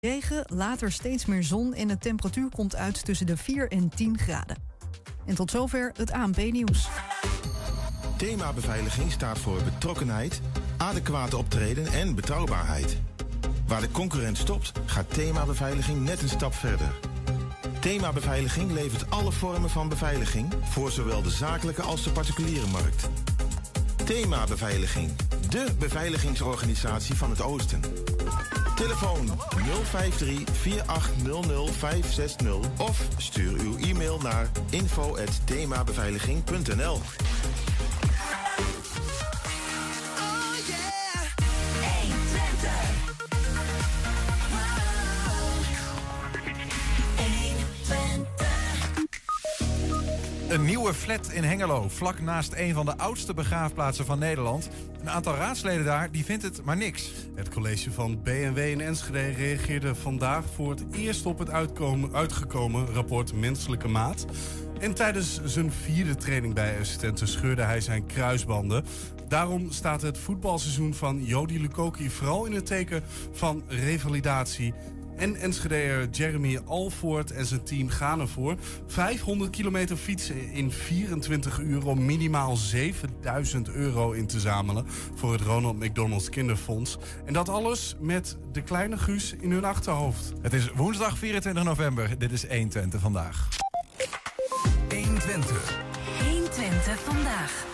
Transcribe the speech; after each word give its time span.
Regen, 0.00 0.44
later 0.46 0.92
steeds 0.92 1.26
meer 1.26 1.42
zon 1.42 1.74
en 1.74 1.88
de 1.88 1.98
temperatuur 1.98 2.48
komt 2.50 2.76
uit 2.76 3.04
tussen 3.04 3.26
de 3.26 3.36
4 3.36 3.70
en 3.70 3.88
10 3.88 4.18
graden. 4.18 4.56
En 5.26 5.34
tot 5.34 5.50
zover 5.50 5.92
het 5.96 6.12
ANP-nieuws. 6.12 6.88
Thema 8.16 8.52
beveiliging 8.52 9.12
staat 9.12 9.38
voor 9.38 9.62
betrokkenheid, 9.62 10.40
adequate 10.76 11.36
optreden 11.36 11.86
en 11.86 12.14
betrouwbaarheid. 12.14 12.98
Waar 13.66 13.80
de 13.80 13.90
concurrent 13.90 14.38
stopt, 14.38 14.72
gaat 14.86 15.14
thema 15.14 15.44
beveiliging 15.44 16.04
net 16.04 16.22
een 16.22 16.28
stap 16.28 16.54
verder. 16.54 16.94
Thema 17.80 18.12
beveiliging 18.12 18.70
levert 18.70 19.10
alle 19.10 19.32
vormen 19.32 19.70
van 19.70 19.88
beveiliging 19.88 20.52
voor 20.62 20.90
zowel 20.90 21.22
de 21.22 21.30
zakelijke 21.30 21.82
als 21.82 22.04
de 22.04 22.10
particuliere 22.10 22.66
markt. 22.66 23.08
Thema 24.04 24.46
beveiliging, 24.46 25.10
de 25.48 25.66
beveiligingsorganisatie 25.78 27.14
van 27.14 27.30
het 27.30 27.42
Oosten. 27.42 27.80
Telefoon 28.78 29.30
053 29.84 30.44
4800 30.52 31.70
560 31.70 32.56
of 32.78 33.00
stuur 33.16 33.60
uw 33.60 33.76
e-mail 33.76 34.18
naar 34.18 34.50
info@themabeveiliging.nl. 34.70 37.00
Een 50.48 50.64
nieuwe 50.64 50.94
flat 50.94 51.30
in 51.32 51.44
Hengelo, 51.44 51.88
vlak 51.88 52.20
naast 52.20 52.52
een 52.56 52.74
van 52.74 52.86
de 52.86 52.98
oudste 52.98 53.34
begraafplaatsen 53.34 54.04
van 54.04 54.18
Nederland. 54.18 54.68
Een 55.00 55.10
aantal 55.10 55.34
raadsleden 55.34 55.84
daar, 55.84 56.10
die 56.10 56.24
vindt 56.24 56.42
het 56.42 56.64
maar 56.64 56.76
niks. 56.76 57.12
Het 57.34 57.48
college 57.48 57.92
van 57.92 58.22
BNW 58.22 58.58
in 58.58 58.80
Enschede 58.80 59.30
reageerde 59.30 59.94
vandaag 59.94 60.44
voor 60.54 60.70
het 60.70 60.84
eerst 60.92 61.26
op 61.26 61.38
het 61.38 61.50
uitkomen, 61.50 62.14
uitgekomen 62.14 62.86
rapport 62.86 63.32
Menselijke 63.32 63.88
Maat. 63.88 64.26
En 64.80 64.94
tijdens 64.94 65.40
zijn 65.44 65.72
vierde 65.72 66.14
training 66.14 66.54
bij 66.54 66.78
assistenten 66.80 67.28
scheurde 67.28 67.62
hij 67.62 67.80
zijn 67.80 68.06
kruisbanden. 68.06 68.84
Daarom 69.28 69.72
staat 69.72 70.02
het 70.02 70.18
voetbalseizoen 70.18 70.94
van 70.94 71.24
Jody 71.24 71.58
Lukoki 71.58 72.10
vooral 72.10 72.44
in 72.44 72.52
het 72.52 72.66
teken 72.66 73.02
van 73.32 73.62
revalidatie 73.68 74.74
en 75.18 75.36
Enschedeer 75.36 76.08
Jeremy 76.10 76.58
Alvoort 76.66 77.30
en 77.30 77.46
zijn 77.46 77.62
team 77.62 77.88
gaan 77.88 78.20
ervoor. 78.20 78.56
500 78.86 79.50
kilometer 79.50 79.96
fietsen 79.96 80.50
in 80.50 80.70
24 80.72 81.58
uur 81.58 81.86
om 81.86 82.04
minimaal 82.04 82.56
7000 82.56 83.68
euro 83.68 84.12
in 84.12 84.26
te 84.26 84.40
zamelen 84.40 84.86
voor 85.14 85.32
het 85.32 85.40
Ronald 85.40 85.78
McDonald's 85.78 86.28
Kinderfonds. 86.28 86.98
En 87.24 87.32
dat 87.32 87.48
alles 87.48 87.96
met 88.00 88.36
de 88.52 88.62
kleine 88.62 88.98
Guus 88.98 89.34
in 89.40 89.50
hun 89.50 89.64
achterhoofd. 89.64 90.32
Het 90.42 90.52
is 90.52 90.70
woensdag 90.74 91.18
24 91.18 91.64
november. 91.64 92.18
Dit 92.18 92.32
is 92.32 92.46
120 92.46 93.00
vandaag. 93.00 93.48
120. 94.88 95.78
120 96.24 96.98
vandaag. 97.00 97.66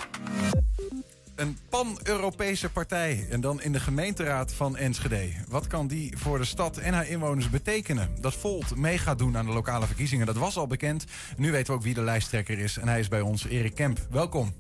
Een 1.37 1.59
pan-Europese 1.69 2.71
partij 2.71 3.27
en 3.31 3.41
dan 3.41 3.63
in 3.63 3.73
de 3.73 3.81
gemeenteraad 3.81 4.53
van 4.53 4.77
Enschede. 4.77 5.33
Wat 5.49 5.67
kan 5.67 5.87
die 5.87 6.19
voor 6.19 6.39
de 6.39 6.45
stad 6.45 6.77
en 6.77 6.95
haar 6.95 7.09
inwoners 7.09 7.51
betekenen? 7.51 8.11
Dat 8.21 8.35
Volt 8.35 8.77
mee 8.77 8.99
gaat 8.99 9.19
doen 9.19 9.37
aan 9.37 9.47
de 9.47 9.53
lokale 9.53 9.87
verkiezingen, 9.87 10.27
dat 10.27 10.37
was 10.37 10.57
al 10.57 10.67
bekend. 10.67 11.05
Nu 11.37 11.51
weten 11.51 11.67
we 11.67 11.73
ook 11.73 11.83
wie 11.85 11.95
de 11.95 12.03
lijsttrekker 12.03 12.59
is 12.59 12.77
en 12.77 12.89
hij 12.89 13.01
is 13.01 13.09
bij 13.09 13.21
ons, 13.21 13.47
Erik 13.47 13.75
Kemp. 13.75 14.07
Welkom. 14.11 14.55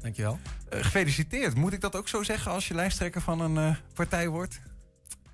Dankjewel. 0.00 0.38
Uh, 0.72 0.82
gefeliciteerd. 0.82 1.54
Moet 1.54 1.72
ik 1.72 1.80
dat 1.80 1.96
ook 1.96 2.08
zo 2.08 2.22
zeggen 2.22 2.52
als 2.52 2.68
je 2.68 2.74
lijsttrekker 2.74 3.20
van 3.20 3.40
een 3.40 3.70
uh, 3.70 3.76
partij 3.94 4.28
wordt? 4.28 4.60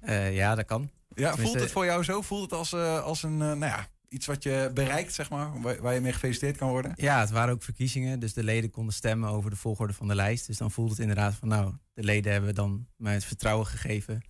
Uh, 0.02 0.34
ja, 0.34 0.54
dat 0.54 0.64
kan. 0.64 0.90
Ja, 1.14 1.36
voelt 1.36 1.60
het 1.60 1.70
voor 1.70 1.84
jou 1.84 2.04
zo? 2.04 2.22
Voelt 2.22 2.42
het 2.42 2.52
als, 2.52 2.74
als 3.02 3.22
een, 3.22 3.36
nou 3.36 3.64
ja, 3.64 3.86
iets 4.14 4.26
wat 4.26 4.42
je 4.42 4.70
bereikt, 4.74 5.14
zeg 5.14 5.30
maar, 5.30 5.50
waar 5.80 5.94
je 5.94 6.00
mee 6.00 6.12
gefeliciteerd 6.12 6.56
kan 6.56 6.68
worden? 6.68 6.92
Ja, 6.96 7.20
het 7.20 7.30
waren 7.30 7.54
ook 7.54 7.62
verkiezingen, 7.62 8.20
dus 8.20 8.32
de 8.32 8.44
leden 8.44 8.70
konden 8.70 8.94
stemmen 8.94 9.30
over 9.30 9.50
de 9.50 9.56
volgorde 9.56 9.92
van 9.92 10.08
de 10.08 10.14
lijst. 10.14 10.46
Dus 10.46 10.58
dan 10.58 10.70
voelt 10.70 10.90
het 10.90 10.98
inderdaad 10.98 11.34
van, 11.34 11.48
nou, 11.48 11.72
de 11.94 12.04
leden 12.04 12.32
hebben 12.32 12.54
dan 12.54 12.86
mij 12.96 13.14
het 13.14 13.24
vertrouwen 13.24 13.66
gegeven 13.66 14.22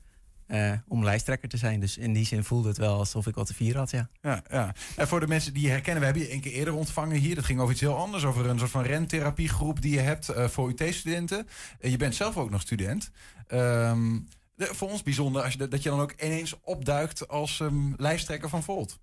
uh, 0.48 0.72
om 0.88 1.04
lijsttrekker 1.04 1.48
te 1.48 1.56
zijn. 1.56 1.80
Dus 1.80 1.98
in 1.98 2.12
die 2.12 2.26
zin 2.26 2.44
voelde 2.44 2.68
het 2.68 2.78
wel 2.78 2.98
alsof 2.98 3.26
ik 3.26 3.34
wat 3.34 3.46
te 3.46 3.54
vieren 3.54 3.78
had, 3.78 3.90
ja. 3.90 4.08
ja. 4.22 4.42
Ja, 4.50 4.74
En 4.96 5.08
voor 5.08 5.20
de 5.20 5.26
mensen 5.26 5.54
die 5.54 5.62
je 5.62 5.68
herkennen, 5.68 6.00
we 6.00 6.04
hebben 6.04 6.22
je 6.22 6.32
een 6.32 6.40
keer 6.40 6.52
eerder 6.52 6.74
ontvangen 6.74 7.16
hier. 7.16 7.34
Dat 7.34 7.44
ging 7.44 7.60
over 7.60 7.72
iets 7.72 7.80
heel 7.80 7.96
anders, 7.96 8.24
over 8.24 8.46
een 8.46 8.58
soort 8.58 8.70
van 8.70 8.82
rentherapiegroep 8.82 9.82
die 9.82 9.92
je 9.92 10.00
hebt 10.00 10.30
uh, 10.30 10.48
voor 10.48 10.68
UT-studenten. 10.68 11.46
Uh, 11.80 11.90
je 11.90 11.96
bent 11.96 12.14
zelf 12.14 12.36
ook 12.36 12.50
nog 12.50 12.60
student. 12.60 13.10
Um, 13.48 14.28
de, 14.56 14.68
voor 14.74 14.90
ons 14.90 15.02
bijzonder 15.02 15.42
als 15.42 15.52
je, 15.52 15.68
dat 15.68 15.82
je 15.82 15.88
dan 15.88 16.00
ook 16.00 16.12
ineens 16.12 16.54
opduikt 16.62 17.28
als 17.28 17.60
um, 17.60 17.94
lijsttrekker 17.96 18.48
van 18.48 18.62
Volt. 18.62 18.98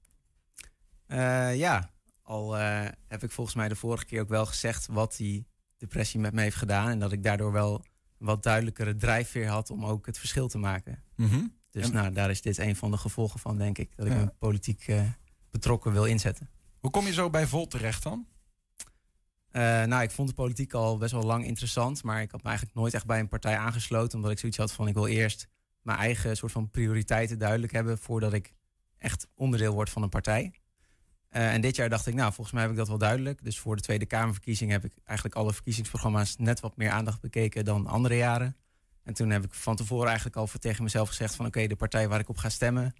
Uh, 1.12 1.56
ja, 1.56 1.92
al 2.22 2.58
uh, 2.60 2.86
heb 3.08 3.24
ik 3.24 3.32
volgens 3.32 3.56
mij 3.56 3.68
de 3.68 3.76
vorige 3.76 4.06
keer 4.06 4.22
ook 4.22 4.30
wel 4.30 4.46
gezegd 4.46 4.88
wat 4.88 5.16
die 5.16 5.48
depressie 5.78 6.20
met 6.20 6.34
me 6.34 6.42
heeft 6.42 6.56
gedaan. 6.56 6.90
En 6.90 7.00
dat 7.00 7.12
ik 7.12 7.24
daardoor 7.24 7.52
wel 7.52 7.86
wat 8.18 8.44
duidelijkere 8.44 8.96
drijfveer 8.96 9.48
had 9.48 9.70
om 9.70 9.86
ook 9.86 10.06
het 10.06 10.18
verschil 10.18 10.48
te 10.48 10.58
maken. 10.58 11.04
Mm 11.16 11.28
-hmm. 11.28 11.56
Dus 11.72 11.86
en... 11.86 11.94
nou, 11.94 12.14
daar 12.14 12.30
is 12.30 12.42
dit 12.42 12.58
een 12.58 12.76
van 12.76 12.92
de 12.92 12.98
gevolgen 12.98 13.40
van, 13.40 13.58
denk 13.58 13.78
ik. 13.78 13.96
Dat 13.96 14.06
ik 14.06 14.12
ja. 14.12 14.20
me 14.20 14.34
politiek 14.38 14.88
uh, 14.88 15.02
betrokken 15.52 15.92
wil 15.92 16.06
inzetten. 16.06 16.50
Hoe 16.80 16.92
kom 16.92 17.06
je 17.06 17.14
zo 17.14 17.30
bij 17.30 17.48
Volt 17.48 17.70
terecht 17.70 18.04
dan? 18.04 18.28
nou, 19.52 20.02
ik 20.02 20.12
vond 20.12 20.28
de 20.28 20.34
politiek 20.34 20.74
al 20.74 20.98
best 20.98 21.12
wel 21.12 21.24
lang 21.24 21.46
interessant. 21.46 22.04
Maar 22.04 22.22
ik 22.22 22.32
had 22.32 22.44
me 22.44 22.50
eigenlijk 22.50 22.78
nooit 22.78 22.94
echt 22.94 23.06
bij 23.06 23.20
een 23.20 23.28
partij 23.28 23.58
aangesloten. 23.58 24.18
Omdat 24.18 24.32
ik 24.32 24.40
zoiets 24.40 24.58
had 24.58 24.72
van, 24.72 24.88
ik 24.88 24.94
wil 24.94 25.08
eerst 25.08 25.48
mijn 25.82 25.98
eigen 25.98 26.38
soort 26.38 26.52
van 26.52 26.70
prioriteiten 26.70 27.40
duidelijk 27.40 27.72
hebben... 27.72 27.98
voordat 27.98 28.34
ik 28.34 28.54
echt 28.98 29.28
onderdeel 29.36 29.74
word 29.74 29.90
van 29.90 30.02
een 30.02 30.10
partij. 30.10 30.61
Uh, 31.31 31.53
en 31.53 31.62
dit 31.62 31.75
jaar 31.75 31.90
dacht 31.90 32.08
ik, 32.08 32.14
nou, 32.14 32.34
volgens 32.34 32.52
mij 32.52 32.62
heb 32.62 32.72
ik 32.72 32.78
dat 32.78 32.88
wel 32.88 32.97
duidelijk. 32.97 33.44
Dus 33.44 33.59
voor 33.59 33.75
de 33.75 33.81
Tweede 33.81 34.06
Kamerverkiezing 34.06 34.72
heb 34.72 34.86
ik 34.86 34.94
eigenlijk 35.03 35.38
alle 35.38 35.53
verkiezingsprogramma's 35.53 36.36
net 36.38 36.59
wat 36.59 36.78
meer 36.78 36.90
aandacht 36.90 37.22
bekeken 37.22 37.66
dan 37.66 37.88
andere 37.88 38.16
jaren. 38.16 38.56
En 39.03 39.14
toen 39.14 39.30
heb 39.30 39.44
ik 39.44 39.53
van 39.53 39.75
tevoren 39.75 40.08
eigenlijk 40.08 40.36
al 40.36 40.47
voor 40.47 40.59
tegen 40.59 40.84
mezelf 40.84 41.08
gezegd 41.08 41.36
van 41.36 41.46
oké, 41.46 41.58
okay, 41.58 41.70
de 41.70 41.75
partij 41.75 42.08
waar 42.08 42.20
ik 42.20 42.30
op 42.30 42.38
ga 42.38 42.50
stemmen, 42.50 42.94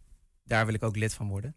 daar 0.44 0.66
wil 0.66 0.74
ik 0.74 0.84
ook 0.84 0.96
lid 0.96 1.14
van 1.14 1.28
worden. 1.28 1.56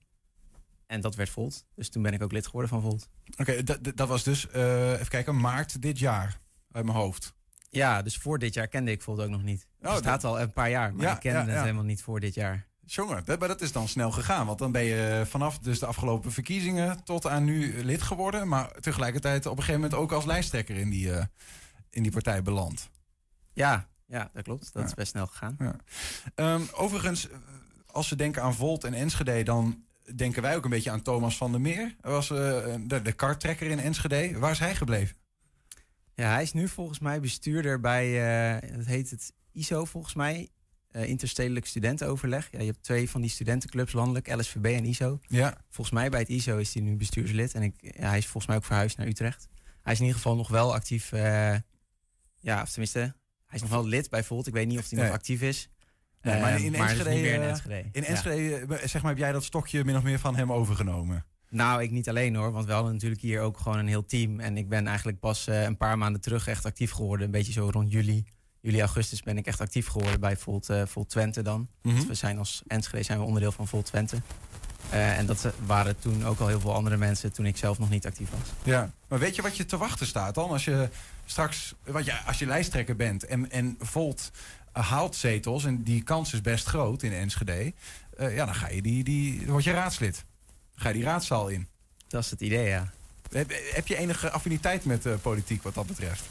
En 0.87 1.01
dat 1.01 1.15
werd 1.15 1.31
Volt. 1.31 1.67
Dus 1.75 1.89
toen 1.91 2.03
ben 2.03 2.13
ik 2.13 2.23
ook 2.23 2.33
lid 2.33 2.47
geworden 2.47 2.71
van 2.71 2.81
Volt. 2.81 3.09
Oké, 3.37 3.63
okay, 3.65 3.93
dat 3.95 4.09
was 4.09 4.23
dus, 4.23 4.47
uh, 4.55 4.93
even 4.93 5.09
kijken, 5.09 5.41
maart 5.41 5.83
dit 5.83 5.99
jaar 5.99 6.41
uit 6.71 6.85
mijn 6.85 6.97
hoofd. 6.97 7.35
Ja, 7.71 8.03
dus 8.03 8.17
voor 8.17 8.39
dit 8.39 8.55
jaar 8.55 8.69
kende 8.69 8.91
ik 8.91 9.03
Volt 9.03 9.21
ook 9.21 9.29
nog 9.29 9.43
niet. 9.43 9.67
Het 9.79 9.91
oh, 9.91 9.97
staat 9.97 10.25
al 10.25 10.41
een 10.41 10.53
paar 10.53 10.71
jaar, 10.71 10.95
maar 10.95 11.05
ja, 11.05 11.15
ik 11.15 11.21
kende 11.21 11.39
ja, 11.39 11.47
het 11.47 11.61
helemaal 11.61 11.85
niet 11.85 12.03
voor 12.03 12.21
dit 12.21 12.35
jaar. 12.35 12.67
Jongen, 12.87 13.25
dat, 13.25 13.39
maar 13.39 13.49
dat 13.49 13.61
is 13.61 13.73
dan 13.73 13.89
snel 13.89 14.11
gegaan. 14.11 14.47
Want 14.47 14.59
dan 14.59 14.73
ben 14.73 14.85
je 14.85 15.25
vanaf 15.29 15.59
dus 15.59 15.79
de 15.79 15.87
afgelopen 15.87 16.33
verkiezingen 16.33 17.05
tot 17.05 17.27
aan 17.27 17.45
nu 17.45 17.85
lid 17.85 18.03
geworden. 18.03 18.49
Maar 18.49 18.73
tegelijkertijd 18.81 19.47
op 19.47 19.57
een 19.57 19.63
gegeven 19.63 19.81
moment 19.81 20.01
ook 20.01 20.13
als 20.13 20.25
lijsttrekker 20.25 20.77
in 20.77 20.91
die, 20.91 21.07
uh, 21.07 21.25
in 21.91 22.03
die 22.03 22.13
partij 22.13 22.43
beland. 22.43 22.91
Ja, 23.53 23.89
ja, 24.07 24.31
dat 24.33 24.43
klopt. 24.43 24.73
Dat 24.73 24.83
ja. 24.83 24.89
is 24.89 24.95
best 24.95 25.11
snel 25.11 25.27
gegaan. 25.27 25.57
Ja. 25.59 25.77
Um, 26.55 26.69
overigens, 26.73 27.29
als 27.87 28.09
we 28.09 28.17
denken 28.17 28.43
aan 28.43 28.55
Volt 28.55 28.85
en 28.85 28.95
Enschede, 28.95 29.43
dan 29.43 29.85
denken 30.15 30.43
wij 30.43 30.57
ook 30.57 30.65
een 30.65 30.71
beetje 30.71 30.91
aan 30.91 31.03
Thomas 31.03 31.37
van 31.37 31.51
der 31.51 31.61
Meer. 31.61 31.97
Hij 32.01 32.11
was 32.11 32.31
uh, 32.31 32.39
de, 32.81 33.03
de 33.03 33.13
karttrekker 33.13 33.67
in 33.67 33.79
Enschede. 33.79 34.39
Waar 34.39 34.51
is 34.51 34.59
hij 34.59 34.75
gebleven? 34.75 35.17
Ja, 36.15 36.33
hij 36.33 36.43
is 36.43 36.53
nu 36.53 36.69
volgens 36.69 36.99
mij 36.99 37.21
bestuurder 37.21 37.81
bij, 37.81 38.07
uh, 38.63 38.77
dat 38.77 38.87
heet 38.87 39.11
het 39.11 39.33
ISO 39.53 39.85
volgens 39.85 40.15
mij. 40.15 40.49
Uh, 40.97 41.09
interstedelijk 41.09 41.67
studentenoverleg. 41.67 42.49
Ja, 42.51 42.59
je 42.59 42.67
hebt 42.67 42.83
twee 42.83 43.11
van 43.11 43.21
die 43.21 43.31
studentenclubs 43.31 43.93
landelijk, 43.93 44.35
LSVB 44.35 44.65
en 44.65 44.85
ISO. 44.85 45.21
Ja. 45.29 45.57
Volgens 45.71 45.97
mij 45.97 46.11
bij 46.11 46.21
het 46.21 46.29
ISO 46.29 46.57
is 46.57 46.75
hij 46.75 46.83
nu 46.83 46.97
bestuurslid. 46.97 47.55
En 47.55 47.63
ik, 47.63 47.75
ja, 47.81 48.09
hij 48.09 48.19
is 48.19 48.25
volgens 48.25 48.47
mij 48.47 48.57
ook 48.57 48.65
verhuisd 48.65 48.97
naar 48.97 49.07
Utrecht. 49.07 49.49
Hij 49.83 49.93
is 49.93 49.99
in 49.99 50.05
ieder 50.05 50.21
geval 50.21 50.37
nog 50.37 50.49
wel 50.49 50.75
actief. 50.75 51.13
Uh, 51.13 51.55
ja, 52.41 52.63
of 52.63 52.71
tenminste, 52.71 52.99
hij 52.99 53.15
is 53.53 53.61
nog 53.61 53.71
wel 53.71 53.87
lid 53.87 54.11
bij 54.11 54.25
Volt. 54.25 54.47
Ik 54.47 54.53
weet 54.53 54.67
niet 54.67 54.79
of 54.79 54.91
hij 54.91 55.03
nog 55.03 55.13
actief 55.13 55.43
is. 55.43 55.69
Nee, 56.23 56.41
maar 56.41 56.61
in 56.61 56.73
maar 56.73 56.89
Enschede, 56.89 57.31
in 57.31 57.41
Enschede. 57.41 57.89
In 57.93 58.05
Enschede 58.05 58.67
ja. 58.69 58.87
zeg 58.87 59.03
maar, 59.03 59.11
heb 59.11 59.21
jij 59.21 59.33
dat 59.33 59.45
stokje 59.45 59.85
min 59.85 59.97
of 59.97 60.03
meer 60.03 60.19
van 60.19 60.37
hem 60.37 60.53
overgenomen? 60.53 61.25
Nou, 61.49 61.83
ik 61.83 61.91
niet 61.91 62.09
alleen 62.09 62.35
hoor, 62.35 62.53
want 62.53 62.67
we 62.67 62.73
hadden 62.73 62.93
natuurlijk 62.93 63.21
hier 63.21 63.41
ook 63.41 63.59
gewoon 63.59 63.79
een 63.79 63.89
heel 63.89 64.07
team. 64.07 64.41
En 64.41 64.57
ik 64.57 64.69
ben 64.69 64.87
eigenlijk 64.87 65.21
pas 65.21 65.47
een 65.47 65.77
paar 65.77 65.99
maanden 65.99 66.21
terug 66.21 66.47
echt 66.47 66.65
actief 66.65 66.91
geworden. 66.91 67.27
Een 67.27 67.33
beetje 67.33 67.53
zo 67.53 67.69
rond 67.73 67.93
juli 67.93 68.25
juli, 68.65 68.81
augustus 68.81 69.23
ben 69.23 69.39
ik 69.39 69.47
echt 69.47 69.61
actief 69.61 69.87
geworden 69.87 70.21
bij 70.21 70.37
Volt, 70.37 70.69
uh, 70.69 70.83
Volt 70.87 71.09
Twente 71.09 71.43
dan. 71.43 71.69
Mhm. 71.83 71.95
Mm 71.95 72.01
-hmm. 72.01 72.09
We 72.09 72.15
zijn 72.15 72.39
als 72.39 72.63
Enschede 72.67 73.03
zijn 73.03 73.19
we 73.19 73.25
onderdeel 73.25 73.53
van 73.53 73.69
Volt 73.69 73.87
Twente. 73.87 74.17
Uh, 74.93 75.19
en 75.19 75.27
dat 75.27 75.53
waren 75.67 75.99
toen 75.99 76.27
ook 76.27 76.41
al 76.41 76.47
heel 76.47 76.61
veel 76.61 76.75
andere 76.75 76.97
mensen 76.97 77.33
toen 77.33 77.47
ik 77.47 77.57
zelf 77.57 77.79
nog 77.79 77.91
niet 77.91 78.07
actief 78.07 78.31
was. 78.31 78.49
Ja, 78.63 78.93
maar 79.09 79.19
weet 79.19 79.35
je 79.37 79.43
wat 79.43 79.57
je 79.57 79.65
te 79.65 79.77
wachten 79.77 80.07
staat 80.07 80.35
dan? 80.35 80.51
Als 80.51 80.65
je 80.65 80.89
straks, 81.25 81.75
wat 81.85 82.05
je, 82.05 82.23
als 82.23 82.39
je 82.39 82.47
lijsttrekker 82.47 82.97
bent 82.97 83.25
en, 83.25 83.51
en 83.51 83.77
Volt 83.79 84.31
haalt 84.73 85.17
zetels 85.17 85.65
en 85.65 85.83
die 85.83 86.03
kans 86.03 86.33
is 86.33 86.41
best 86.41 86.67
groot 86.67 87.03
in 87.03 87.13
Enschede. 87.13 87.73
Uh, 88.21 88.35
ja, 88.37 88.45
dan 88.45 88.55
ga 88.55 88.69
je 88.69 88.83
die, 88.83 89.05
die, 89.05 89.39
dan 89.39 89.51
word 89.51 89.65
je 89.65 89.73
raadslid. 89.73 90.15
Dan 90.75 90.83
ga 90.83 90.89
je 90.89 90.95
die 90.95 91.05
raadzaal 91.05 91.49
in. 91.49 91.69
Dat 92.09 92.25
is 92.25 92.31
het 92.31 92.41
idee, 92.41 92.69
ja. 92.69 92.93
Heb, 93.31 93.53
heb 93.73 93.87
je 93.87 93.97
enige 93.97 94.31
affiniteit 94.31 94.85
met 94.85 95.23
politiek 95.23 95.63
wat 95.63 95.75
dat 95.75 95.87
betreft? 95.87 96.25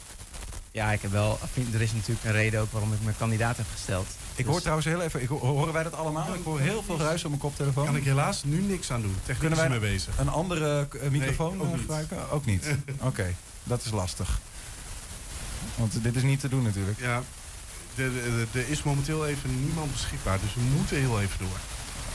Ja, 0.74 0.92
ik 0.92 1.02
heb 1.02 1.10
wel. 1.10 1.38
Er 1.72 1.80
is 1.80 1.92
natuurlijk 1.92 2.24
een 2.24 2.32
reden 2.32 2.60
ook 2.60 2.72
waarom 2.72 2.92
ik 2.92 3.02
mijn 3.02 3.16
kandidaat 3.16 3.56
heb 3.56 3.66
gesteld. 3.72 4.06
Ik 4.34 4.46
hoor 4.46 4.60
trouwens 4.60 4.86
heel 4.86 5.00
even, 5.00 5.22
ik 5.22 5.28
horen 5.28 5.72
wij 5.72 5.82
dat 5.82 5.94
allemaal? 5.94 6.34
Ik 6.34 6.44
hoor 6.44 6.60
heel 6.60 6.82
veel 6.82 6.98
ruis 6.98 7.22
op 7.24 7.28
mijn 7.28 7.40
koptelefoon. 7.40 7.84
Kan 7.84 7.96
ik 7.96 8.04
helaas 8.04 8.44
nu 8.44 8.60
niks 8.60 8.90
aan 8.90 9.02
doen. 9.02 9.14
Technisch 9.18 9.38
Kunnen 9.38 9.58
wij 9.58 9.68
mee 9.68 9.78
bezig. 9.78 10.18
Een 10.18 10.28
andere 10.28 10.88
eh, 11.00 11.10
microfoon 11.10 11.60
ook 11.60 11.64
eh, 11.64 11.70
niet. 11.70 11.80
gebruiken? 11.80 12.30
Ook 12.30 12.44
niet. 12.44 12.66
Oké, 13.00 13.34
dat 13.64 13.84
is 13.84 13.90
lastig. 13.90 14.40
Want 15.76 16.02
dit 16.02 16.16
is 16.16 16.22
niet 16.22 16.40
te 16.40 16.48
doen 16.48 16.62
natuurlijk. 16.62 17.00
Ja, 17.00 17.22
er- 17.94 18.68
is 18.68 18.82
momenteel 18.82 19.26
even 19.26 19.64
niemand 19.64 19.92
beschikbaar, 19.92 20.38
dus 20.40 20.54
we 20.54 20.60
moeten 20.60 20.96
heel 20.96 21.20
even 21.20 21.38
door. 21.38 21.58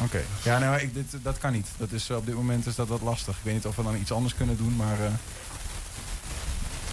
Oké. 0.05 0.21
Ja, 0.43 0.59
nou, 0.59 0.79
ik, 0.79 0.93
dit, 0.93 1.05
dat 1.23 1.37
kan 1.37 1.51
niet. 1.51 1.67
Dat 1.77 1.91
is, 1.91 2.09
eh, 2.09 2.17
op 2.17 2.25
dit 2.25 2.35
moment 2.35 2.65
is 2.65 2.75
dat 2.75 2.87
wat 2.87 3.01
lastig. 3.01 3.37
Ik 3.37 3.43
weet 3.43 3.53
niet 3.53 3.65
of 3.65 3.75
we 3.75 3.83
dan 3.83 3.95
iets 3.95 4.11
anders 4.11 4.35
kunnen 4.35 4.57
doen, 4.57 4.75
maar... 4.75 4.99
eh 5.05 5.11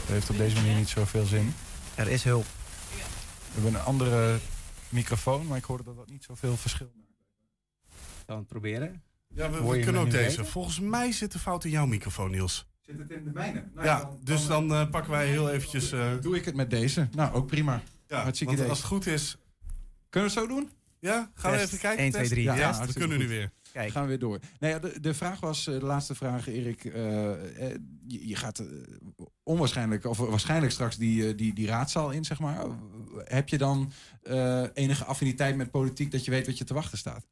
het 0.07 0.15
heeft 0.15 0.31
op 0.31 0.37
deze 0.37 0.57
manier 0.57 0.75
niet 0.77 0.89
zoveel 0.89 1.25
zin. 1.25 1.55
Er 1.95 2.09
is 2.09 2.25
hulp. 2.25 2.45
We 2.45 3.53
hebben 3.63 3.75
een 3.81 3.87
andere 3.87 4.39
microfoon, 4.89 5.47
maar 5.47 5.57
ik 5.59 5.65
hoorde 5.65 5.85
dat 5.85 5.97
dat 5.97 6.11
niet 6.11 6.25
zoveel 6.25 6.57
verschil 6.57 6.91
maakt. 6.97 8.39
Het 8.39 8.47
proberen? 8.49 9.03
Ja, 9.29 9.51
we, 9.51 9.65
we 9.65 9.79
kunnen 9.81 10.01
ook 10.01 10.07
nu 10.07 10.13
deze. 10.13 10.45
Volgens 10.45 10.81
mij 10.81 11.13
zit 11.13 11.33
de 11.33 11.39
fout 11.39 11.65
in 11.65 11.71
jouw 11.71 11.87
microfoon, 11.87 12.31
Niels. 12.31 12.67
Zit 12.81 12.99
het 12.99 13.11
in 13.11 13.25
de 13.25 13.31
mijne? 13.31 13.65
ja, 13.83 14.11
dus 14.21 14.47
dan 14.47 14.73
eh, 14.75 14.91
pakken 14.91 15.11
wij 15.13 15.27
heel 15.27 15.51
eventjes... 15.51 15.93
eh, 15.93 16.13
Doe 16.21 16.37
ik 16.37 16.45
het 16.45 16.55
met 16.55 16.71
deze? 16.71 17.09
Nou, 17.13 17.35
ook 17.35 17.47
prima. 17.47 17.83
ja, 18.07 18.23
hartstikke 18.23 18.45
want 18.45 18.59
idee. 18.59 18.69
als 18.71 18.79
het 18.79 18.87
goed 18.87 19.07
is... 19.07 19.37
Kunnen 20.11 20.31
we 20.31 20.41
het 20.41 20.49
zo 20.49 20.55
doen? 20.55 20.71
Ja, 20.99 21.31
gaan 21.35 21.51
we 21.53 21.59
even 21.61 21.79
kijken? 21.79 22.03
1, 22.03 22.11
2, 22.11 22.23
Test? 22.23 22.33
3, 22.35 22.45
Ja, 22.45 22.53
test. 22.55 22.61
we 22.71 22.75
Hartstikke 22.77 22.99
kunnen 23.09 23.19
nu 23.19 23.25
goed. 23.25 23.33
weer. 23.35 23.51
Gaan 23.77 24.03
we 24.03 24.09
weer 24.09 24.19
door. 24.19 24.39
Nou 24.59 24.73
ja, 24.73 24.79
de, 24.79 25.01
de 25.01 25.15
vraag 25.15 25.41
was, 25.41 25.67
eh, 25.67 25.79
de 25.79 25.85
laatste 25.85 26.15
vraag, 26.15 26.49
Erik. 26.49 26.85
eh, 26.85 27.71
eh, 27.71 27.79
je, 28.07 28.29
je 28.29 28.37
gaat 28.37 28.63
onwaarschijnlijk, 29.43 30.05
of 30.05 30.19
waarschijnlijk 30.19 30.73
straks 30.73 30.97
die, 30.97 31.35
die, 31.35 31.55
die 31.55 31.67
raadzaal 31.67 32.11
in, 32.11 32.25
zeg 32.25 32.41
maar. 32.41 32.67
Heb 33.25 33.49
je 33.49 33.59
dan 33.59 33.93
eh, 34.23 34.65
enige 34.75 35.05
affiniteit 35.05 35.57
met 35.57 35.71
politiek 35.71 36.11
dat 36.11 36.25
je 36.25 36.31
weet 36.31 36.47
wat 36.47 36.59
je 36.59 36.65
te 36.65 36.75
wachten 36.75 36.99
staat? 36.99 37.27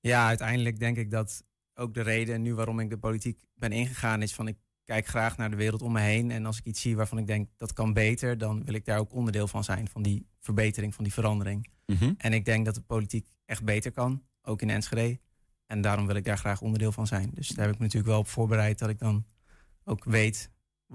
Ja, 0.00 0.26
uiteindelijk 0.26 0.78
denk 0.78 0.96
ik 0.96 1.10
dat 1.10 1.44
ook 1.74 1.94
de 1.94 2.02
reden 2.02 2.42
nu 2.42 2.54
waarom 2.54 2.80
ik 2.80 2.90
de 2.90 2.98
politiek 2.98 3.40
ben 3.54 3.72
ingegaan 3.72 4.22
is 4.22 4.34
van 4.34 4.48
ik 4.48 4.56
kijk 4.84 5.06
graag 5.06 5.36
naar 5.36 5.50
de 5.50 5.56
wereld 5.56 5.82
om 5.82 5.92
me 5.92 6.00
heen. 6.00 6.30
En 6.30 6.46
als 6.46 6.58
ik 6.58 6.64
iets 6.64 6.80
zie 6.80 6.96
waarvan 6.96 7.18
ik 7.18 7.26
denk 7.26 7.48
dat 7.56 7.72
kan 7.72 7.92
beter, 7.92 8.38
dan 8.38 8.64
wil 8.64 8.74
ik 8.74 8.84
daar 8.84 8.98
ook 8.98 9.12
onderdeel 9.12 9.48
van 9.48 9.64
zijn. 9.64 9.88
Van 9.88 10.02
die 10.02 10.26
verbetering, 10.40 10.94
van 10.94 11.04
die 11.04 11.12
verandering. 11.12 11.66
En 12.16 12.32
ik 12.32 12.44
denk 12.44 12.64
dat 12.64 12.74
de 12.74 12.80
politiek 12.80 13.26
echt 13.44 13.64
beter 13.64 13.92
kan, 13.92 14.22
ook 14.50 14.62
in 14.62 14.70
Enschede. 14.70 15.18
En 15.66 15.80
daarom 15.80 16.06
wil 16.06 16.16
ik 16.16 16.24
daar 16.24 16.38
graag 16.38 16.60
onderdeel 16.60 16.92
van 16.92 17.06
zijn. 17.06 17.30
Dus 17.34 17.48
daar 17.48 17.64
heb 17.64 17.74
ik 17.74 17.78
me 17.78 17.84
natuurlijk 17.84 18.12
wel 18.12 18.20
op 18.20 18.28
voorbereid 18.28 18.78
dat 18.78 18.88
ik 18.88 18.98
dan 18.98 19.24
ook 19.84 20.04
weet 20.04 20.50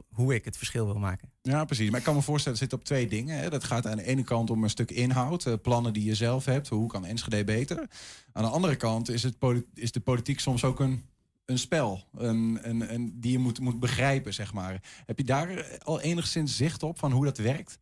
hoe 0.10 0.36
ik 0.36 0.46
het 0.46 0.58
verschil 0.58 0.86
wil 0.86 1.00
maken. 1.00 1.32
Ja, 1.42 1.66
precies. 1.66 1.90
Maar 1.90 2.00
ik 2.00 2.06
kan 2.06 2.16
me 2.16 2.22
voorstellen, 2.22 2.60
het 2.60 2.70
zit 2.70 2.80
op 2.80 2.86
twee 2.86 3.08
dingen. 3.08 3.38
Hè. 3.38 3.50
Dat 3.50 3.64
gaat 3.64 3.88
aan 3.88 3.98
de 3.98 4.04
ene 4.04 4.24
kant 4.24 4.50
om 4.50 4.64
een 4.64 4.70
stuk 4.70 4.92
inhoud, 4.92 5.46
eh, 5.46 5.54
plannen 5.62 5.94
die 5.94 6.04
je 6.04 6.16
zelf 6.16 6.46
hebt. 6.46 6.68
Hoe 6.68 6.88
kan 6.88 7.06
Enschede 7.06 7.44
beter? 7.44 7.90
Aan 8.32 8.44
de 8.44 8.50
andere 8.50 8.76
kant 8.76 9.10
is, 9.10 9.24
het 9.24 9.36
is 9.74 9.92
de 9.92 10.00
politiek 10.00 10.40
soms 10.40 10.64
ook 10.64 10.80
een, 10.80 11.06
een 11.46 11.60
spel. 11.60 12.04
Een, 12.16 12.60
een, 12.62 12.94
een, 12.94 13.20
die 13.20 13.32
je 13.32 13.40
moet, 13.40 13.60
moet 13.60 13.80
begrijpen, 13.80 14.34
zeg 14.34 14.54
maar. 14.54 14.82
Heb 15.06 15.18
je 15.18 15.26
daar 15.26 15.78
al 15.84 16.02
enigszins 16.02 16.58
zicht 16.58 16.84
op 16.84 17.00
van 17.00 17.12
hoe 17.12 17.26
dat 17.26 17.38
werkt? 17.38 17.80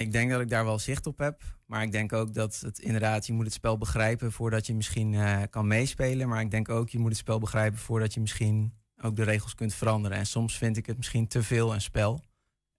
Ik 0.00 0.12
denk 0.12 0.30
dat 0.30 0.40
ik 0.40 0.48
daar 0.48 0.64
wel 0.64 0.78
zicht 0.78 1.06
op 1.06 1.18
heb. 1.18 1.42
Maar 1.66 1.82
ik 1.82 1.92
denk 1.92 2.12
ook 2.12 2.34
dat 2.34 2.60
het 2.60 2.78
inderdaad, 2.78 3.26
je 3.26 3.32
moet 3.32 3.44
het 3.44 3.54
spel 3.54 3.78
begrijpen 3.78 4.32
voordat 4.32 4.66
je 4.66 4.74
misschien 4.74 5.14
eh, 5.14 5.42
kan 5.50 5.66
meespelen. 5.66 6.28
Maar 6.28 6.40
ik 6.40 6.50
denk 6.50 6.68
ook, 6.68 6.88
je 6.88 6.98
moet 6.98 7.08
het 7.08 7.18
spel 7.18 7.38
begrijpen 7.38 7.78
voordat 7.78 8.14
je 8.14 8.20
misschien 8.20 8.72
ook 9.00 9.16
de 9.16 9.22
regels 9.22 9.54
kunt 9.54 9.74
veranderen. 9.74 10.18
En 10.18 10.26
soms 10.26 10.58
vind 10.58 10.76
ik 10.76 10.86
het 10.86 10.96
misschien 10.96 11.28
te 11.28 11.42
veel 11.42 11.74
een 11.74 11.80
spel. 11.80 12.24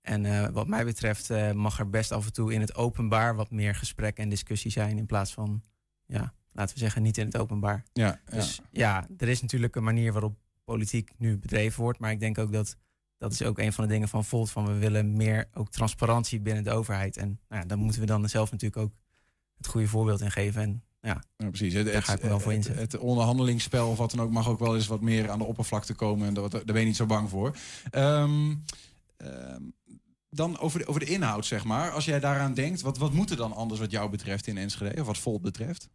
En 0.01 0.25
eh, 0.25 0.49
wat 0.49 0.67
mij 0.67 0.85
betreft 0.85 1.29
eh, 1.29 1.51
mag 1.51 1.79
er 1.79 1.89
best 1.89 2.11
af 2.11 2.25
en 2.25 2.33
toe 2.33 2.53
in 2.53 2.61
het 2.61 2.75
openbaar 2.75 3.35
wat 3.35 3.51
meer 3.51 3.75
gesprek 3.75 4.17
en 4.17 4.29
discussie 4.29 4.71
zijn. 4.71 4.97
In 4.97 5.05
plaats 5.05 5.33
van, 5.33 5.63
ja, 6.05 6.33
laten 6.51 6.73
we 6.73 6.79
zeggen, 6.79 7.01
niet 7.01 7.17
in 7.17 7.25
het 7.25 7.37
openbaar. 7.37 7.83
Ja, 7.93 8.19
Dus 8.29 8.61
ja, 8.71 9.07
er 9.17 9.27
is 9.27 9.41
natuurlijk 9.41 9.75
een 9.75 9.83
manier 9.83 10.11
waarop 10.11 10.37
politiek 10.63 11.11
nu 11.17 11.37
bedreven 11.37 11.81
wordt. 11.81 11.99
Maar 11.99 12.11
ik 12.11 12.19
denk 12.19 12.37
ook 12.37 12.51
dat 12.51 12.77
dat 13.21 13.31
is 13.31 13.43
ook 13.43 13.59
een 13.59 13.73
van 13.73 13.83
de 13.83 13.89
dingen 13.89 14.07
van 14.07 14.25
Volt. 14.25 14.51
Van 14.51 14.65
we 14.65 14.73
willen 14.73 15.15
meer 15.15 15.47
ook 15.53 15.69
transparantie 15.69 16.39
binnen 16.39 16.63
de 16.63 16.71
overheid. 16.71 17.17
En 17.17 17.39
nou 17.49 17.61
ja, 17.61 17.67
daar 17.67 17.77
moeten 17.77 17.99
we 17.99 18.05
dan 18.05 18.29
zelf 18.29 18.51
natuurlijk 18.51 18.81
ook 18.81 18.91
het 19.57 19.67
goede 19.67 19.87
voorbeeld 19.87 20.21
in 20.21 20.31
geven. 20.31 20.61
En 20.61 20.83
ja, 21.01 21.23
Ja, 21.37 21.49
precies. 21.49 21.73
Het, 21.73 21.91
Daar 21.91 22.03
ga 22.03 22.13
ik 22.13 22.21
me 22.21 22.27
wel 22.29 22.39
voor 22.39 22.53
inzetten. 22.53 22.81
het 22.81 22.97
onderhandelingsspel 22.97 23.89
of 23.89 23.97
wat 23.97 24.11
dan 24.11 24.19
ook 24.21 24.31
mag 24.31 24.47
ook 24.47 24.59
wel 24.59 24.75
eens 24.75 24.87
wat 24.87 25.01
meer 25.01 25.29
aan 25.29 25.37
de 25.37 25.45
oppervlakte 25.45 25.93
komen. 25.93 26.27
En 26.27 26.33
daar, 26.33 26.49
daar 26.49 26.63
ben 26.65 26.79
je 26.79 26.85
niet 26.85 26.95
zo 26.95 27.05
bang 27.05 27.29
voor. 27.29 27.55
Ehm, 27.91 28.55
ehm, 29.17 29.61
dan 30.29 30.59
over 30.59 30.79
de, 30.79 30.85
over 30.85 30.99
de 30.99 31.11
inhoud, 31.11 31.45
zeg 31.45 31.63
maar. 31.63 31.91
Als 31.91 32.05
jij 32.05 32.19
daaraan 32.19 32.53
denkt, 32.53 32.81
wat, 32.81 32.97
wat 32.97 33.13
moet 33.13 33.29
er 33.29 33.37
dan 33.37 33.53
anders 33.53 33.79
wat 33.79 33.91
jou 33.91 34.09
betreft 34.09 34.47
in 34.47 34.57
Enschede? 34.57 35.01
Of 35.01 35.07
wat 35.07 35.17
Volt 35.17 35.41
betreft? 35.41 35.89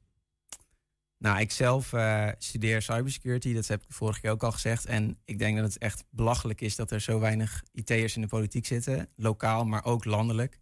Nou, 1.19 1.41
ik 1.41 1.51
zelf 1.51 1.93
eh, 1.93 2.29
studeer 2.39 2.83
cybersecurity, 2.83 3.55
dat 3.55 3.67
heb 3.67 3.83
ik 3.83 3.93
vorige 3.93 4.21
keer 4.21 4.31
ook 4.31 4.43
al 4.43 4.53
gezegd. 4.53 4.87
En 4.87 5.19
ik 5.25 5.39
denk 5.39 5.57
dat 5.57 5.65
het 5.65 5.79
echt 5.79 6.05
belachelijk 6.11 6.61
is 6.61 6.77
dat 6.77 6.91
er 6.91 7.01
zo 7.01 7.21
weinig 7.21 7.63
IT'ers 7.73 8.15
in 8.15 8.21
de 8.21 8.27
politiek 8.29 8.67
zitten. 8.67 9.09
Lokaal, 9.17 9.65
maar 9.65 9.85
ook 9.85 10.05
landelijk. 10.05 10.59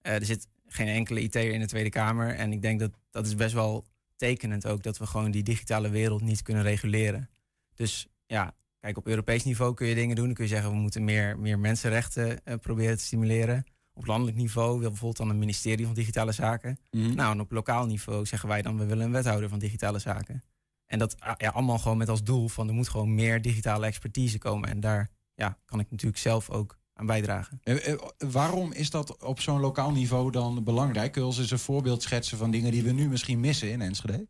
Eh, 0.00 0.14
er 0.14 0.24
zit 0.24 0.48
geen 0.66 0.88
enkele 0.88 1.20
IT'er 1.20 1.52
in 1.52 1.60
de 1.60 1.66
Tweede 1.66 1.90
Kamer. 1.90 2.34
En 2.34 2.52
ik 2.52 2.62
denk 2.62 2.80
dat 2.80 2.92
dat 3.10 3.26
is 3.26 3.34
best 3.34 3.54
wel 3.54 3.84
tekenend 4.16 4.66
ook, 4.66 4.82
dat 4.82 4.98
we 4.98 5.06
gewoon 5.06 5.30
die 5.30 5.42
digitale 5.42 5.88
wereld 5.88 6.22
niet 6.22 6.42
kunnen 6.42 6.62
reguleren. 6.62 7.30
Dus 7.74 8.08
ja, 8.26 8.54
kijk, 8.80 8.96
op 8.96 9.06
Europees 9.06 9.44
niveau 9.44 9.74
kun 9.74 9.86
je 9.86 9.94
dingen 9.94 10.16
doen. 10.16 10.24
Dan 10.24 10.34
kun 10.34 10.44
je 10.44 10.50
zeggen, 10.50 10.70
we 10.70 10.76
moeten 10.76 11.04
meer, 11.04 11.38
meer 11.38 11.58
mensenrechten 11.58 12.44
eh, 12.44 12.54
proberen 12.58 12.96
te 12.96 13.04
stimuleren. 13.04 13.64
Op 13.94 14.06
landelijk 14.06 14.36
niveau 14.36 14.78
wil 14.78 14.88
bijvoorbeeld 14.88 15.16
dan 15.16 15.28
een 15.28 15.38
ministerie 15.38 15.86
van 15.86 15.94
Digitale 15.94 16.32
Zaken. 16.32 16.78
Nou, 16.90 17.32
en 17.32 17.40
op 17.40 17.50
lokaal 17.52 17.86
niveau 17.86 18.26
zeggen 18.26 18.48
wij 18.48 18.62
dan, 18.62 18.78
we 18.78 18.86
willen 18.86 19.06
een 19.06 19.12
wethouder 19.12 19.48
van 19.48 19.58
digitale 19.58 19.98
zaken. 19.98 20.42
En 20.86 20.98
dat 20.98 21.20
ah, 21.20 21.34
ja, 21.36 21.50
allemaal 21.50 21.78
gewoon 21.78 21.98
met 21.98 22.08
als 22.08 22.22
doel 22.22 22.48
van 22.48 22.68
er 22.68 22.74
moet 22.74 22.88
gewoon 22.88 23.14
meer 23.14 23.42
digitale 23.42 23.86
expertise 23.86 24.38
komen. 24.38 24.68
En 24.68 24.80
daar 24.80 25.10
ja, 25.34 25.58
kan 25.64 25.80
ik 25.80 25.90
natuurlijk 25.90 26.20
zelf 26.20 26.50
ook 26.50 26.78
aan 26.94 27.06
bijdragen. 27.06 27.60
Eh, 27.62 27.94
waarom 28.18 28.72
is 28.72 28.90
dat 28.90 29.22
op 29.22 29.40
zo'n 29.40 29.60
lokaal 29.60 29.90
niveau 29.90 30.30
dan 30.30 30.64
belangrijk? 30.64 31.12
Kun 31.12 31.20
je 31.20 31.26
ons 31.26 31.38
eens 31.38 31.50
een 31.50 31.58
voorbeeld 31.58 32.02
schetsen 32.02 32.38
van 32.38 32.50
dingen 32.50 32.70
die 32.70 32.82
we 32.82 32.92
nu 32.92 33.08
misschien 33.08 33.40
missen 33.40 33.70
in 33.70 33.80
Enschede? 33.80 34.26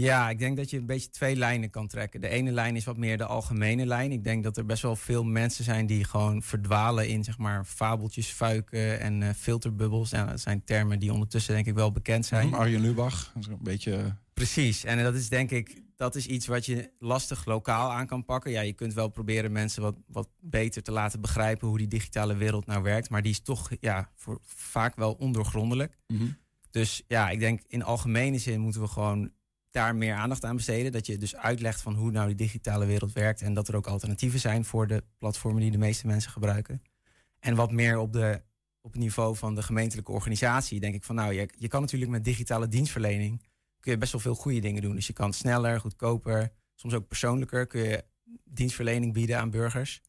Ja, 0.00 0.30
ik 0.30 0.38
denk 0.38 0.56
dat 0.56 0.70
je 0.70 0.78
een 0.78 0.86
beetje 0.86 1.10
twee 1.10 1.36
lijnen 1.36 1.70
kan 1.70 1.86
trekken. 1.86 2.20
De 2.20 2.28
ene 2.28 2.50
lijn 2.50 2.76
is 2.76 2.84
wat 2.84 2.96
meer 2.96 3.16
de 3.16 3.24
algemene 3.24 3.86
lijn. 3.86 4.12
Ik 4.12 4.24
denk 4.24 4.44
dat 4.44 4.56
er 4.56 4.66
best 4.66 4.82
wel 4.82 4.96
veel 4.96 5.24
mensen 5.24 5.64
zijn 5.64 5.86
die 5.86 6.04
gewoon 6.04 6.42
verdwalen 6.42 7.08
in 7.08 7.24
zeg 7.24 7.38
maar 7.38 7.64
fabeltjes, 7.64 8.28
fuiken 8.28 9.00
en 9.00 9.22
eh, 9.22 9.34
filterbubbels. 9.34 10.10
Ja, 10.10 10.24
dat 10.24 10.40
zijn 10.40 10.64
termen 10.64 10.98
die 10.98 11.12
ondertussen 11.12 11.54
denk 11.54 11.66
ik 11.66 11.74
wel 11.74 11.92
bekend 11.92 12.26
zijn. 12.26 12.46
Mhm, 12.46 12.56
Arjen 12.56 12.80
Lubach, 12.80 13.30
dat 13.34 13.42
is 13.42 13.48
een 13.48 13.58
beetje... 13.60 14.16
Precies, 14.34 14.84
en 14.84 15.02
dat 15.02 15.14
is 15.14 15.28
denk 15.28 15.50
ik, 15.50 15.82
dat 15.94 16.14
is 16.14 16.26
iets 16.26 16.46
wat 16.46 16.66
je 16.66 16.90
lastig 16.98 17.44
lokaal 17.44 17.92
aan 17.92 18.06
kan 18.06 18.24
pakken. 18.24 18.50
Ja, 18.50 18.60
je 18.60 18.72
kunt 18.72 18.94
wel 18.94 19.08
proberen 19.08 19.52
mensen 19.52 19.82
wat, 19.82 19.96
wat 20.06 20.28
beter 20.40 20.82
te 20.82 20.92
laten 20.92 21.20
begrijpen 21.20 21.68
hoe 21.68 21.78
die 21.78 21.88
digitale 21.88 22.34
wereld 22.34 22.66
nou 22.66 22.82
werkt. 22.82 23.10
Maar 23.10 23.22
die 23.22 23.32
is 23.32 23.40
toch 23.40 23.70
ja, 23.80 24.10
voor, 24.16 24.38
vaak 24.44 24.96
wel 24.96 25.12
ondoorgrondelijk. 25.12 25.98
Mhm. 26.06 26.26
Dus 26.70 27.02
ja, 27.06 27.30
ik 27.30 27.38
denk 27.38 27.60
in 27.68 27.82
algemene 27.82 28.38
zin 28.38 28.60
moeten 28.60 28.80
we 28.80 28.88
gewoon 28.88 29.30
daar 29.76 29.96
meer 29.96 30.14
aandacht 30.14 30.44
aan 30.44 30.56
besteden. 30.56 30.92
Dat 30.92 31.06
je 31.06 31.18
dus 31.18 31.36
uitlegt 31.36 31.80
van 31.80 31.94
hoe 31.94 32.10
nou 32.10 32.26
die 32.26 32.36
digitale 32.36 32.86
wereld 32.86 33.12
werkt. 33.12 33.42
En 33.42 33.54
dat 33.54 33.68
er 33.68 33.76
ook 33.76 33.86
alternatieven 33.86 34.40
zijn 34.40 34.64
voor 34.64 34.86
de 34.86 35.04
platformen 35.18 35.60
die 35.60 35.70
de 35.70 35.78
meeste 35.78 36.06
mensen 36.06 36.30
gebruiken. 36.30 36.82
En 37.38 37.54
wat 37.54 37.72
meer 37.72 37.98
op, 37.98 38.12
de, 38.12 38.42
op 38.80 38.92
het 38.92 39.00
niveau 39.00 39.36
van 39.36 39.54
de 39.54 39.62
gemeentelijke 39.62 40.12
organisatie. 40.12 40.80
Denk 40.80 40.94
ik 40.94 41.04
van 41.04 41.14
nou, 41.14 41.32
je, 41.32 41.48
je 41.58 41.68
kan 41.68 41.80
natuurlijk 41.80 42.10
met 42.10 42.24
digitale 42.24 42.68
dienstverlening 42.68 43.42
kun 43.80 43.94
je 43.94 44.00
best 44.00 44.12
wel 44.12 44.20
veel 44.20 44.34
goede 44.34 44.60
dingen 44.60 44.82
doen. 44.82 44.94
Dus 44.94 45.06
je 45.06 45.12
kan 45.12 45.32
sneller, 45.32 45.80
goedkoper, 45.80 46.52
soms 46.74 46.94
ook 46.94 47.08
persoonlijker 47.08 47.66
kun 47.66 47.82
je 47.82 48.04
dienstverlening 48.44 49.12
bieden 49.12 49.38
aan 49.38 49.50
burgers. 49.50 50.02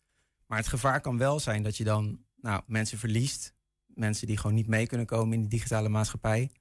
Maar 0.46 0.58
het 0.58 0.68
gevaar 0.68 1.02
kan 1.02 1.18
wel 1.18 1.40
zijn 1.40 1.64
dat 1.64 1.78
je 1.78 1.84
dan 1.84 2.20
nou, 2.42 2.62
mensen 2.66 2.98
verliest. 2.98 3.54
Mensen 3.86 4.28
die 4.28 4.38
gewoon 4.38 4.56
niet 4.56 4.68
mee 4.68 4.88
kunnen 4.88 5.08
komen 5.08 5.34
in 5.34 5.40
die 5.40 5.50
digitale 5.50 5.90
maatschappij. 5.90 6.52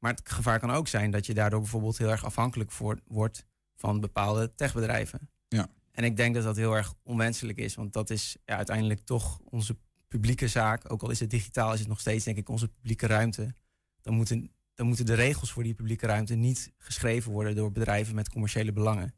Maar 0.00 0.12
het 0.12 0.30
gevaar 0.30 0.58
kan 0.60 0.70
ook 0.70 0.88
zijn 0.88 1.10
dat 1.10 1.26
je 1.26 1.34
daardoor 1.34 1.60
bijvoorbeeld 1.60 1.98
heel 1.98 2.10
erg 2.10 2.24
afhankelijk 2.24 2.70
voor, 2.70 3.00
wordt 3.06 3.46
van 3.76 4.00
bepaalde 4.00 4.54
techbedrijven. 4.54 5.30
Ja. 5.48 5.68
En 5.90 6.04
ik 6.04 6.16
denk 6.16 6.34
dat 6.34 6.44
dat 6.44 6.56
heel 6.56 6.76
erg 6.76 6.94
onwenselijk 7.02 7.58
is, 7.58 7.74
want 7.74 7.92
dat 7.92 8.10
is 8.10 8.36
ja, 8.44 8.56
uiteindelijk 8.56 9.00
toch 9.00 9.40
onze 9.44 9.76
publieke 10.08 10.48
zaak. 10.48 10.92
Ook 10.92 11.02
al 11.02 11.10
is 11.10 11.20
het 11.20 11.30
digitaal, 11.30 11.72
is 11.72 11.78
het 11.78 11.88
nog 11.88 12.00
steeds 12.00 12.24
denk 12.24 12.36
ik 12.36 12.48
onze 12.48 12.68
publieke 12.68 13.06
ruimte. 13.06 13.54
Dan 14.02 14.14
moeten, 14.14 14.50
dan 14.74 14.86
moeten 14.86 15.06
de 15.06 15.14
regels 15.14 15.52
voor 15.52 15.62
die 15.62 15.74
publieke 15.74 16.06
ruimte 16.06 16.34
niet 16.34 16.72
geschreven 16.78 17.32
worden 17.32 17.56
door 17.56 17.72
bedrijven 17.72 18.14
met 18.14 18.28
commerciële 18.28 18.72
belangen. 18.72 19.14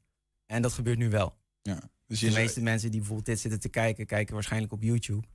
En 0.47 0.63
dat 0.63 0.73
gebeurt 0.73 0.99
nu 0.99 1.11
wel. 1.11 1.37
Ja. 1.63 1.91
Dus 2.07 2.21
De 2.21 2.31
meeste 2.31 2.63
mensen 2.63 2.91
die 2.91 2.99
bijvoorbeeld 2.99 3.29
dit 3.29 3.41
zitten 3.41 3.61
te 3.61 3.69
kijken, 3.69 4.07
kijken 4.07 4.35
waarschijnlijk 4.35 4.73
op 4.73 4.83
YouTube. 4.83 5.27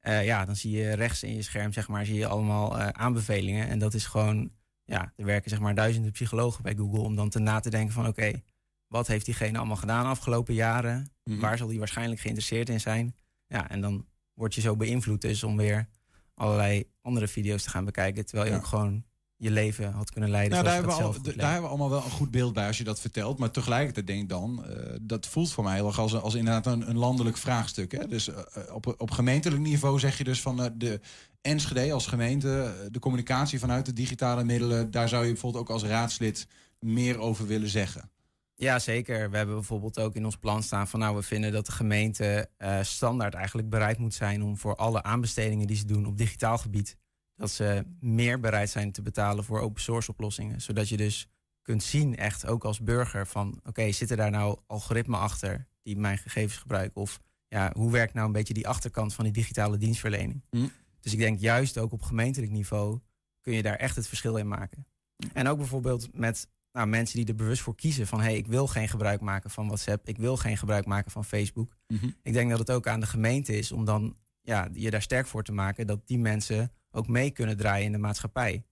Eh, 0.00 0.24
ja, 0.24 0.44
dan 0.44 0.56
zie 0.56 0.70
je 0.70 0.92
rechts 0.92 1.22
in 1.22 1.34
je 1.34 1.42
scherm, 1.42 1.72
zeg 1.72 1.88
maar, 1.88 2.06
zie 2.06 2.18
je 2.18 2.26
allemaal 2.26 2.78
eh, 2.78 2.88
aanbevelingen. 2.88 3.68
En 3.68 3.78
dat 3.78 3.94
is 3.94 4.06
gewoon, 4.06 4.52
ja, 4.84 5.12
er 5.16 5.24
werken 5.24 5.50
zeg 5.50 5.60
maar 5.60 5.74
duizenden 5.74 6.12
psychologen 6.12 6.62
bij 6.62 6.74
Google 6.74 7.00
om 7.00 7.16
dan 7.16 7.28
te 7.28 7.38
na 7.38 7.60
te 7.60 7.70
denken 7.70 7.94
van, 7.94 8.06
oké, 8.06 8.42
wat 8.86 9.06
heeft 9.06 9.24
diegene 9.24 9.58
allemaal 9.58 9.76
gedaan 9.76 10.02
de 10.02 10.08
afgelopen 10.08 10.54
jaren? 10.54 11.10
Mhm. 11.24 11.40
Waar 11.40 11.58
zal 11.58 11.68
die 11.68 11.78
waarschijnlijk 11.78 12.20
geïnteresseerd 12.20 12.68
in 12.68 12.80
zijn? 12.80 13.14
Ja, 13.46 13.70
en 13.70 13.80
dan 13.80 14.06
word 14.34 14.54
je 14.54 14.60
zo 14.60 14.76
beïnvloed 14.76 15.20
dus 15.20 15.44
om 15.44 15.56
weer 15.56 15.88
allerlei 16.34 16.90
andere 17.02 17.28
video's 17.28 17.62
te 17.62 17.70
gaan 17.70 17.84
bekijken. 17.84 18.26
Terwijl 18.26 18.46
je 18.48 18.54
Ja. 18.54 18.58
ook 18.60 18.66
gewoon 18.66 19.04
je 19.36 19.50
leven 19.50 19.92
had 19.92 20.10
kunnen 20.10 20.30
leiden. 20.30 20.52
Nou, 20.52 20.64
daar, 20.64 20.74
hebben 20.74 20.96
we 20.96 21.02
al, 21.02 21.12
daar 21.12 21.52
hebben 21.52 21.62
we 21.62 21.68
allemaal 21.68 21.90
wel 21.90 22.04
een 22.04 22.10
goed 22.10 22.30
beeld 22.30 22.52
bij 22.52 22.66
als 22.66 22.78
je 22.78 22.84
dat 22.84 23.00
vertelt. 23.00 23.38
Maar 23.38 23.50
tegelijkertijd 23.50 24.06
denk 24.06 24.22
ik 24.22 24.28
dan, 24.28 24.64
eh, 24.64 24.96
dat 25.02 25.26
voelt 25.26 25.52
voor 25.52 25.64
mij 25.64 25.74
heel 25.74 25.86
erg 25.86 25.98
als, 25.98 26.14
als 26.14 26.34
inderdaad 26.34 26.66
een, 26.66 26.88
een 26.88 26.98
landelijk 26.98 27.36
vraagstuk. 27.36 27.92
Hè? 27.92 28.08
Dus 28.08 28.28
eh, 28.28 28.74
op, 28.74 28.94
op 28.98 29.10
gemeentelijk 29.10 29.62
niveau 29.62 29.98
zeg 29.98 30.18
je 30.18 30.24
dus 30.24 30.40
van 30.40 30.62
eh, 30.62 30.70
de 30.74 31.00
Enschede 31.44 31.92
als 31.92 32.06
gemeente, 32.06 32.62
eh, 32.62 32.86
de 32.90 32.98
communicatie 32.98 33.58
vanuit 33.58 33.86
de 33.86 33.92
digitale 33.92 34.44
middelen, 34.44 34.90
daar 34.90 35.08
zou 35.08 35.24
je 35.24 35.32
bijvoorbeeld 35.32 35.62
ook 35.62 35.70
als 35.70 35.82
raadslid 35.82 36.46
meer 36.78 37.18
over 37.18 37.46
willen 37.46 37.68
zeggen. 37.68 38.10
Ja, 38.54 38.78
zeker. 38.78 39.30
We 39.30 39.36
hebben 39.36 39.54
bijvoorbeeld 39.54 39.98
ook 39.98 40.14
in 40.14 40.24
ons 40.24 40.36
plan 40.36 40.62
staan 40.62 40.88
van 40.88 41.00
nou, 41.00 41.16
we 41.16 41.22
vinden 41.22 41.52
dat 41.52 41.66
de 41.66 41.72
gemeente 41.72 42.48
eh, 42.56 42.82
standaard 42.82 43.34
eigenlijk 43.34 43.68
bereid 43.68 43.98
moet 43.98 44.14
zijn 44.14 44.42
om 44.42 44.56
voor 44.56 44.76
alle 44.76 45.02
aanbestedingen 45.02 45.66
die 45.66 45.76
ze 45.76 45.86
doen 45.86 46.06
op 46.06 46.18
digitaal 46.18 46.58
gebied, 46.58 46.96
dat 47.36 47.50
ze 47.50 47.84
meer 48.00 48.40
bereid 48.40 48.70
zijn 48.70 48.92
te 48.92 49.02
betalen 49.02 49.44
voor 49.44 49.60
open 49.60 49.82
source 49.82 50.10
oplossingen. 50.10 50.60
Zodat 50.60 50.88
je 50.88 50.96
dus 50.96 51.28
kunt 51.62 51.82
zien, 51.82 52.16
echt 52.16 52.46
ook 52.46 52.64
als 52.64 52.80
burger, 52.80 53.26
van 53.26 53.60
oké, 53.64 53.92
zitten 53.92 54.16
daar 54.16 54.30
nou 54.30 54.58
algoritmen 54.66 55.20
achter 55.20 55.66
die 55.82 55.96
mijn 55.96 56.18
gegevens 56.18 56.56
gebruiken? 56.56 57.00
Of 57.00 57.20
ja, 57.48 57.72
hoe 57.76 57.90
werkt 57.90 58.14
nou 58.14 58.26
een 58.26 58.32
beetje 58.32 58.54
die 58.54 58.68
achterkant 58.68 59.14
van 59.14 59.24
die 59.24 59.32
digitale 59.32 59.76
dienstverlening? 59.76 60.42
Hm. 60.50 60.68
Dus 61.00 61.12
ik 61.12 61.18
denk 61.18 61.40
juist 61.40 61.78
ook 61.78 61.92
op 61.92 62.02
gemeentelijk 62.02 62.52
niveau 62.52 63.00
kun 63.40 63.52
je 63.52 63.62
daar 63.62 63.76
echt 63.76 63.96
het 63.96 64.08
verschil 64.08 64.36
in 64.36 64.48
maken. 64.48 64.86
En 65.32 65.48
ook 65.48 65.58
bijvoorbeeld 65.58 66.08
met 66.12 66.48
nou, 66.72 66.86
mensen 66.86 67.16
die 67.16 67.26
er 67.26 67.34
bewust 67.34 67.62
voor 67.62 67.74
kiezen 67.74 68.06
van 68.06 68.18
hé, 68.18 68.24
hey, 68.24 68.36
ik 68.36 68.46
wil 68.46 68.66
geen 68.66 68.88
gebruik 68.88 69.20
maken 69.20 69.50
van 69.50 69.66
WhatsApp, 69.66 70.08
ik 70.08 70.16
wil 70.16 70.36
geen 70.36 70.56
gebruik 70.56 70.86
maken 70.86 71.10
van 71.10 71.24
Facebook. 71.24 71.76
Ik 72.22 72.32
denk 72.32 72.50
dat 72.50 72.58
het 72.58 72.70
ook 72.70 72.86
aan 72.86 73.00
de 73.00 73.06
gemeente 73.06 73.58
is 73.58 73.72
om 73.72 73.84
dan 73.84 74.16
ja, 74.40 74.68
je 74.72 74.90
daar 74.90 75.02
sterk 75.02 75.26
voor 75.26 75.42
te 75.42 75.52
maken 75.52 75.86
dat 75.86 76.06
die 76.06 76.18
mensen 76.18 76.72
ook 76.94 77.08
mee 77.08 77.30
kunnen 77.30 77.56
draaien 77.56 77.86
in 77.86 77.92
de 77.92 77.98
maatschappij. 77.98 78.64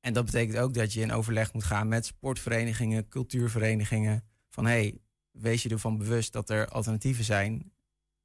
En 0.00 0.12
dat 0.12 0.24
betekent 0.24 0.58
ook 0.58 0.74
dat 0.74 0.92
je 0.92 1.00
in 1.00 1.12
overleg 1.12 1.52
moet 1.52 1.64
gaan 1.64 1.88
met 1.88 2.06
sportverenigingen, 2.06 3.08
cultuurverenigingen. 3.08 4.24
Van 4.48 4.66
hey, 4.66 4.98
wees 5.30 5.62
je 5.62 5.68
ervan 5.68 5.98
bewust 5.98 6.32
dat 6.32 6.50
er 6.50 6.68
alternatieven 6.68 7.24
zijn. 7.24 7.72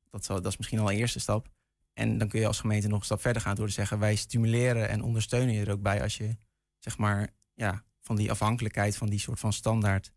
Dat, 0.09 0.25
zal, 0.25 0.41
dat 0.41 0.51
is 0.51 0.57
misschien 0.57 0.79
al 0.79 0.91
een 0.91 0.97
eerste 0.97 1.19
stap. 1.19 1.49
En 1.93 2.17
dan 2.17 2.27
kun 2.27 2.39
je 2.39 2.47
als 2.47 2.59
gemeente 2.59 2.87
nog 2.87 2.99
een 2.99 3.05
stap 3.05 3.21
verder 3.21 3.41
gaan 3.41 3.55
door 3.55 3.67
te 3.67 3.73
zeggen: 3.73 3.99
wij 3.99 4.15
stimuleren 4.15 4.89
en 4.89 5.01
ondersteunen 5.01 5.53
je 5.53 5.65
er 5.65 5.71
ook 5.71 5.81
bij 5.81 6.01
als 6.01 6.17
je 6.17 6.37
zeg 6.79 6.97
maar 6.97 7.33
ja, 7.53 7.83
van 8.01 8.15
die 8.15 8.31
afhankelijkheid 8.31 8.97
van 8.97 9.09
die 9.09 9.19
soort 9.19 9.39
van 9.39 9.53
standaard 9.53 10.11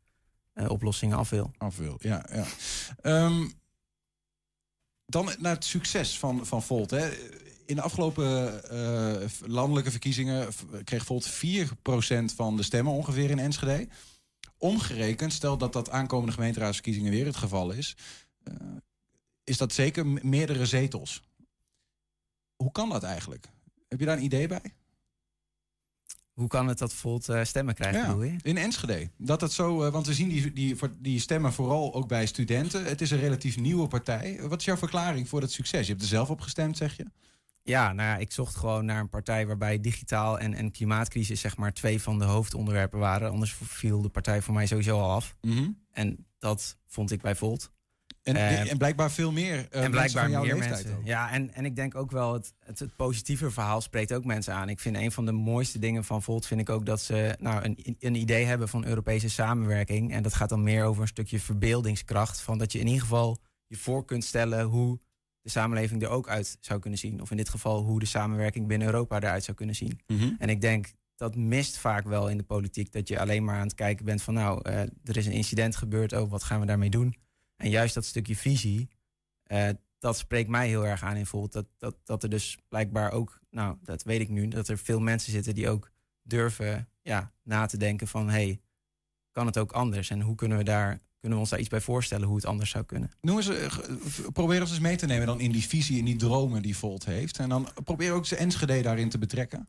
eh, 0.52 0.70
oplossingen 0.70 1.16
af 1.16 1.30
wil. 1.30 1.52
Af 1.58 1.76
wil, 1.76 1.96
ja. 2.00 2.26
ja. 2.32 2.46
Ehm, 3.00 3.48
dan 5.06 5.34
naar 5.38 5.54
het 5.54 5.64
succes 5.64 6.18
van, 6.18 6.46
van 6.46 6.62
Volt. 6.62 6.90
Hè. 6.90 7.10
In 7.68 7.76
de 7.76 7.82
afgelopen 7.82 8.62
eh, 8.70 9.28
landelijke 9.46 9.90
verkiezingen 9.90 10.48
kreeg 10.84 11.04
Volt 11.04 11.28
4% 11.28 11.30
van 12.34 12.56
de 12.56 12.62
stemmen 12.62 12.92
ongeveer 12.92 13.30
in 13.30 13.38
Enschede. 13.38 13.88
Omgerekend, 14.58 15.32
stel 15.32 15.58
dat 15.58 15.72
dat 15.72 15.90
aankomende 15.90 16.32
gemeenteraadsverkiezingen 16.32 17.10
weer 17.10 17.26
het 17.26 17.36
geval 17.36 17.70
is, 17.70 17.96
eh, 18.42 18.54
is 19.44 19.56
dat 19.56 19.72
zeker 19.72 20.06
meerdere 20.06 20.66
zetels. 20.66 21.22
Hoe 22.56 22.72
kan 22.72 22.88
dat 22.88 23.02
eigenlijk? 23.02 23.46
Heb 23.88 24.00
je 24.00 24.06
daar 24.06 24.16
een 24.16 24.24
idee 24.24 24.48
bij? 24.48 24.74
Hoe 26.32 26.48
kan 26.48 26.68
het 26.68 26.78
dat 26.78 26.92
Volt 26.92 27.28
eh, 27.28 27.44
stemmen 27.44 27.74
krijgt, 27.74 28.00
je? 28.00 28.36
in 28.42 28.56
Enschede. 28.56 29.10
Dat 29.16 29.40
het 29.40 29.52
zo, 29.52 29.90
want 29.90 30.06
we 30.06 30.14
zien 30.14 30.28
die, 30.28 30.52
die, 30.52 30.76
die 30.98 31.20
stemmen 31.20 31.52
vooral 31.52 31.94
ook 31.94 32.08
bij 32.08 32.26
studenten. 32.26 32.84
Het 32.84 33.00
is 33.00 33.10
een 33.10 33.20
relatief 33.20 33.56
nieuwe 33.56 33.86
partij. 33.86 34.40
Wat 34.48 34.58
is 34.58 34.64
jouw 34.64 34.76
verklaring 34.76 35.28
voor 35.28 35.40
dat 35.40 35.50
succes? 35.50 35.86
Je 35.86 35.92
hebt 35.92 36.02
er 36.02 36.08
zelf 36.08 36.30
op 36.30 36.40
gestemd, 36.40 36.76
zeg 36.76 36.96
je? 36.96 37.04
Ja, 37.68 37.92
nou 37.92 38.08
ja, 38.08 38.16
ik 38.16 38.32
zocht 38.32 38.56
gewoon 38.56 38.84
naar 38.84 39.00
een 39.00 39.08
partij 39.08 39.46
waarbij 39.46 39.80
digitaal 39.80 40.38
en, 40.38 40.54
en 40.54 40.70
klimaatcrisis 40.70 41.40
zeg 41.40 41.56
maar 41.56 41.72
twee 41.72 42.02
van 42.02 42.18
de 42.18 42.24
hoofdonderwerpen 42.24 42.98
waren. 42.98 43.30
Anders 43.30 43.56
viel 43.62 44.02
de 44.02 44.08
partij 44.08 44.42
voor 44.42 44.54
mij 44.54 44.66
sowieso 44.66 45.00
al 45.00 45.10
af. 45.10 45.36
En 45.92 46.26
dat 46.38 46.76
vond 46.86 47.10
ik 47.10 47.20
bij 47.20 47.34
Volt. 47.36 47.70
En, 48.22 48.36
Eh, 48.36 48.70
en 48.70 48.78
blijkbaar 48.78 49.10
veel 49.10 49.32
meer. 49.32 49.52
eh, 49.54 49.58
en 49.58 49.68
mensen 49.70 49.90
blijkbaar 49.90 50.22
van 50.22 50.30
jouw 50.30 50.42
meer 50.42 50.54
leeftijd 50.54 50.74
mensen. 50.82 50.98
ook. 50.98 51.06
Ja, 51.06 51.30
en, 51.30 51.54
en 51.54 51.64
ik 51.64 51.76
denk 51.76 51.94
ook 51.94 52.10
wel, 52.10 52.32
het, 52.32 52.52
het, 52.64 52.78
het 52.78 52.96
positieve 52.96 53.50
verhaal 53.50 53.80
spreekt 53.80 54.12
ook 54.12 54.24
mensen 54.24 54.54
aan. 54.54 54.68
Ik 54.68 54.80
vind 54.80 54.96
een 54.96 55.12
van 55.12 55.24
de 55.26 55.32
mooiste 55.32 55.78
dingen 55.78 56.04
van 56.04 56.22
Volt, 56.22 56.46
vind 56.46 56.60
ik 56.60 56.68
ook 56.70 56.86
dat 56.86 57.00
ze 57.00 57.36
nou, 57.40 57.64
een, 57.64 57.96
een 58.00 58.14
idee 58.14 58.44
hebben 58.44 58.68
van 58.68 58.84
Europese 58.86 59.30
samenwerking. 59.30 60.12
En 60.12 60.22
dat 60.22 60.34
gaat 60.34 60.48
dan 60.48 60.62
meer 60.62 60.84
over 60.84 61.02
een 61.02 61.08
stukje 61.08 61.40
verbeeldingskracht. 61.40 62.40
Van 62.40 62.58
dat 62.58 62.72
je 62.72 62.78
in 62.78 62.86
ieder 62.86 63.02
geval 63.02 63.38
je 63.66 63.76
voor 63.76 64.04
kunt 64.04 64.24
stellen 64.24 64.64
hoe 64.64 64.98
de 65.48 65.54
samenleving 65.54 66.02
er 66.02 66.08
ook 66.08 66.28
uit 66.28 66.58
zou 66.60 66.80
kunnen 66.80 66.98
zien. 66.98 67.20
Of 67.20 67.30
in 67.30 67.36
dit 67.36 67.48
geval 67.48 67.82
hoe 67.82 68.00
de 68.00 68.06
samenwerking 68.06 68.66
binnen 68.66 68.86
Europa 68.86 69.16
eruit 69.16 69.44
zou 69.44 69.56
kunnen 69.56 69.74
zien. 69.74 70.00
Mhm. 70.06 70.34
En 70.38 70.48
ik 70.48 70.60
denk 70.60 70.92
dat 71.16 71.36
mist 71.36 71.78
vaak 71.78 72.06
wel 72.06 72.28
in 72.28 72.36
de 72.36 72.44
politiek. 72.44 72.92
Dat 72.92 73.08
je 73.08 73.20
alleen 73.20 73.44
maar 73.44 73.56
aan 73.56 73.66
het 73.66 73.74
kijken 73.74 74.04
bent 74.04 74.22
van 74.22 74.34
nou, 74.34 74.60
eh, 74.62 74.80
er 74.80 75.16
is 75.16 75.26
een 75.26 75.32
incident 75.32 75.76
gebeurd. 75.76 76.12
Oh, 76.12 76.30
wat 76.30 76.42
gaan 76.42 76.60
we 76.60 76.66
daarmee 76.66 76.90
doen? 76.90 77.16
En 77.56 77.70
juist 77.70 77.94
dat 77.94 78.04
stukje 78.04 78.36
visie, 78.36 78.88
eh, 79.42 79.68
dat 79.98 80.18
spreekt 80.18 80.48
mij 80.48 80.68
heel 80.68 80.86
erg 80.86 81.02
aan 81.02 81.16
in 81.16 81.26
Volt. 81.26 81.52
Dat, 81.52 81.66
dat, 81.78 81.96
dat 82.04 82.22
er 82.22 82.28
dus 82.28 82.58
blijkbaar 82.68 83.12
ook, 83.12 83.40
nou, 83.50 83.76
dat 83.82 84.02
weet 84.02 84.20
ik 84.20 84.28
nu, 84.28 84.48
dat 84.48 84.68
er 84.68 84.78
veel 84.78 85.00
mensen 85.00 85.32
zitten 85.32 85.54
die 85.54 85.68
ook 85.68 85.90
durven 86.22 86.88
ja, 87.02 87.32
na 87.42 87.66
te 87.66 87.76
denken 87.76 88.08
van 88.08 88.28
hey, 88.28 88.60
kan 89.30 89.46
het 89.46 89.58
ook 89.58 89.72
anders? 89.72 90.10
En 90.10 90.20
hoe 90.20 90.34
kunnen 90.34 90.58
we 90.58 90.64
daar, 90.64 91.00
kunnen 91.18 91.38
we 91.38 91.44
ons 91.44 91.50
daar 91.50 91.60
iets 91.60 91.68
bij 91.68 91.80
voorstellen 91.80 92.26
hoe 92.26 92.36
het 92.36 92.46
anders 92.46 92.70
zou 92.70 92.84
kunnen? 92.84 93.10
Noem 93.20 93.36
eens, 93.36 93.48
eh, 93.48 93.78
probeer 94.32 94.60
ons 94.60 94.70
eens 94.70 94.80
mee 94.80 94.96
te 94.96 95.06
nemen 95.06 95.26
dan 95.26 95.40
in 95.40 95.52
die 95.52 95.66
visie, 95.66 95.98
in 95.98 96.04
die 96.04 96.16
dromen 96.16 96.62
die 96.62 96.76
Volt 96.76 97.04
heeft. 97.04 97.38
En 97.38 97.48
dan 97.48 97.68
probeer 97.84 98.12
ook 98.12 98.26
zijn 98.26 98.40
Enschede 98.40 98.82
daarin 98.82 99.08
te 99.08 99.18
betrekken. 99.18 99.68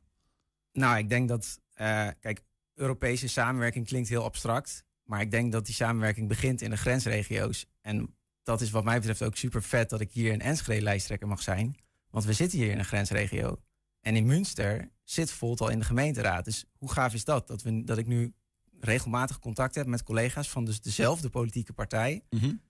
Nou, 0.72 0.98
ik 0.98 1.10
denk 1.10 1.28
dat, 1.28 1.60
eh, 1.74 2.08
kijk, 2.20 2.42
Europese 2.74 3.28
samenwerking 3.28 3.88
klinkt 3.88 4.10
heel 4.10 4.24
abstract. 4.24 4.84
Maar 5.10 5.22
ik 5.22 5.32
denk 5.32 5.52
dat 5.52 5.66
die 5.66 5.76
samenwerking 5.76 6.28
begint 6.28 6.62
in 6.62 6.70
de 6.70 6.78
grensregio's. 6.78 7.66
En 7.82 8.16
dat 8.44 8.62
is 8.62 8.70
wat 8.70 8.84
mij 8.84 8.98
betreft 8.98 9.24
ook 9.24 9.36
super 9.36 9.64
vet 9.64 9.90
dat 9.90 10.02
ik 10.02 10.12
hier 10.12 10.32
in 10.32 10.42
Enschede 10.42 10.82
lijsttrekker 10.82 11.28
mag 11.28 11.42
zijn. 11.42 11.76
Want 12.10 12.26
we 12.26 12.34
zitten 12.34 12.60
hier 12.60 12.72
in 12.72 12.80
een 12.80 12.86
grensregio. 12.86 13.62
En 14.02 14.16
in 14.16 14.26
Münster 14.26 14.92
zit 15.04 15.32
Volt 15.32 15.62
al 15.62 15.70
in 15.70 15.80
de 15.80 15.86
gemeenteraad. 15.86 16.46
Dus 16.46 16.66
hoe 16.78 16.92
gaaf 16.92 17.14
is 17.14 17.24
dat? 17.24 17.48
Dat, 17.48 17.62
we, 17.62 17.84
dat 17.84 17.98
ik 17.98 18.08
nu 18.08 18.34
regelmatig 18.80 19.40
contact 19.40 19.76
heb 19.76 19.88
met 19.88 20.04
collega's 20.04 20.50
van 20.50 20.66
dus 20.66 20.82
dezelfde 20.82 21.30
politieke 21.30 21.74
partij 21.74 22.24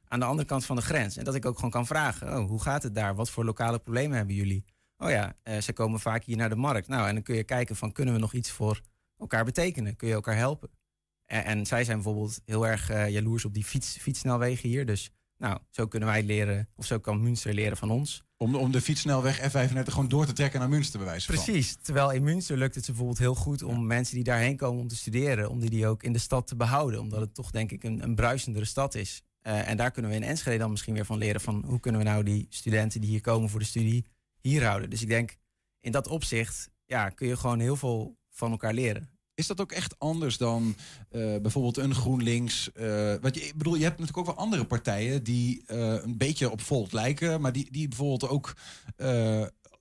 aan 0.07 0.19
de 0.19 0.25
andere 0.25 0.47
kant 0.47 0.65
van 0.65 0.75
de 0.75 0.81
grens. 0.81 1.17
En 1.17 1.23
dat 1.23 1.35
ik 1.35 1.45
ook 1.45 1.55
gewoon 1.55 1.71
kan 1.71 1.87
vragen, 1.87 2.37
oh, 2.37 2.47
hoe 2.47 2.61
gaat 2.61 2.83
het 2.83 2.95
daar? 2.95 3.15
Wat 3.15 3.29
voor 3.29 3.45
lokale 3.45 3.79
problemen 3.79 4.17
hebben 4.17 4.35
jullie? 4.35 4.65
Oh 4.97 5.09
ja, 5.09 5.35
eh, 5.43 5.61
ze 5.61 5.73
komen 5.73 5.99
vaak 5.99 6.23
hier 6.23 6.37
naar 6.37 6.49
de 6.49 6.55
markt. 6.55 6.87
Nou, 6.87 7.07
en 7.07 7.13
dan 7.13 7.23
kun 7.23 7.35
je 7.35 7.43
kijken 7.43 7.75
van, 7.75 7.91
kunnen 7.91 8.13
we 8.13 8.19
nog 8.19 8.33
iets 8.33 8.51
voor 8.51 8.81
elkaar 9.17 9.45
betekenen? 9.45 9.95
Kun 9.95 10.07
je 10.07 10.13
elkaar 10.13 10.35
helpen? 10.35 10.69
En, 11.25 11.43
en 11.43 11.65
zij 11.65 11.83
zijn 11.83 11.97
bijvoorbeeld 11.97 12.41
heel 12.45 12.67
erg 12.67 12.89
eh, 12.89 13.09
jaloers 13.09 13.45
op 13.45 13.53
die 13.53 13.63
fiets, 13.63 13.97
fietssnelwegen 13.97 14.69
hier. 14.69 14.85
Dus 14.85 15.11
nou, 15.37 15.59
zo 15.69 15.87
kunnen 15.87 16.09
wij 16.09 16.23
leren, 16.23 16.69
of 16.75 16.85
zo 16.85 16.99
kan 16.99 17.21
Münster 17.21 17.53
leren 17.53 17.77
van 17.77 17.91
ons. 17.91 18.23
Om, 18.41 18.55
om 18.55 18.71
de 18.71 18.81
fietssnelweg 18.81 19.39
F35 19.39 19.83
gewoon 19.83 20.07
door 20.07 20.25
te 20.25 20.33
trekken 20.33 20.59
naar 20.59 20.69
Münster, 20.69 20.99
bij 20.99 21.07
wijze 21.07 21.25
van. 21.25 21.43
Precies. 21.43 21.75
Terwijl 21.81 22.11
in 22.11 22.23
Münster 22.23 22.57
lukt 22.57 22.75
het 22.75 22.85
ze 22.85 22.91
bijvoorbeeld 22.91 23.19
heel 23.19 23.35
goed 23.35 23.63
om 23.63 23.87
mensen 23.87 24.15
die 24.15 24.23
daarheen 24.23 24.57
komen 24.57 24.81
om 24.81 24.87
te 24.87 24.95
studeren, 24.95 25.49
om 25.49 25.59
die, 25.59 25.69
die 25.69 25.87
ook 25.87 26.03
in 26.03 26.13
de 26.13 26.19
stad 26.19 26.47
te 26.47 26.55
behouden. 26.55 26.99
Omdat 26.99 27.19
het 27.19 27.33
toch 27.33 27.51
denk 27.51 27.71
ik 27.71 27.83
een, 27.83 28.03
een 28.03 28.15
bruisendere 28.15 28.65
stad 28.65 28.95
is. 28.95 29.23
Eh, 29.41 29.67
en 29.67 29.77
daar 29.77 29.91
kunnen 29.91 30.11
we 30.11 30.17
in 30.17 30.23
Enschede 30.23 30.57
dan 30.57 30.71
misschien 30.71 30.93
weer 30.93 31.05
van 31.05 31.17
leren 31.17 31.41
van 31.41 31.63
hoe 31.67 31.79
kunnen 31.79 32.01
we 32.01 32.07
nou 32.07 32.23
die 32.23 32.47
studenten 32.49 33.01
die 33.01 33.09
hier 33.09 33.21
komen 33.21 33.49
voor 33.49 33.59
de 33.59 33.65
studie 33.65 34.05
hier 34.41 34.65
houden. 34.65 34.89
Dus 34.89 35.01
ik 35.01 35.07
denk 35.07 35.35
in 35.79 35.91
dat 35.91 36.07
opzicht 36.07 36.69
ja, 36.85 37.09
kun 37.09 37.27
je 37.27 37.37
gewoon 37.37 37.59
heel 37.59 37.75
veel 37.75 38.17
van 38.29 38.51
elkaar 38.51 38.73
leren. 38.73 39.09
Is 39.39 39.47
dat 39.47 39.61
ook 39.61 39.71
echt 39.71 39.99
anders 39.99 40.37
dan 40.37 40.75
eh, 41.09 41.35
bijvoorbeeld 41.41 41.77
een 41.77 41.95
GroenLinks? 41.95 42.71
eh 42.71 43.15
wat 43.21 43.35
je, 43.35 43.41
ik 43.41 43.55
bedoel, 43.55 43.75
je 43.75 43.83
hebt 43.83 43.99
natuurlijk 43.99 44.27
ook 44.27 44.35
wel 44.35 44.45
andere 44.45 44.65
partijen 44.65 45.23
die 45.23 45.63
eh, 45.65 46.03
een 46.03 46.17
beetje 46.17 46.49
op 46.49 46.61
Volt 46.61 46.93
lijken, 46.93 47.41
maar 47.41 47.51
die, 47.51 47.71
die 47.71 47.87
bijvoorbeeld 47.87 48.27
ook, 48.27 48.55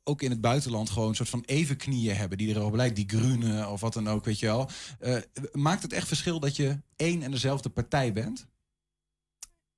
ook 0.05 0.23
in 0.23 0.31
het 0.31 0.41
buitenland 0.41 0.91
gewoon 0.91 1.09
een 1.09 1.15
soort 1.15 1.29
van 1.29 1.43
evenknieën 1.47 2.17
hebben, 2.17 2.39
die 2.39 2.55
erop 2.55 2.75
lijkt, 2.75 2.97
die 2.97 3.09
Groenen 3.09 3.71
of 3.71 3.81
wat 3.81 3.93
dan 3.93 4.09
ook, 4.09 4.25
weet 4.25 4.39
je 4.39 4.47
wel. 4.47 4.71
Maakt 5.53 5.83
het 5.83 5.93
echt 5.93 6.07
verschil 6.09 6.41
dat 6.41 6.57
je 6.57 6.81
één 6.97 7.23
en 7.23 7.31
dezelfde 7.31 7.69
partij 7.69 8.13
bent? 8.13 8.47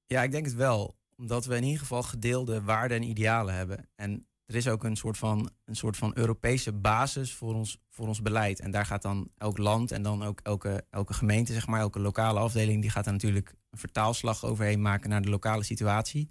Ja, 0.07 0.23
ik 0.23 0.31
denk 0.31 0.47
het 0.47 0.55
wel. 0.55 0.97
Omdat 1.17 1.45
we 1.45 1.57
in 1.57 1.65
ieder 1.65 1.81
geval 1.81 2.03
gedeelde 2.03 2.63
waarden 2.63 2.97
en 2.97 3.09
idealen 3.09 3.55
hebben. 3.55 3.89
En 3.95 4.27
er 4.51 4.57
is 4.57 4.69
ook 4.69 4.85
een 4.85 4.97
soort 4.97 5.19
van, 5.19 5.51
een 5.65 5.77
soort 5.77 5.97
van 5.97 6.13
Europese 6.15 6.73
basis 6.73 7.35
voor 7.35 7.55
ons, 7.55 7.79
voor 7.91 8.07
ons 8.07 8.23
beleid. 8.23 8.61
En 8.61 8.71
daar 8.71 8.87
gaat 8.87 9.03
dan 9.03 9.31
elk 9.37 9.59
land 9.59 9.93
en 9.93 10.03
dan 10.03 10.23
ook 10.23 10.41
elke, 10.43 10.85
elke 10.91 11.13
gemeente, 11.13 11.53
zeg 11.53 11.67
maar, 11.67 11.81
elke 11.81 12.01
lokale 12.01 12.39
afdeling, 12.39 12.81
die 12.81 12.91
gaat 12.91 13.05
daar 13.05 13.13
natuurlijk 13.13 13.55
een 13.71 13.79
vertaalslag 13.79 14.45
overheen 14.45 14.83
maken 14.83 15.11
naar 15.11 15.23
de 15.23 15.31
lokale 15.31 15.63
situatie. 15.63 16.29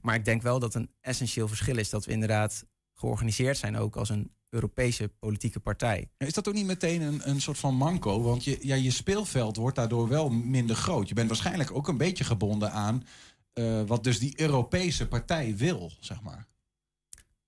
Maar 0.00 0.14
ik 0.14 0.24
denk 0.24 0.42
wel 0.42 0.58
dat 0.58 0.74
een 0.74 0.90
essentieel 1.00 1.48
verschil 1.48 1.76
is 1.76 1.90
dat 1.90 2.04
we 2.04 2.12
inderdaad 2.12 2.64
georganiseerd 2.94 3.56
zijn 3.56 3.76
ook 3.76 3.96
als 3.96 4.08
een 4.08 4.30
Europese 4.48 5.08
politieke 5.18 5.60
partij. 5.60 6.10
Is 6.18 6.32
dat 6.32 6.48
ook 6.48 6.54
niet 6.54 6.66
meteen 6.66 7.00
een, 7.00 7.28
een 7.28 7.40
soort 7.40 7.58
van 7.58 7.74
manco? 7.74 8.22
Want 8.22 8.44
je, 8.44 8.58
ja, 8.60 8.74
je 8.74 8.90
speelveld 8.90 9.56
wordt 9.56 9.76
daardoor 9.76 10.08
wel 10.08 10.30
minder 10.30 10.76
groot. 10.76 11.08
Je 11.08 11.14
bent 11.14 11.28
waarschijnlijk 11.28 11.70
ook 11.74 11.88
een 11.88 11.96
beetje 11.96 12.24
gebonden 12.24 12.72
aan 12.72 13.04
eh, 13.52 13.82
wat 13.86 14.04
dus 14.04 14.18
die 14.18 14.40
Europese 14.40 15.08
partij 15.08 15.56
wil, 15.56 15.92
zeg 16.00 16.22
maar. 16.22 16.50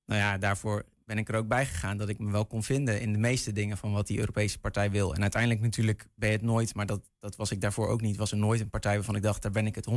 Nou 0.07 0.21
ja, 0.21 0.39
daarvoor 0.39 0.85
ben 1.07 1.19
ik 1.19 1.29
er 1.29 1.35
ook 1.35 1.49
bij 1.49 1.67
gegaan 1.67 1.97
dat 1.97 2.09
ik 2.09 2.19
me 2.19 2.31
wel 2.31 2.47
kon 2.47 2.63
vinden 2.63 3.01
in 3.01 3.13
de 3.13 3.19
meeste 3.19 3.53
dingen 3.53 3.77
van 3.77 3.93
wat 3.93 4.07
die 4.07 4.19
Europese 4.19 4.59
partij 4.59 4.91
wil. 4.91 5.15
En 5.15 5.23
uiteindelijk 5.23 5.61
natuurlijk 5.61 6.07
ben 6.15 6.29
je 6.29 6.37
het 6.37 6.45
nooit, 6.45 6.75
maar 6.75 6.87
dat, 6.87 7.01
dat 7.21 7.37
was 7.37 7.51
ik 7.51 7.61
daarvoor 7.61 7.89
ook 7.89 8.01
niet, 8.01 8.17
was 8.17 8.31
er 8.31 8.37
nooit 8.37 8.61
een 8.61 8.71
partij 8.71 8.95
waarvan 8.95 9.17
ik 9.17 9.23
dacht, 9.23 9.43
daar 9.43 9.51
ben 9.51 9.67
ik 9.67 9.75
het 9.75 9.89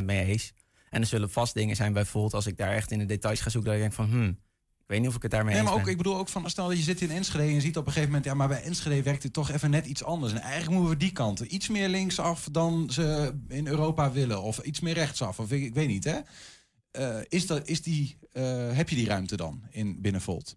100% 0.00 0.04
mee 0.04 0.24
eens. 0.24 0.52
En 0.90 1.00
er 1.00 1.06
zullen 1.06 1.30
vast 1.30 1.54
dingen 1.54 1.76
zijn 1.76 1.92
bijvoorbeeld 1.92 2.34
als 2.34 2.46
ik 2.46 2.56
daar 2.56 2.72
echt 2.72 2.90
in 2.90 2.98
de 2.98 3.04
details 3.06 3.40
ga 3.40 3.50
zoeken, 3.50 3.70
dat 3.70 3.80
ik 3.80 3.86
denk 3.86 4.08
van, 4.08 4.10
hmm, 4.10 4.38
ik 4.78 4.92
weet 4.92 5.00
niet 5.00 5.08
of 5.08 5.16
ik 5.16 5.22
het 5.22 5.30
daarmee 5.30 5.54
Nee, 5.54 5.62
eens 5.62 5.70
maar 5.70 5.78
ook, 5.78 5.84
ben. 5.84 5.92
ik 5.92 6.02
bedoel 6.02 6.18
ook 6.18 6.28
van, 6.28 6.50
stel 6.50 6.68
dat 6.68 6.76
je 6.76 6.82
zit 6.82 7.00
in 7.00 7.10
Enschede 7.10 7.44
en 7.44 7.54
je 7.54 7.60
ziet 7.60 7.76
op 7.76 7.86
een 7.86 7.92
gegeven 7.92 8.08
moment, 8.08 8.26
ja, 8.26 8.34
maar 8.34 8.48
bij 8.48 8.62
Enschede 8.62 9.02
werkt 9.02 9.22
het 9.22 9.32
toch 9.32 9.50
even 9.50 9.70
net 9.70 9.86
iets 9.86 10.04
anders. 10.04 10.32
En 10.32 10.40
eigenlijk 10.40 10.70
moeten 10.72 10.90
we 10.90 11.04
die 11.04 11.12
kant 11.12 11.40
iets 11.40 11.68
meer 11.68 11.88
linksaf 11.88 12.48
dan 12.52 12.90
ze 12.90 13.34
in 13.48 13.66
Europa 13.66 14.12
willen, 14.12 14.42
of 14.42 14.58
iets 14.58 14.80
meer 14.80 14.94
rechtsaf, 14.94 15.38
of 15.38 15.52
ik, 15.52 15.62
ik 15.62 15.74
weet 15.74 15.88
niet, 15.88 16.04
hè? 16.04 16.18
Eh, 16.96 17.18
is 17.28 17.46
dat, 17.46 17.68
is 17.68 17.82
die, 17.82 18.18
eh, 18.32 18.72
heb 18.72 18.88
je 18.88 18.96
die 18.96 19.06
ruimte 19.06 19.36
dan 19.36 19.62
in 19.70 20.00
binnen 20.00 20.20
Volt? 20.20 20.56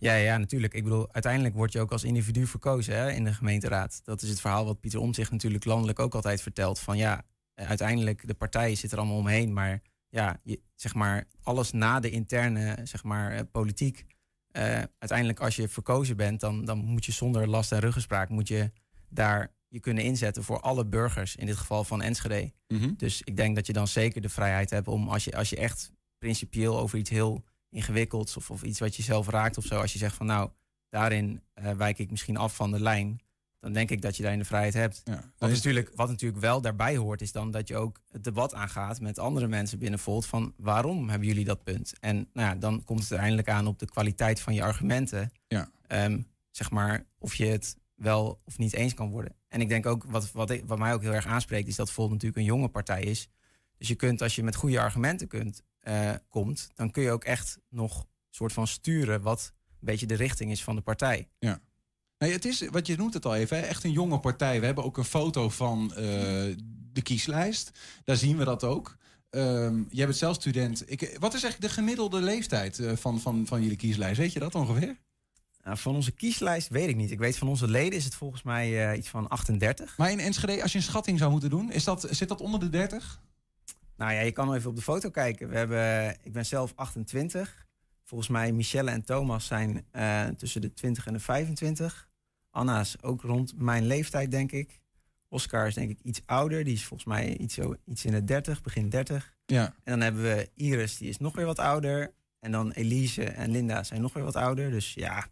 Ja, 0.00 0.14
ja, 0.14 0.38
natuurlijk. 0.38 0.74
Ik 0.74 0.84
bedoel, 0.84 1.12
uiteindelijk 1.12 1.54
word 1.54 1.72
je 1.72 1.80
ook 1.80 1.92
als 1.92 2.04
individu 2.04 2.46
verkozen 2.46 2.94
hè, 2.94 3.10
in 3.10 3.24
de 3.24 3.34
gemeenteraad. 3.34 4.00
Dat 4.04 4.22
is 4.22 4.28
het 4.28 4.40
verhaal 4.40 4.64
wat 4.64 4.80
Pieter 4.80 5.00
Omtzigt 5.00 5.30
natuurlijk 5.30 5.64
landelijk 5.64 5.98
ook 5.98 6.14
altijd 6.14 6.42
vertelt. 6.42 6.78
Van 6.78 6.96
ja, 6.96 7.22
uiteindelijk, 7.54 8.26
de 8.26 8.34
partijen 8.34 8.76
zitten 8.76 8.98
er 8.98 9.04
allemaal 9.04 9.20
omheen. 9.20 9.52
Maar 9.52 9.82
ja, 10.08 10.40
zeg 10.74 10.94
maar, 10.94 11.24
alles 11.42 11.72
na 11.72 12.00
de 12.00 12.10
interne 12.10 12.78
zeg 12.84 13.04
maar, 13.04 13.32
eh, 13.32 13.40
politiek. 13.52 14.06
uiteindelijk, 14.98 15.40
als 15.40 15.56
je 15.56 15.68
verkozen 15.68 16.16
bent, 16.16 16.40
dan, 16.40 16.64
dan 16.64 16.78
moet 16.78 17.04
je 17.04 17.12
zonder 17.12 17.48
last 17.48 17.72
en 17.72 17.80
ruggespraak... 17.80 18.28
moet 18.28 18.48
je 18.48 18.70
daar 19.08 19.52
je 19.68 19.80
kunnen 19.80 20.04
inzetten 20.04 20.44
voor 20.44 20.60
alle 20.60 20.86
burgers. 20.86 21.36
In 21.36 21.46
dit 21.46 21.56
geval 21.56 21.84
van 21.84 22.02
Enschede. 22.02 22.52
Dus 22.96 23.22
ik 23.22 23.36
denk 23.36 23.54
dat 23.56 23.66
je 23.66 23.72
dan 23.72 23.88
zeker 23.88 24.20
de 24.20 24.28
vrijheid 24.28 24.70
hebt 24.70 24.88
om 24.88 25.08
als 25.08 25.24
je, 25.24 25.36
als 25.36 25.50
je 25.50 25.56
echt 25.56 25.92
principieel 26.18 26.78
over 26.78 26.98
iets 26.98 27.10
heel 27.10 27.44
ingewikkelds 27.70 28.36
of, 28.36 28.50
of 28.50 28.62
iets 28.62 28.78
wat 28.78 28.96
je 28.96 29.02
zelf 29.02 29.28
raakt 29.28 29.56
of 29.58 29.64
zo, 29.64 29.80
als 29.80 29.92
je 29.92 29.98
zegt 29.98 30.16
van 30.16 30.26
nou, 30.26 30.50
daarin 30.88 31.42
eh, 31.54 31.72
wijk 31.72 31.98
ik 31.98 32.10
misschien 32.10 32.36
af 32.36 32.56
van 32.56 32.70
de 32.70 32.80
lijn, 32.80 33.20
dan 33.60 33.72
denk 33.72 33.90
ik 33.90 34.02
dat 34.02 34.16
je 34.16 34.22
daarin 34.22 34.40
de 34.40 34.46
vrijheid 34.46 34.74
hebt. 34.74 35.00
Wat, 35.38 35.50
is- 35.50 35.56
natuurlijk, 35.56 35.90
wat 35.94 36.08
natuurlijk 36.08 36.40
wel 36.40 36.60
daarbij 36.60 36.96
hoort, 36.96 37.20
is 37.20 37.32
dan 37.32 37.50
dat 37.50 37.68
je 37.68 37.76
ook 37.76 38.00
het 38.10 38.24
debat 38.24 38.54
aangaat 38.54 39.00
met 39.00 39.18
andere 39.18 39.46
mensen 39.48 39.78
binnen 39.78 39.98
Volt 39.98 40.26
van 40.26 40.54
waarom 40.56 41.08
hebben 41.08 41.28
jullie 41.28 41.44
dat 41.44 41.62
punt? 41.64 41.92
En 42.00 42.16
nou 42.32 42.48
ja, 42.48 42.54
dan 42.54 42.84
komt 42.84 43.00
het 43.00 43.10
uiteindelijk 43.10 43.48
aan 43.48 43.66
op 43.66 43.78
de 43.78 43.86
kwaliteit 43.86 44.40
van 44.40 44.54
je 44.54 44.62
argumenten. 44.62 45.32
Ja. 45.48 45.70
Ehm, 45.86 46.20
zeg 46.50 46.70
maar 46.70 47.06
of 47.18 47.34
je 47.34 47.46
het 47.46 47.76
wel 47.94 48.40
of 48.44 48.58
niet 48.58 48.72
eens 48.72 48.94
kan 48.94 49.10
worden. 49.10 49.36
En 49.48 49.60
ik 49.60 49.68
denk 49.68 49.86
ook, 49.86 50.04
wat, 50.04 50.32
wat, 50.32 50.60
wat 50.66 50.78
mij 50.78 50.94
ook 50.94 51.02
heel 51.02 51.14
erg 51.14 51.26
aanspreekt, 51.26 51.68
is 51.68 51.76
dat 51.76 51.90
Volt 51.90 52.10
natuurlijk 52.10 52.38
een 52.38 52.44
jonge 52.44 52.68
partij 52.68 53.02
is. 53.02 53.28
Dus 53.78 53.88
je 53.88 53.94
kunt, 53.94 54.22
als 54.22 54.34
je 54.34 54.42
met 54.42 54.56
goede 54.56 54.80
argumenten 54.80 55.28
kunt, 55.28 55.62
eh, 55.80 56.14
komt, 56.28 56.70
dan 56.74 56.90
kun 56.90 57.02
je 57.02 57.10
ook 57.10 57.24
echt 57.24 57.58
nog 57.68 58.06
soort 58.30 58.52
van 58.52 58.66
sturen 58.66 59.22
wat 59.22 59.52
een 59.70 59.76
beetje 59.80 60.06
de 60.06 60.14
richting 60.14 60.50
is 60.50 60.64
van 60.64 60.76
de 60.76 60.82
partij. 60.82 61.28
Ja. 61.38 61.60
Nee, 62.18 62.32
het 62.32 62.44
is, 62.44 62.68
wat 62.70 62.86
je 62.86 62.96
noemt 62.96 63.14
het 63.14 63.24
al 63.24 63.34
even, 63.34 63.68
echt 63.68 63.84
een 63.84 63.92
jonge 63.92 64.18
partij. 64.18 64.60
We 64.60 64.66
hebben 64.66 64.84
ook 64.84 64.96
een 64.96 65.04
foto 65.04 65.48
van 65.48 65.94
eh, 65.94 66.04
de 66.92 67.02
kieslijst. 67.02 67.70
Daar 68.04 68.16
zien 68.16 68.36
we 68.36 68.44
dat 68.44 68.64
ook. 68.64 68.96
Ehm, 69.30 69.82
jij 69.88 70.06
bent 70.06 70.18
zelf 70.18 70.34
student. 70.34 70.90
Ik, 70.90 71.16
wat 71.18 71.34
is 71.34 71.42
eigenlijk 71.42 71.60
de 71.72 71.80
gemiddelde 71.80 72.20
leeftijd 72.20 72.78
eh, 72.78 72.96
van, 72.96 73.20
van, 73.20 73.46
van 73.46 73.62
jullie 73.62 73.76
kieslijst? 73.76 74.18
Weet 74.18 74.32
je 74.32 74.38
dat 74.38 74.54
ongeveer? 74.54 74.96
Nou, 75.68 75.80
van 75.80 75.94
onze 75.94 76.12
kieslijst 76.12 76.68
weet 76.68 76.88
ik 76.88 76.96
niet. 76.96 77.10
Ik 77.10 77.18
weet 77.18 77.38
van 77.38 77.48
onze 77.48 77.68
leden 77.68 77.98
is 77.98 78.04
het 78.04 78.14
volgens 78.14 78.42
mij 78.42 78.90
eh, 78.90 78.98
iets 78.98 79.08
van 79.08 79.28
38. 79.28 79.96
Maar 79.96 80.10
in 80.10 80.20
Enschede, 80.20 80.62
als 80.62 80.72
je 80.72 80.78
een 80.78 80.84
schatting 80.84 81.18
zou 81.18 81.30
moeten 81.30 81.50
doen, 81.50 81.72
is 81.72 81.84
dat, 81.84 82.06
zit 82.10 82.28
dat 82.28 82.40
onder 82.40 82.60
de 82.60 82.68
30? 82.68 83.20
Nou 83.96 84.12
ja, 84.12 84.20
je 84.20 84.32
kan 84.32 84.46
nog 84.46 84.54
even 84.54 84.70
op 84.70 84.76
de 84.76 84.82
foto 84.82 85.10
kijken. 85.10 85.48
We 85.48 85.56
hebben, 85.56 86.16
ik 86.22 86.32
ben 86.32 86.46
zelf 86.46 86.72
28. 86.74 87.66
Volgens 88.04 88.30
mij 88.30 88.52
Michelle 88.52 88.90
en 88.90 89.04
Thomas 89.04 89.46
zijn 89.46 89.84
eh, 89.90 90.26
tussen 90.26 90.60
de 90.60 90.72
20 90.72 91.06
en 91.06 91.12
de 91.12 91.20
25. 91.20 92.08
Anna 92.50 92.80
is 92.80 93.02
ook 93.02 93.22
rond 93.22 93.52
mijn 93.58 93.86
leeftijd, 93.86 94.30
denk 94.30 94.52
ik. 94.52 94.80
Oscar 95.28 95.66
is 95.66 95.74
denk 95.74 95.90
ik 95.90 95.98
iets 96.02 96.22
ouder. 96.26 96.64
Die 96.64 96.74
is 96.74 96.84
volgens 96.84 97.08
mij 97.08 97.36
iets, 97.36 97.54
zo, 97.54 97.74
iets 97.84 98.04
in 98.04 98.12
de 98.12 98.24
30, 98.24 98.62
begin 98.62 98.88
30. 98.88 99.34
Ja. 99.46 99.64
En 99.64 99.92
dan 99.92 100.00
hebben 100.00 100.22
we 100.22 100.50
Iris, 100.54 100.96
die 100.96 101.08
is 101.08 101.18
nog 101.18 101.36
weer 101.36 101.46
wat 101.46 101.58
ouder. 101.58 102.14
En 102.40 102.52
dan 102.52 102.70
Elise 102.70 103.24
en 103.24 103.50
Linda 103.50 103.82
zijn 103.82 104.00
nog 104.00 104.12
weer 104.12 104.24
wat 104.24 104.36
ouder. 104.36 104.70
Dus 104.70 104.94
ja, 104.94 105.26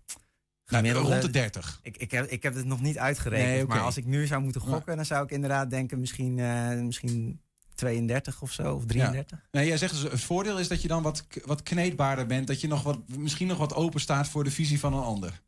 gemiddelde- 0.66 1.08
rond 1.10 1.22
de 1.22 1.30
30. 1.30 1.80
Ik, 1.82 1.96
ik, 1.96 2.10
heb, 2.10 2.26
ik 2.30 2.42
heb 2.42 2.54
het 2.54 2.64
nog 2.64 2.80
niet 2.80 2.98
uitgerekend. 2.98 3.48
Nee. 3.48 3.66
Maar 3.66 3.80
als 3.80 3.96
ik 3.96 4.04
nu 4.06 4.26
zou 4.26 4.42
moeten 4.42 4.60
gokken, 4.60 4.96
dan 4.96 5.04
zou 5.04 5.24
ik 5.24 5.30
inderdaad 5.30 5.70
denken 5.70 6.00
misschien, 6.00 6.38
eh, 6.38 6.80
misschien 6.80 7.40
32 7.74 8.42
of 8.42 8.52
zo, 8.52 8.74
of 8.74 8.84
33. 8.86 9.38
Nee, 9.50 9.66
jij 9.66 9.76
zegt 9.76 9.92
dus, 9.92 10.02
het 10.12 10.20
voordeel 10.20 10.58
is 10.58 10.68
dat 10.68 10.82
je 10.82 10.88
dan 10.88 11.02
wat, 11.02 11.26
wat 11.44 11.62
kneedbaarder 11.62 12.26
bent. 12.26 12.46
Dat 12.46 12.60
je 12.60 12.68
nog 12.68 12.82
wat, 12.82 12.98
misschien 13.16 13.46
nog 13.46 13.58
wat 13.58 13.74
open 13.74 14.00
staat 14.00 14.28
voor 14.28 14.44
de 14.44 14.50
visie 14.50 14.78
van 14.80 14.92
een 14.94 15.02
ander. 15.02 15.42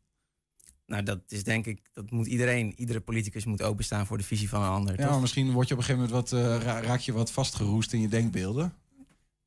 Nou, 0.85 1.03
dat 1.03 1.19
is 1.27 1.43
denk 1.43 1.65
ik, 1.65 1.79
dat 1.93 2.11
moet 2.11 2.27
iedereen, 2.27 2.73
iedere 2.77 2.99
politicus 2.99 3.45
moet 3.45 3.61
openstaan 3.61 4.05
voor 4.05 4.17
de 4.17 4.23
visie 4.23 4.49
van 4.49 4.61
een 4.63 4.69
ander. 4.69 4.99
Ja, 4.99 5.09
maar 5.09 5.19
misschien 5.19 5.51
word 5.51 5.67
je 5.67 5.73
op 5.73 5.79
een 5.79 5.85
gegeven 5.85 6.09
moment 6.09 6.29
wat, 6.29 6.39
eh, 6.39 6.63
ra- 6.65 6.81
raak 6.81 6.99
je 6.99 7.13
wat 7.13 7.31
vastgeroest 7.31 7.93
in 7.93 8.01
je 8.01 8.07
denkbeelden. 8.07 8.73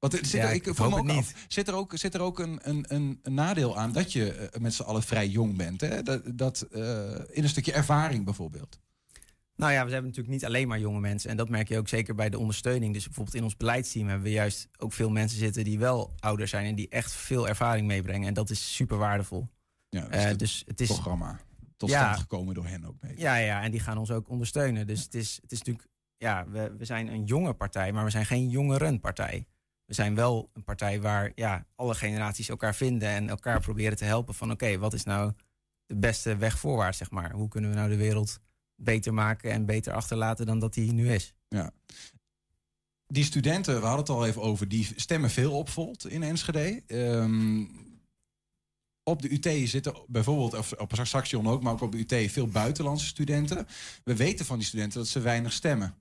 Want 0.03 0.15
zit 0.15 0.31
Ja, 0.31 0.49
er, 0.49 0.55
ik 0.55 0.67
ik 0.67 0.77
hoop 0.77 0.93
ook 0.93 1.09
het 1.09 1.17
af, 1.17 1.33
zit 1.49 1.69
er 1.69 1.75
ook, 1.75 1.93
zit 1.97 2.15
er 2.15 2.21
ook 2.21 2.38
een, 2.38 2.59
een, 2.62 2.85
een, 2.88 3.21
nadeel 3.35 3.79
aan 3.79 3.93
dat 3.93 4.12
je 4.12 4.33
eh, 4.33 4.61
met 4.61 4.75
z'n 4.75 4.83
allen 4.83 5.03
vrij 5.03 5.29
jong 5.29 5.57
bent? 5.57 5.81
Hè? 5.81 6.03
Dat, 6.03 6.23
dat, 6.35 6.61
eh, 6.73 6.81
in 7.31 7.43
een 7.43 7.49
stukje 7.49 7.73
ervaring 7.73 8.25
bijvoorbeeld. 8.25 8.79
Nou 9.57 9.73
ja, 9.73 9.85
we 9.85 9.91
hebben 9.93 10.09
natuurlijk 10.11 10.35
niet 10.35 10.45
alleen 10.45 10.69
maar 10.69 10.79
jonge 10.79 11.01
mensen. 11.01 11.31
En 11.31 11.37
dat 11.37 11.49
merk 11.49 11.69
je 11.69 11.79
ook 11.79 11.88
zeker 11.88 12.15
bij 12.15 12.31
de 12.31 12.38
ondersteuning. 12.38 12.95
Dus 12.95 13.05
bijvoorbeeld 13.05 13.37
in 13.37 13.43
ons 13.45 13.57
beleidsteam 13.57 14.07
hebben 14.09 14.25
we 14.25 14.33
juist 14.33 14.69
ook 14.79 14.93
veel 14.93 15.11
mensen 15.11 15.38
zitten 15.38 15.65
die 15.65 15.79
wel 15.79 16.12
ouder 16.19 16.49
zijn 16.49 16.67
en 16.67 16.75
die 16.75 16.88
echt 16.88 17.12
veel 17.12 17.49
ervaring 17.49 17.87
meebrengen. 17.87 18.29
En 18.29 18.35
dat 18.35 18.51
is 18.51 18.75
super 18.75 18.97
waardevol. 18.99 19.49
Ja, 19.88 20.09
Eh, 20.09 20.25
het 20.25 20.38
dus 20.38 20.62
het 20.67 20.81
is 20.81 20.87
programma 20.87 21.41
tot 21.77 21.91
Ja. 21.91 21.99
stand 22.03 22.19
gekomen 22.19 22.55
door 22.55 22.67
hen 22.67 22.85
ook 22.85 22.97
mee. 23.01 23.15
Ja, 23.17 23.37
ja, 23.37 23.62
en 23.62 23.71
die 23.71 23.81
gaan 23.81 23.99
ons 23.99 24.11
ook 24.11 24.29
ondersteunen. 24.29 24.87
Dus 24.87 25.03
het 25.03 25.15
is, 25.15 25.38
het 25.43 25.53
is 25.53 25.59
natuurlijk, 25.59 25.88
ja, 26.17 26.47
we, 26.49 26.75
we 26.79 26.85
zijn 26.85 27.09
een 27.09 27.25
jonge 27.25 27.53
partij, 27.53 27.93
maar 27.93 28.05
we 28.05 28.11
zijn 28.11 28.27
geen 28.27 28.49
jongerenpartij. 28.49 29.47
We 29.93 29.99
zijn 29.99 30.15
wel 30.15 30.51
een 30.53 30.65
partij 30.65 31.01
waar 31.01 31.33
ja, 31.35 31.67
alle 31.75 31.95
generaties 31.95 32.49
elkaar 32.49 32.75
vinden 32.75 33.09
en 33.09 33.29
elkaar 33.29 33.61
proberen 33.61 33.97
te 33.97 34.05
helpen 34.05 34.35
van 34.35 34.51
oké, 34.51 34.79
wat 34.79 34.93
is 34.93 35.05
nou 35.05 35.33
de 35.87 35.97
beste 35.97 36.37
weg 36.37 36.59
voorwaarts, 36.59 36.99
zeg 36.99 37.11
maar? 37.11 37.33
Hoe 37.33 37.49
kunnen 37.49 37.71
we 37.71 37.77
nou 37.77 37.89
de 37.89 37.97
wereld 37.97 38.41
beter 38.77 39.15
maken 39.15 39.51
en 39.51 39.67
beter 39.67 39.93
achterlaten 39.93 40.47
dan 40.47 40.59
dat 40.59 40.75
die 40.75 40.93
nu 40.93 41.13
is? 41.13 41.35
Ja. 41.49 41.71
Die 43.07 43.25
studenten, 43.25 43.75
we 43.75 43.87
hadden 43.87 44.05
het 44.05 44.09
al 44.09 44.27
even 44.27 44.43
over, 44.43 44.69
die 44.69 44.93
stemmen 44.97 45.31
veel 45.31 45.53
op 45.53 45.69
Volt 45.69 46.09
in 46.09 46.23
Enschede. 46.23 46.83
Ehm, 46.87 47.65
op 49.03 49.23
de 49.23 49.33
UT 49.33 49.69
zitten 49.69 49.95
bijvoorbeeld, 50.07 50.55
of 50.55 50.73
op 50.73 50.93
Saxion 51.03 51.49
ook, 51.49 51.63
maar 51.63 51.73
ook 51.73 51.81
op 51.81 51.93
de 51.93 51.99
UT 51.99 52.31
veel 52.31 52.47
buitenlandse 52.47 53.07
studenten. 53.07 53.67
We 54.05 54.17
weten 54.17 54.47
van 54.47 54.59
die 54.59 54.67
studenten 54.67 54.99
dat 54.99 55.09
ze 55.09 55.21
weinig 55.21 55.53
stemmen. 55.53 55.95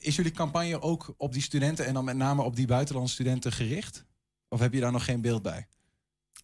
Is 0.00 0.16
jullie 0.16 0.32
campagne 0.32 0.80
ook 0.80 1.14
op 1.16 1.32
die 1.32 1.42
studenten 1.42 1.86
en 1.86 1.94
dan 1.94 2.04
met 2.04 2.16
name 2.16 2.42
op 2.42 2.56
die 2.56 2.66
buitenlandse 2.66 3.14
studenten 3.14 3.52
gericht? 3.52 4.04
Of 4.48 4.60
heb 4.60 4.72
je 4.72 4.80
daar 4.80 4.92
nog 4.92 5.04
geen 5.04 5.20
beeld 5.20 5.42
bij? 5.42 5.66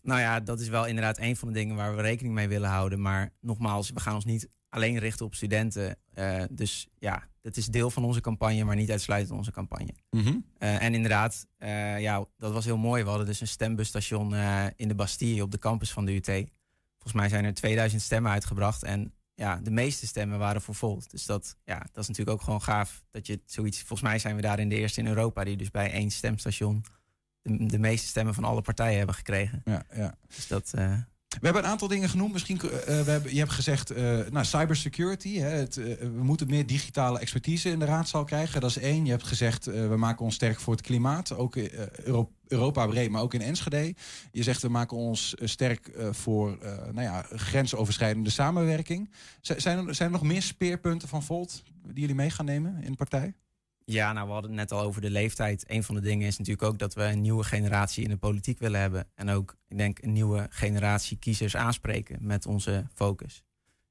Nou 0.02 0.20
ja, 0.20 0.40
dat 0.40 0.60
is 0.60 0.68
wel 0.68 0.86
inderdaad 0.86 1.18
een 1.18 1.36
van 1.36 1.48
de 1.48 1.54
dingen 1.54 1.76
waar 1.76 1.96
we 1.96 2.02
rekening 2.02 2.34
mee 2.34 2.48
willen 2.48 2.68
houden. 2.68 3.00
Maar 3.00 3.32
nogmaals, 3.40 3.90
we 3.90 4.00
gaan 4.00 4.14
ons 4.14 4.24
niet 4.24 4.48
alleen 4.68 4.98
richten 4.98 5.26
op 5.26 5.34
studenten. 5.34 5.96
Eh, 6.12 6.42
dus 6.50 6.88
ja, 6.98 7.28
dat 7.40 7.56
is 7.56 7.66
deel 7.66 7.90
van 7.90 8.04
onze 8.04 8.20
campagne, 8.20 8.64
maar 8.64 8.76
niet 8.76 8.90
uitsluitend 8.90 9.38
onze 9.38 9.52
campagne. 9.52 9.94
Mhm. 10.10 10.36
Eh, 10.58 10.82
en 10.82 10.94
inderdaad, 10.94 11.46
eh, 11.56 12.00
ja, 12.00 12.24
dat 12.36 12.52
was 12.52 12.64
heel 12.64 12.76
mooi. 12.76 13.02
We 13.02 13.08
hadden 13.08 13.26
dus 13.26 13.40
een 13.40 13.48
stembustation 13.48 14.34
in 14.76 14.88
de 14.88 14.94
Bastille 14.94 15.42
op 15.42 15.50
de 15.50 15.58
campus 15.58 15.92
van 15.92 16.04
de 16.04 16.14
UT. 16.14 16.26
Volgens 16.26 17.12
mij 17.12 17.28
zijn 17.28 17.44
er 17.44 17.54
2000 17.54 18.02
stemmen 18.02 18.32
uitgebracht. 18.32 18.82
En 18.82 19.12
ja, 19.34 19.56
de 19.56 19.70
meeste 19.70 20.06
stemmen 20.06 20.38
waren 20.38 20.62
voor 20.62 20.74
Volt. 20.74 21.10
Dus 21.10 21.26
dat, 21.26 21.56
ja, 21.64 21.78
dat 21.78 22.02
is 22.02 22.08
natuurlijk 22.08 22.36
ook 22.36 22.42
gewoon 22.42 22.62
gaaf. 22.62 23.04
Dat 23.10 23.26
je 23.26 23.40
zoiets. 23.44 23.78
Volgens 23.78 24.08
mij 24.08 24.18
zijn 24.18 24.36
we 24.36 24.42
daarin 24.42 24.68
de 24.68 24.76
eerste 24.76 25.00
in 25.00 25.06
Europa 25.06 25.44
die 25.44 25.56
dus 25.56 25.70
bij 25.70 25.90
één 25.92 26.10
stemstation 26.10 26.84
de, 27.42 27.66
de 27.66 27.78
meeste 27.78 28.06
stemmen 28.06 28.34
van 28.34 28.44
alle 28.44 28.62
partijen 28.62 28.96
hebben 28.96 29.14
gekregen. 29.14 29.62
Ja, 29.64 29.82
ja. 29.94 30.14
Dus 30.34 30.46
dat. 30.46 30.72
eh, 30.74 30.98
We 31.40 31.44
hebben 31.46 31.62
een 31.64 31.70
aantal 31.70 31.88
dingen 31.88 32.08
genoemd. 32.08 32.32
Misschien, 32.32 32.60
eh, 32.60 32.66
we 32.86 33.10
hebben, 33.10 33.32
je 33.32 33.38
hebt 33.38 33.50
gezegd, 33.52 33.90
eh 33.90 34.18
nou, 34.30 34.44
cybersecurity. 34.44 35.38
Hè, 35.38 35.48
het, 35.48 35.76
eh, 35.76 35.84
we 35.98 36.22
moeten 36.22 36.46
meer 36.46 36.66
digitale 36.66 37.18
expertise 37.18 37.70
in 37.70 37.78
de 37.78 37.84
raadzaal 37.84 38.24
krijgen. 38.24 38.60
Dat 38.60 38.70
is 38.70 38.78
één. 38.78 39.04
Je 39.04 39.10
hebt 39.10 39.26
gezegd, 39.26 39.66
eh, 39.66 39.88
we 39.88 39.96
maken 39.96 40.24
ons 40.24 40.34
sterk 40.34 40.60
voor 40.60 40.72
het 40.72 40.82
klimaat. 40.82 41.32
Ook 41.36 41.56
eh, 41.56 41.86
Euro- 41.88 42.30
Europa 42.48 42.86
breed, 42.86 43.10
maar 43.10 43.22
ook 43.22 43.34
in 43.34 43.40
Enschede. 43.40 43.94
Je 44.32 44.42
zegt, 44.42 44.62
we 44.62 44.68
maken 44.68 44.96
ons 44.96 45.34
eh, 45.34 45.48
sterk 45.48 45.86
eh, 45.88 46.08
voor 46.12 46.58
eh, 46.62 46.72
nou 46.92 47.02
ja, 47.02 47.26
grensoverschrijdende 47.32 48.30
samenwerking. 48.30 49.10
Zijn, 49.40 49.86
er, 49.86 49.94
zijn 49.94 50.08
er 50.08 50.14
nog 50.18 50.22
meer 50.22 50.42
speerpunten 50.42 51.08
van 51.08 51.22
Volt 51.22 51.62
die 51.86 52.00
jullie 52.00 52.14
mee 52.14 52.30
gaan 52.30 52.44
nemen 52.44 52.82
in 52.82 52.90
de 52.90 52.96
partij? 52.96 53.34
Ja, 53.84 54.12
nou, 54.12 54.26
we 54.26 54.32
hadden 54.32 54.50
het 54.50 54.60
net 54.60 54.72
al 54.72 54.80
over 54.80 55.00
de 55.00 55.10
leeftijd. 55.10 55.64
Een 55.66 55.84
van 55.84 55.94
de 55.94 56.00
dingen 56.00 56.26
is 56.26 56.38
natuurlijk 56.38 56.68
ook 56.68 56.78
dat 56.78 56.94
we 56.94 57.02
een 57.02 57.20
nieuwe 57.20 57.44
generatie 57.44 58.04
in 58.04 58.10
de 58.10 58.16
politiek 58.16 58.58
willen 58.58 58.80
hebben. 58.80 59.08
En 59.14 59.28
ook, 59.28 59.56
ik 59.68 59.78
denk, 59.78 60.02
een 60.02 60.12
nieuwe 60.12 60.46
generatie 60.50 61.18
kiezers 61.18 61.56
aanspreken 61.56 62.18
met 62.20 62.46
onze 62.46 62.86
focus. 62.94 63.42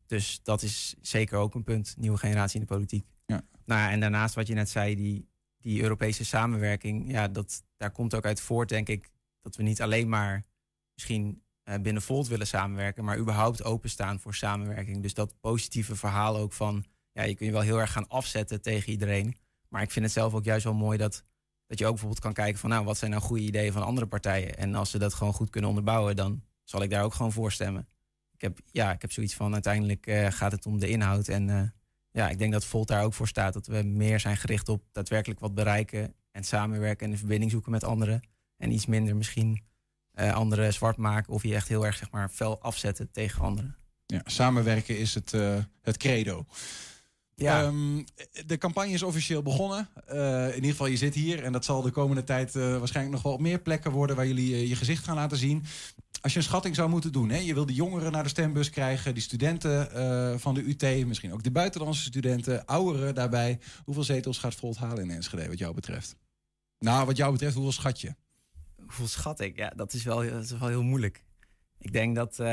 Dus 0.05 0.39
dat 0.43 0.61
is 0.61 0.95
zeker 1.01 1.37
ook 1.37 1.55
een 1.55 1.63
punt, 1.63 1.95
nieuwe 1.97 2.17
generatie 2.17 2.59
in 2.59 2.65
de 2.65 2.73
politiek. 2.73 3.05
Ja. 3.25 3.41
Nou, 3.65 3.81
ja, 3.81 3.91
en 3.91 3.99
daarnaast 3.99 4.35
wat 4.35 4.47
je 4.47 4.53
net 4.53 4.69
zei, 4.69 4.95
die, 4.95 5.27
die 5.57 5.81
Europese 5.81 6.25
samenwerking, 6.25 7.11
ja, 7.11 7.27
dat, 7.27 7.63
daar 7.77 7.91
komt 7.91 8.15
ook 8.15 8.25
uit 8.25 8.41
voort, 8.41 8.69
denk 8.69 8.89
ik, 8.89 9.11
dat 9.41 9.55
we 9.55 9.63
niet 9.63 9.81
alleen 9.81 10.09
maar 10.09 10.45
misschien 10.93 11.43
eh, 11.63 11.79
binnen 11.81 12.01
Volt 12.01 12.27
willen 12.27 12.47
samenwerken, 12.47 13.03
maar 13.03 13.17
überhaupt 13.17 13.63
openstaan 13.63 14.19
voor 14.19 14.35
samenwerking. 14.35 15.01
Dus 15.01 15.13
dat 15.13 15.39
positieve 15.39 15.95
verhaal 15.95 16.37
ook 16.37 16.53
van, 16.53 16.85
ja, 17.11 17.23
je 17.23 17.35
kun 17.35 17.45
je 17.45 17.51
wel 17.51 17.61
heel 17.61 17.79
erg 17.79 17.91
gaan 17.91 18.07
afzetten 18.07 18.61
tegen 18.61 18.91
iedereen. 18.91 19.35
Maar 19.73 19.81
ik 19.81 19.91
vind 19.91 20.05
het 20.05 20.13
zelf 20.13 20.33
ook 20.33 20.43
juist 20.43 20.63
wel 20.63 20.73
mooi 20.73 20.97
dat, 20.97 21.23
dat 21.67 21.79
je 21.79 21.85
ook 21.85 21.91
bijvoorbeeld 21.91 22.21
kan 22.21 22.33
kijken 22.33 22.59
van, 22.59 22.69
nou, 22.69 22.85
wat 22.85 22.97
zijn 22.97 23.11
nou 23.11 23.23
goede 23.23 23.43
ideeën 23.43 23.73
van 23.73 23.83
andere 23.83 24.07
partijen? 24.07 24.57
En 24.57 24.75
als 24.75 24.89
ze 24.89 24.99
dat 24.99 25.13
gewoon 25.13 25.33
goed 25.33 25.49
kunnen 25.49 25.69
onderbouwen, 25.69 26.15
dan 26.15 26.43
zal 26.63 26.81
ik 26.81 26.89
daar 26.89 27.03
ook 27.03 27.13
gewoon 27.13 27.31
voor 27.31 27.51
stemmen. 27.51 27.87
Ik 28.31 28.41
heb, 28.41 28.59
ja, 28.71 28.91
ik 28.91 29.01
heb 29.01 29.11
zoiets 29.11 29.33
van, 29.33 29.53
uiteindelijk 29.53 30.07
eh, 30.07 30.31
gaat 30.31 30.51
het 30.51 30.65
om 30.65 30.79
de 30.79 30.87
inhoud. 30.87 31.27
En 31.27 31.47
uh, 31.47 31.61
ja, 32.11 32.29
ik 32.29 32.37
denk 32.37 32.51
dat 32.51 32.65
Volt 32.65 32.87
daar 32.87 33.03
ook 33.03 33.13
voor 33.13 33.27
staat. 33.27 33.53
Dat 33.53 33.67
we 33.67 33.83
meer 33.83 34.19
zijn 34.19 34.37
gericht 34.37 34.69
op 34.69 34.83
daadwerkelijk 34.91 35.39
wat 35.39 35.53
bereiken 35.53 36.13
en 36.31 36.43
samenwerken 36.43 37.05
en 37.05 37.11
een 37.11 37.17
verbinding 37.17 37.51
zoeken 37.51 37.71
met 37.71 37.83
anderen. 37.83 38.27
En 38.57 38.71
iets 38.71 38.85
minder 38.85 39.15
misschien 39.15 39.63
uh, 40.13 40.33
anderen 40.33 40.73
zwart 40.73 40.97
maken 40.97 41.33
of 41.33 41.43
je 41.43 41.55
echt 41.55 41.67
heel 41.67 41.85
erg 41.85 41.97
zeg 41.97 42.11
maar, 42.11 42.29
fel 42.29 42.61
afzetten 42.61 43.11
tegen 43.11 43.41
anderen. 43.41 43.75
Ja, 44.05 44.21
samenwerken 44.25 44.97
is 44.97 45.13
het, 45.13 45.31
het 45.81 45.97
credo. 45.97 46.45
Ja. 47.35 47.63
Um, 47.63 48.05
de 48.45 48.57
campagne 48.57 48.93
is 48.93 49.03
officieel 49.03 49.41
begonnen. 49.41 49.89
Uh, 50.11 50.47
in 50.47 50.55
ieder 50.55 50.69
geval, 50.69 50.87
je 50.87 50.97
zit 50.97 51.13
hier 51.13 51.43
en 51.43 51.51
dat 51.51 51.65
zal 51.65 51.81
de 51.81 51.91
komende 51.91 52.23
tijd 52.23 52.53
waarschijnlijk 52.53 53.15
nog 53.15 53.23
wel 53.23 53.33
op 53.33 53.39
meer 53.39 53.59
plekken 53.59 53.91
worden 53.91 54.15
waar 54.15 54.27
jullie 54.27 54.67
je 54.67 54.75
gezicht 54.75 55.03
gaan 55.03 55.15
laten 55.15 55.37
zien. 55.37 55.63
Als 56.21 56.33
je 56.33 56.39
een 56.39 56.45
schatting 56.45 56.75
zou 56.75 56.89
moeten 56.89 57.11
doen, 57.11 57.29
hè, 57.29 57.37
je 57.37 57.53
wil 57.53 57.65
de 57.65 57.73
jongeren 57.73 58.11
naar 58.11 58.23
de 58.23 58.29
stembus 58.29 58.69
krijgen, 58.69 59.13
die 59.13 59.23
studenten 59.23 60.39
van 60.39 60.53
de 60.53 60.61
UT, 60.61 61.07
misschien 61.07 61.33
ook 61.33 61.43
de 61.43 61.51
buitenlandse 61.51 62.03
studenten, 62.03 62.65
ouderen 62.65 63.15
daarbij. 63.15 63.59
Hoeveel 63.83 64.03
zetels 64.03 64.37
gaat 64.37 64.55
Volt 64.55 64.77
halen 64.77 65.03
in 65.03 65.11
Enschede, 65.11 65.47
wat 65.47 65.57
jou 65.57 65.73
betreft? 65.73 66.15
Nou, 66.79 67.05
wat 67.05 67.17
jou 67.17 67.31
betreft, 67.31 67.53
hoeveel 67.53 67.71
schat 67.71 68.01
je? 68.01 68.15
hoeveel 68.83 69.07
schat 69.07 69.39
ik? 69.39 69.57
Ja, 69.57 69.69
dat 69.75 69.93
is 69.93 70.03
wel, 70.03 70.29
dat 70.29 70.43
is 70.43 70.51
wel 70.51 70.67
heel 70.67 70.83
moeilijk. 70.83 71.23
Ik 71.77 71.93
denk 71.93 72.15
dat, 72.15 72.39
uh, 72.39 72.47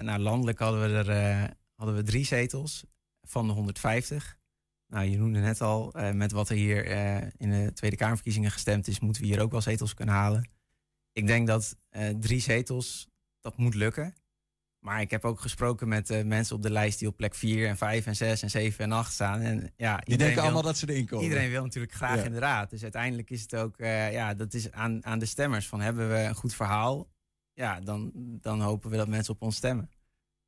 nou, 0.00 0.18
landelijk 0.18 0.58
hadden 0.58 0.80
we 0.80 1.10
er 1.10 1.40
uh, 1.40 1.44
hadden 1.74 1.96
we 1.96 2.02
drie 2.02 2.24
zetels 2.24 2.84
van 3.22 3.46
de 3.46 3.52
150. 3.52 4.38
Nou, 4.86 5.06
je 5.06 5.18
noemde 5.18 5.38
net 5.38 5.60
al, 5.60 5.92
uh, 5.96 6.10
met 6.10 6.32
wat 6.32 6.48
er 6.48 6.56
hier 6.56 6.86
in 7.36 7.50
de 7.50 7.72
Tweede 7.74 7.96
Kamerverkiezingen 7.96 8.50
gestemd 8.50 8.88
is, 8.88 9.00
moeten 9.00 9.22
we 9.22 9.28
hier 9.28 9.40
ook 9.40 9.50
wel 9.50 9.60
zetels 9.60 9.94
kunnen 9.94 10.14
halen. 10.14 10.50
Ik 11.12 11.26
denk 11.26 11.46
dat 11.46 11.76
drie 12.20 12.40
zetels, 12.40 13.08
dat 13.40 13.56
moet 13.56 13.74
lukken. 13.74 14.14
Maar 14.78 15.00
ik 15.00 15.10
heb 15.10 15.24
ook 15.24 15.40
gesproken 15.40 15.88
met 15.88 16.24
mensen 16.24 16.56
op 16.56 16.62
de 16.62 16.70
lijst 16.70 16.98
die 16.98 17.08
op 17.08 17.16
plek 17.16 17.34
4 17.34 17.68
en 17.68 17.76
5 17.76 18.06
en 18.06 18.16
6 18.16 18.42
en 18.42 18.50
7 18.50 18.84
en 18.84 18.92
8 18.92 19.12
staan. 19.12 19.40
En, 19.40 19.72
ja, 19.76 19.96
die 19.96 20.16
denken 20.16 20.34
wil, 20.34 20.44
allemaal 20.44 20.62
dat 20.62 20.76
ze 20.76 20.90
erin 20.90 21.06
komen. 21.06 21.24
Iedereen 21.24 21.50
wil 21.50 21.62
natuurlijk 21.62 21.92
graag 21.92 22.16
ja. 22.16 22.24
in 22.24 22.32
de 22.32 22.38
raad. 22.38 22.70
Dus 22.70 22.82
uiteindelijk 22.82 23.30
is 23.30 23.42
het 23.42 23.54
ook 23.54 23.74
ja, 23.78 24.34
dat 24.34 24.54
is 24.54 24.70
aan, 24.70 25.04
aan 25.04 25.18
de 25.18 25.26
stemmers. 25.26 25.68
Van 25.68 25.80
hebben 25.80 26.08
we 26.08 26.18
een 26.18 26.34
goed 26.34 26.54
verhaal? 26.54 27.10
Ja, 27.54 27.80
dan, 27.80 28.10
dan 28.40 28.60
hopen 28.60 28.90
we 28.90 28.96
dat 28.96 29.08
mensen 29.08 29.34
op 29.34 29.42
ons 29.42 29.56
stemmen. 29.56 29.90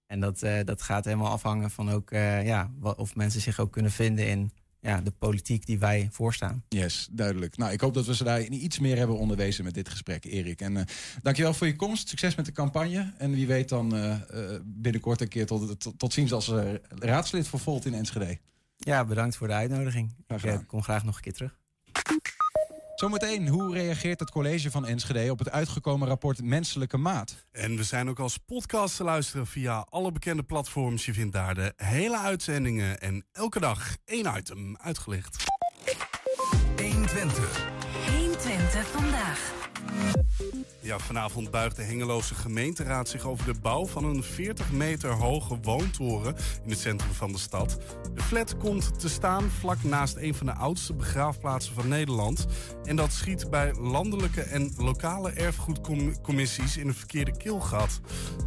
En 0.07 0.21
dat, 0.21 0.43
uh, 0.43 0.59
dat 0.65 0.83
gaat 0.83 1.05
helemaal 1.05 1.31
afhangen 1.31 1.71
van 1.71 1.91
ook 1.91 2.11
ja, 2.11 2.71
wat, 2.79 2.97
of 2.99 3.17
mensen 3.17 3.41
zich 3.41 3.59
ook 3.59 3.73
kunnen 3.73 3.93
vinden 3.93 4.29
in 4.29 4.53
ja, 4.81 5.01
de 5.01 5.11
politiek 5.11 5.67
die 5.67 5.79
wij 5.79 6.09
voorstaan. 6.11 6.65
Yes, 6.69 7.09
duidelijk. 7.11 7.57
Nou, 7.57 7.73
ik 7.73 7.81
hoop 7.81 7.95
dat 7.95 8.07
we 8.07 8.15
ze 8.15 8.25
daar 8.25 8.41
iets 8.41 8.79
meer 8.79 8.97
hebben 8.97 9.19
onderwezen 9.19 9.65
met 9.65 9.75
dit 9.75 9.89
gesprek, 9.89 10.25
Erik. 10.25 10.61
En 10.61 10.73
uh, 10.73 10.83
dankjewel 11.23 11.55
voor 11.55 11.67
je 11.67 11.77
komst. 11.77 12.09
Succes 12.09 12.35
met 12.35 12.47
de 12.47 12.53
campagne. 12.53 13.13
En 13.19 13.31
wie 13.31 13.47
weet 13.47 13.69
dan 13.69 13.95
binnenkort 14.65 15.21
een 15.21 15.29
keer 15.29 15.47
tot, 15.47 15.81
tot, 15.81 15.99
tot 15.99 16.13
ziens 16.13 16.33
als 16.33 16.53
raadslid 16.89 17.49
voor 17.49 17.61
Volt 17.61 17.85
in 17.85 17.95
Enschede. 17.95 18.39
Ja, 18.77 19.05
bedankt 19.05 19.37
voor 19.37 19.47
de 19.47 19.53
uitnodiging. 19.53 20.15
Ik 20.27 20.65
kom 20.67 20.83
graag 20.83 21.05
nog 21.05 21.17
een 21.17 21.23
keer 21.23 21.33
terug. 21.33 21.59
Zometeen, 22.95 23.49
hoe 23.49 23.73
reageert 23.73 24.21
het 24.21 24.31
college 24.31 24.71
van 24.71 24.87
Enschede 24.87 25.31
op 25.31 25.39
het 25.39 25.51
uitgekomen 25.51 26.09
rapport 26.09 26.43
Menselijke 26.43 26.97
Maat? 26.97 27.47
En 27.53 27.77
we 27.77 27.83
zijn 27.83 28.09
ook 28.09 28.19
als 28.19 28.37
podcast 28.37 28.97
te 28.97 29.05
luisteren 29.05 29.47
via 29.47 29.87
alle 29.91 30.13
bekende 30.13 30.43
platforms. 30.43 31.05
Je 31.05 31.15
vindt 31.15 31.33
daar 31.33 31.55
de 31.55 31.73
hele 31.77 32.19
uitzendingen 32.19 33.01
en 33.01 33.27
elke 33.33 33.61
dag 33.61 33.97
één 34.05 34.37
item 34.37 34.77
uitgelicht. 34.77 35.45
120. 36.77 37.84
120 38.65 38.87
vandaag. 39.01 39.53
Ja, 40.81 40.99
vanavond 40.99 41.51
buigt 41.51 41.77
de 41.77 41.83
Hengeloze 41.83 42.35
gemeenteraad 42.35 43.09
zich 43.09 43.25
over 43.25 43.45
de 43.45 43.61
bouw 43.61 43.87
van 43.87 44.05
een 44.05 44.23
40 44.23 44.73
meter 44.73 45.11
hoge 45.11 45.59
woontoren 45.63 46.35
in 46.65 46.71
het 46.71 46.79
centrum 46.79 47.13
van 47.13 47.33
de 47.33 47.39
stad. 47.39 47.79
De 48.15 48.23
flat 48.23 48.57
komt 48.57 49.01
te 49.01 49.09
staan 49.09 49.43
vlak 49.43 49.83
naast 49.83 50.17
een 50.17 50.35
van 50.35 50.47
de 50.47 50.55
oudste 50.55 50.95
begraafplaatsen 50.95 51.75
van 51.75 51.89
Nederland. 51.89 52.47
En 52.85 52.97
dat 52.97 53.13
schiet 53.13 53.51
bij 53.51 53.75
landelijke 53.75 54.43
en 54.43 54.73
lokale 54.77 55.31
erfgoedcommissies 55.31 56.77
in 56.77 56.89
een 56.89 56.95
verkeerde 56.95 57.37
keelgat. 57.37 58.01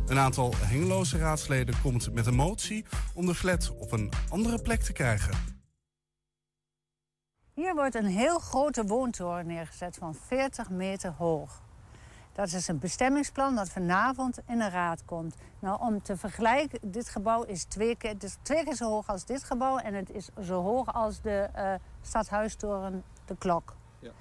Een 0.06 0.20
aantal 0.20 0.54
Hengeloze 0.58 1.18
raadsleden 1.18 1.82
komt 1.82 2.14
met 2.14 2.26
een 2.26 2.36
motie 2.36 2.86
om 3.14 3.26
de 3.26 3.36
flat 3.36 3.74
op 3.78 3.92
een 3.92 4.12
andere 4.30 4.62
plek 4.62 4.82
te 4.82 4.94
krijgen. 4.94 5.57
Hier 7.58 7.76
wordt 7.76 7.96
een 7.96 8.06
heel 8.06 8.40
grote 8.40 8.86
woontoren 8.86 9.48
neergezet 9.48 9.96
van 9.98 10.16
40 10.16 10.70
meter 10.70 11.14
hoog. 11.18 11.62
Dat 12.32 12.52
is 12.52 12.68
een 12.68 12.80
bestemmingsplan 12.80 13.56
dat 13.56 13.70
vanavond 13.70 14.40
in 14.48 14.58
de 14.58 14.70
raad 14.70 15.06
komt. 15.06 15.36
Nou, 15.60 15.82
om 15.82 16.02
te 16.02 16.18
vergelijken, 16.18 16.92
dit 16.92 17.10
gebouw 17.10 17.44
is 17.44 17.64
twee 17.64 17.96
keer, 17.96 18.10
het 18.10 18.24
is 18.24 18.38
twee 18.42 18.64
keer 18.64 18.76
zo 18.76 18.90
hoog 18.90 19.08
als 19.08 19.26
dit 19.26 19.44
gebouw... 19.44 19.78
en 19.78 19.94
het 19.94 20.10
is 20.10 20.30
zo 20.44 20.62
hoog 20.62 20.94
als 20.94 21.22
de 21.22 21.50
uh, 21.56 21.74
stadhuistoren, 22.02 23.04
de 23.26 23.38
klok. 23.38 23.76
Ja. 24.00 24.12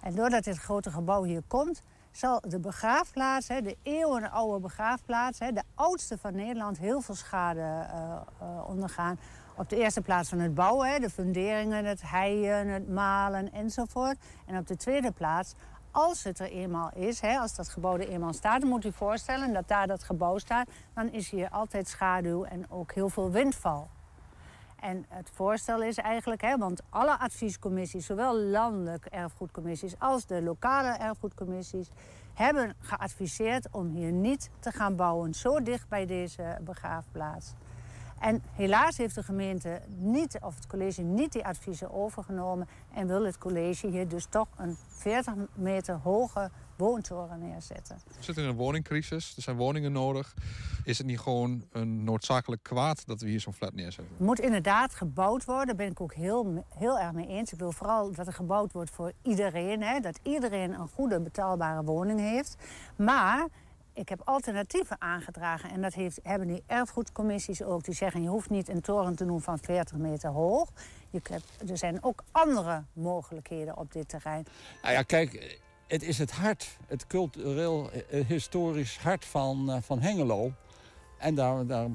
En 0.00 0.14
doordat 0.14 0.44
dit 0.44 0.58
grote 0.58 0.90
gebouw 0.90 1.22
hier 1.22 1.42
komt... 1.46 1.82
zal 2.10 2.40
de 2.40 2.58
begraafplaats, 2.58 3.46
de 3.46 3.76
eeuwenoude 3.82 4.60
begraafplaats... 4.60 5.38
de 5.38 5.62
oudste 5.74 6.18
van 6.18 6.34
Nederland, 6.34 6.78
heel 6.78 7.00
veel 7.00 7.14
schade 7.14 7.60
uh, 7.60 8.20
uh, 8.42 8.68
ondergaan... 8.68 9.18
Op 9.56 9.68
de 9.68 9.76
eerste 9.76 10.00
plaats 10.00 10.28
van 10.28 10.38
het 10.38 10.54
bouwen, 10.54 11.00
de 11.00 11.10
funderingen, 11.10 11.84
het 11.84 12.02
heien, 12.08 12.68
het 12.68 12.88
malen 12.88 13.52
enzovoort. 13.52 14.16
En 14.46 14.58
op 14.58 14.66
de 14.66 14.76
tweede 14.76 15.12
plaats 15.12 15.54
als 15.90 16.24
het 16.24 16.38
er 16.38 16.50
eenmaal 16.50 16.90
is, 16.94 17.20
hè, 17.20 17.38
als 17.38 17.54
dat 17.54 17.68
gebouw 17.68 17.94
er 17.94 18.08
eenmaal 18.08 18.32
staat, 18.32 18.60
dan 18.60 18.70
moet 18.70 18.84
u 18.84 18.92
voorstellen 18.92 19.52
dat 19.52 19.68
daar 19.68 19.86
dat 19.86 20.02
gebouw 20.02 20.38
staat, 20.38 20.68
dan 20.94 21.12
is 21.12 21.30
hier 21.30 21.48
altijd 21.48 21.88
schaduw 21.88 22.44
en 22.44 22.70
ook 22.70 22.92
heel 22.92 23.08
veel 23.08 23.30
windval. 23.30 23.88
En 24.80 25.06
het 25.08 25.30
voorstel 25.32 25.82
is 25.82 25.96
eigenlijk, 25.96 26.40
hè, 26.40 26.58
want 26.58 26.80
alle 26.90 27.18
adviescommissies, 27.18 28.06
zowel 28.06 28.36
landelijke 28.36 29.10
erfgoedcommissies 29.10 29.94
als 29.98 30.26
de 30.26 30.42
lokale 30.42 30.88
erfgoedcommissies, 30.88 31.88
hebben 32.34 32.74
geadviseerd 32.78 33.68
om 33.70 33.88
hier 33.88 34.12
niet 34.12 34.50
te 34.58 34.70
gaan 34.70 34.96
bouwen, 34.96 35.34
zo 35.34 35.62
dicht 35.62 35.88
bij 35.88 36.06
deze 36.06 36.58
begraafplaats. 36.60 37.54
En 38.20 38.42
helaas 38.52 38.96
heeft 38.96 39.14
de 39.14 39.22
gemeente 39.22 39.80
niet, 39.96 40.38
of 40.40 40.54
het 40.54 40.66
college 40.66 41.02
niet 41.02 41.32
die 41.32 41.44
adviezen 41.44 41.92
overgenomen 41.92 42.68
en 42.94 43.06
wil 43.06 43.24
het 43.24 43.38
college 43.38 43.86
hier 43.86 44.08
dus 44.08 44.26
toch 44.30 44.48
een 44.56 44.76
40 44.88 45.34
meter 45.54 45.94
hoge 45.94 46.50
woontoren 46.76 47.38
neerzetten. 47.38 47.96
We 48.06 48.22
zitten 48.22 48.44
in 48.44 48.50
een 48.50 48.56
woningcrisis, 48.56 49.36
er 49.36 49.42
zijn 49.42 49.56
woningen 49.56 49.92
nodig. 49.92 50.34
Is 50.84 50.98
het 50.98 51.06
niet 51.06 51.18
gewoon 51.18 51.64
een 51.72 52.04
noodzakelijk 52.04 52.62
kwaad 52.62 53.06
dat 53.06 53.20
we 53.20 53.28
hier 53.28 53.40
zo'n 53.40 53.52
flat 53.52 53.74
neerzetten? 53.74 54.14
Het 54.16 54.26
moet 54.26 54.40
inderdaad 54.40 54.94
gebouwd 54.94 55.44
worden, 55.44 55.66
daar 55.66 55.76
ben 55.76 55.90
ik 55.90 56.00
ook 56.00 56.14
heel, 56.14 56.64
heel 56.68 56.98
erg 56.98 57.12
mee 57.12 57.26
eens. 57.26 57.52
Ik 57.52 57.58
wil 57.58 57.72
vooral 57.72 58.12
dat 58.12 58.26
er 58.26 58.32
gebouwd 58.32 58.72
wordt 58.72 58.90
voor 58.90 59.12
iedereen, 59.22 59.82
hè, 59.82 60.00
dat 60.00 60.18
iedereen 60.22 60.72
een 60.72 60.88
goede 60.88 61.20
betaalbare 61.20 61.84
woning 61.84 62.20
heeft. 62.20 62.56
Maar 62.96 63.48
ik 63.94 64.08
heb 64.08 64.20
alternatieven 64.24 65.00
aangedragen. 65.00 65.70
En 65.70 65.82
dat 65.82 65.94
heeft, 65.94 66.20
hebben 66.22 66.48
die 66.48 66.62
erfgoedcommissies 66.66 67.62
ook. 67.62 67.84
Die 67.84 67.94
zeggen, 67.94 68.22
je 68.22 68.28
hoeft 68.28 68.50
niet 68.50 68.68
een 68.68 68.80
toren 68.80 69.16
te 69.16 69.24
doen 69.24 69.40
van 69.40 69.58
40 69.58 69.96
meter 69.96 70.30
hoog. 70.30 70.68
Je 71.10 71.20
hebt, 71.22 71.70
er 71.70 71.78
zijn 71.78 72.02
ook 72.02 72.24
andere 72.30 72.82
mogelijkheden 72.92 73.76
op 73.76 73.92
dit 73.92 74.08
terrein. 74.08 74.46
Nou 74.82 74.94
ja, 74.94 75.02
kijk, 75.02 75.60
het 75.86 76.02
is 76.02 76.18
het 76.18 76.30
hart, 76.30 76.76
het 76.86 77.06
cultureel, 77.06 77.90
eh, 77.90 78.26
historisch 78.26 78.98
hart 78.98 79.24
van, 79.24 79.70
uh, 79.70 79.76
van 79.80 80.00
Hengelo. 80.00 80.52
En 81.18 81.34
daar, 81.34 81.66
daar 81.66 81.88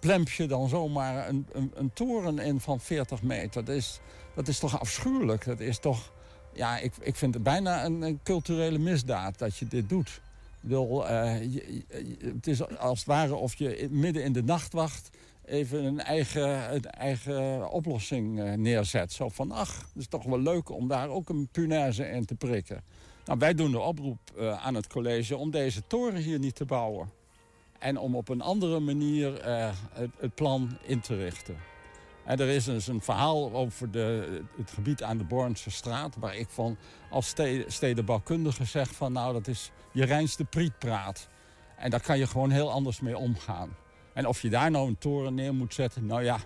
plemp 0.00 0.28
je 0.28 0.46
dan 0.46 0.68
zomaar 0.68 1.28
een, 1.28 1.46
een, 1.52 1.72
een, 1.74 1.92
toren 1.92 2.38
in 2.38 2.60
van 2.60 2.80
40 2.80 3.22
meter. 3.22 3.64
Dat 3.64 3.74
is, 3.74 4.00
dat 4.34 4.48
is 4.48 4.58
toch 4.58 4.80
afschuwelijk. 4.80 5.44
Dat 5.44 5.60
is 5.60 5.78
toch, 5.78 6.12
ja, 6.52 6.78
ik, 6.78 6.92
ik 7.00 7.16
vind 7.16 7.34
het 7.34 7.42
bijna 7.42 7.84
een 7.84 8.20
culturele 8.22 8.78
misdaad 8.78 9.38
dat 9.38 9.56
je 9.56 9.68
dit 9.68 9.88
doet. 9.88 10.20
Wil, 10.64 11.04
uh, 11.10 11.34
het 12.18 12.46
is 12.46 12.68
als 12.78 12.98
het 12.98 13.06
ware 13.08 13.34
of 13.34 13.54
je 13.54 13.88
midden 13.90 14.24
in 14.24 14.32
de 14.32 14.42
nachtwacht 14.42 15.10
even 15.44 15.84
een 15.84 16.00
eigen, 16.00 16.74
een 16.74 16.84
eigen 16.84 17.70
oplossing 17.70 18.38
uh, 18.38 18.52
neerzet. 18.52 19.12
Zo 19.12 19.28
van, 19.28 19.50
ach, 19.50 19.78
het 19.78 20.02
is 20.02 20.06
toch 20.06 20.24
wel 20.24 20.40
leuk 20.40 20.70
om 20.70 20.88
daar 20.88 21.08
ook 21.08 21.28
een 21.28 21.48
punaise 21.52 22.08
in 22.08 22.24
te 22.24 22.34
prikken. 22.34 22.84
Nou, 23.24 23.38
wij 23.38 23.54
doen 23.54 23.70
de 23.70 23.80
oproep 23.80 24.18
uh, 24.36 24.64
aan 24.66 24.74
het 24.74 24.86
college 24.86 25.36
om 25.36 25.50
deze 25.50 25.86
toren 25.86 26.22
hier 26.22 26.38
niet 26.38 26.54
te 26.54 26.64
bouwen. 26.64 27.10
En 27.78 27.98
om 27.98 28.16
op 28.16 28.28
een 28.28 28.40
andere 28.40 28.80
manier 28.80 29.44
het 30.18 30.34
plan 30.34 30.78
in 30.82 31.00
te 31.00 31.16
richten. 31.16 31.73
En 32.24 32.40
er 32.40 32.48
is 32.48 32.64
dus 32.64 32.86
een 32.86 33.00
verhaal 33.00 33.52
over 33.52 33.90
de, 33.90 34.40
het 34.56 34.70
gebied 34.70 35.02
aan 35.02 35.18
de 35.18 35.24
Bornse 35.24 35.70
straat... 35.70 36.16
waar 36.18 36.36
ik 36.36 36.48
van 36.48 36.76
als 37.10 37.34
stedenbouwkundige 37.66 38.64
zeg 38.64 38.94
van... 38.94 39.12
nou, 39.12 39.32
dat 39.32 39.46
is 39.46 39.70
je 39.92 40.04
reinste 40.04 40.44
prietpraat. 40.44 41.28
En 41.76 41.90
daar 41.90 42.00
kan 42.00 42.18
je 42.18 42.26
gewoon 42.26 42.50
heel 42.50 42.72
anders 42.72 43.00
mee 43.00 43.18
omgaan. 43.18 43.76
En 44.14 44.26
of 44.26 44.42
je 44.42 44.48
daar 44.48 44.70
nou 44.70 44.88
een 44.88 44.98
toren 44.98 45.34
neer 45.34 45.54
moet 45.54 45.74
zetten, 45.74 46.06
nou 46.06 46.22
ja, 46.22 46.38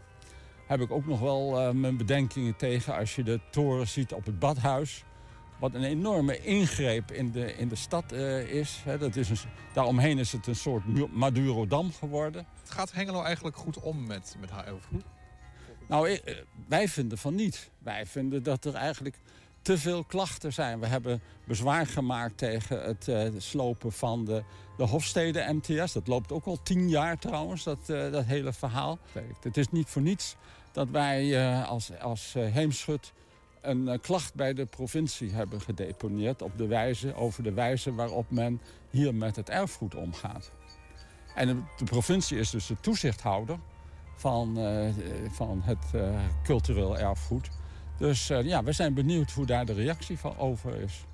heb 0.66 0.80
ik 0.80 0.90
ook 0.90 1.06
nog 1.06 1.20
wel 1.20 1.60
eh, 1.60 1.70
mijn 1.70 1.96
bedenkingen 1.96 2.56
tegen 2.56 2.96
als 2.96 3.14
je 3.14 3.22
de 3.22 3.40
toren 3.50 3.88
ziet 3.88 4.12
op 4.12 4.24
het 4.24 4.38
badhuis. 4.38 5.04
Wat 5.58 5.74
een 5.74 5.84
enorme 5.84 6.38
ingreep 6.38 7.10
in 7.10 7.30
de, 7.30 7.56
in 7.56 7.68
de 7.68 7.76
stad 7.76 8.12
eh, 8.12 8.40
is. 8.40 8.82
Dat 8.98 9.16
is 9.16 9.30
een, 9.30 9.36
daaromheen 9.72 10.18
is 10.18 10.32
het 10.32 10.46
een 10.46 10.56
soort 10.56 11.12
Madurodam 11.12 11.92
geworden. 11.92 12.46
Gaat 12.64 12.92
Hengelo 12.92 13.22
eigenlijk 13.22 13.56
goed 13.56 13.80
om 13.80 14.06
met, 14.06 14.36
met 14.40 14.50
haar? 14.50 14.74
Nou, 15.88 16.10
eh, 16.10 16.34
wij 16.68 16.88
vinden 16.88 17.18
van 17.18 17.34
niet. 17.34 17.70
Wij 17.78 18.06
vinden 18.06 18.42
dat 18.42 18.64
er 18.64 18.74
eigenlijk 18.74 19.18
te 19.62 19.78
veel 19.78 20.04
klachten 20.04 20.52
zijn. 20.52 20.80
We 20.80 20.86
hebben 20.86 21.20
bezwaar 21.44 21.86
gemaakt 21.86 22.38
tegen 22.38 22.82
het 22.82 23.08
eh, 23.08 23.28
slopen 23.36 23.92
van 23.92 24.24
de, 24.24 24.42
de 24.76 24.84
Hofstede 24.84 25.52
MTS. 25.52 25.92
Dat 25.92 26.06
loopt 26.06 26.32
ook 26.32 26.44
al 26.44 26.62
tien 26.62 26.88
jaar 26.88 27.18
trouwens, 27.18 27.64
dat, 27.64 27.78
eh, 27.86 28.12
dat 28.12 28.24
hele 28.24 28.52
verhaal. 28.52 28.98
Het 29.40 29.56
is 29.56 29.70
niet 29.70 29.88
voor 29.88 30.02
niets 30.02 30.36
dat 30.72 30.88
wij 30.88 31.48
als, 31.64 31.98
als 32.00 32.34
Heemschut 32.38 33.12
een 33.60 34.00
klacht 34.00 34.34
bij 34.34 34.54
de 34.54 34.66
provincie 34.66 35.30
hebben 35.30 35.60
gedeponeerd... 35.60 36.42
Op 36.42 36.58
de 36.58 36.66
wijze, 36.66 37.14
over 37.14 37.42
de 37.42 37.52
wijze 37.52 37.94
waarop 37.94 38.30
men 38.30 38.60
hier 38.90 39.14
met 39.14 39.36
het 39.36 39.50
erfgoed 39.50 39.94
omgaat. 39.94 40.50
En 41.34 41.46
de, 41.46 41.62
de 41.76 41.84
provincie 41.84 42.38
is 42.38 42.50
dus 42.50 42.66
de 42.66 42.76
toezichthouder 42.80 43.58
van, 44.18 44.58
eh, 44.58 44.88
van 45.30 45.60
het 45.64 45.84
eh, 45.94 46.02
cultureel 46.42 46.98
erfgoed. 46.98 47.50
Dus 47.96 48.30
eh, 48.30 48.42
ja, 48.42 48.64
we 48.64 48.72
zijn 48.72 48.94
benieuwd 48.94 49.30
hoe 49.30 49.46
daar 49.46 49.66
de 49.66 49.72
reactie 49.72 50.18
van 50.18 50.36
over 50.36 50.80
is. 50.80 51.04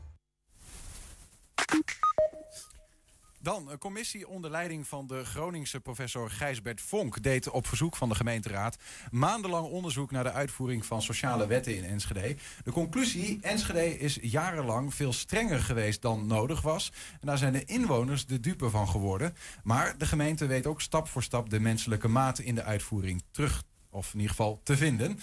Dan, 3.44 3.70
een 3.70 3.78
commissie 3.78 4.28
onder 4.28 4.50
leiding 4.50 4.86
van 4.86 5.06
de 5.06 5.24
Groningse 5.24 5.80
professor 5.80 6.30
Gijsbert 6.30 6.80
Vonk... 6.80 7.22
deed 7.22 7.50
op 7.50 7.66
verzoek 7.66 7.96
van 7.96 8.08
de 8.08 8.14
gemeenteraad 8.14 8.76
maandenlang 9.10 9.66
onderzoek... 9.66 10.10
naar 10.10 10.24
de 10.24 10.32
uitvoering 10.32 10.86
van 10.86 11.02
sociale 11.02 11.46
wetten 11.46 11.76
in 11.76 11.84
Enschede. 11.84 12.36
De 12.64 12.72
conclusie, 12.72 13.38
Enschede 13.42 13.98
is 13.98 14.18
jarenlang 14.22 14.94
veel 14.94 15.12
strenger 15.12 15.60
geweest 15.60 16.02
dan 16.02 16.26
nodig 16.26 16.60
was. 16.60 16.92
En 17.20 17.26
daar 17.26 17.38
zijn 17.38 17.52
de 17.52 17.64
inwoners 17.64 18.26
de 18.26 18.40
dupe 18.40 18.70
van 18.70 18.88
geworden. 18.88 19.34
Maar 19.62 19.98
de 19.98 20.06
gemeente 20.06 20.46
weet 20.46 20.66
ook 20.66 20.80
stap 20.80 21.08
voor 21.08 21.22
stap 21.22 21.50
de 21.50 21.60
menselijke 21.60 22.08
maat 22.08 22.38
in 22.38 22.54
de 22.54 22.62
uitvoering 22.62 23.22
terug... 23.30 23.62
of 23.94 24.06
in 24.06 24.20
ieder 24.20 24.30
geval 24.30 24.60
te 24.62 24.76
vinden... 24.76 25.18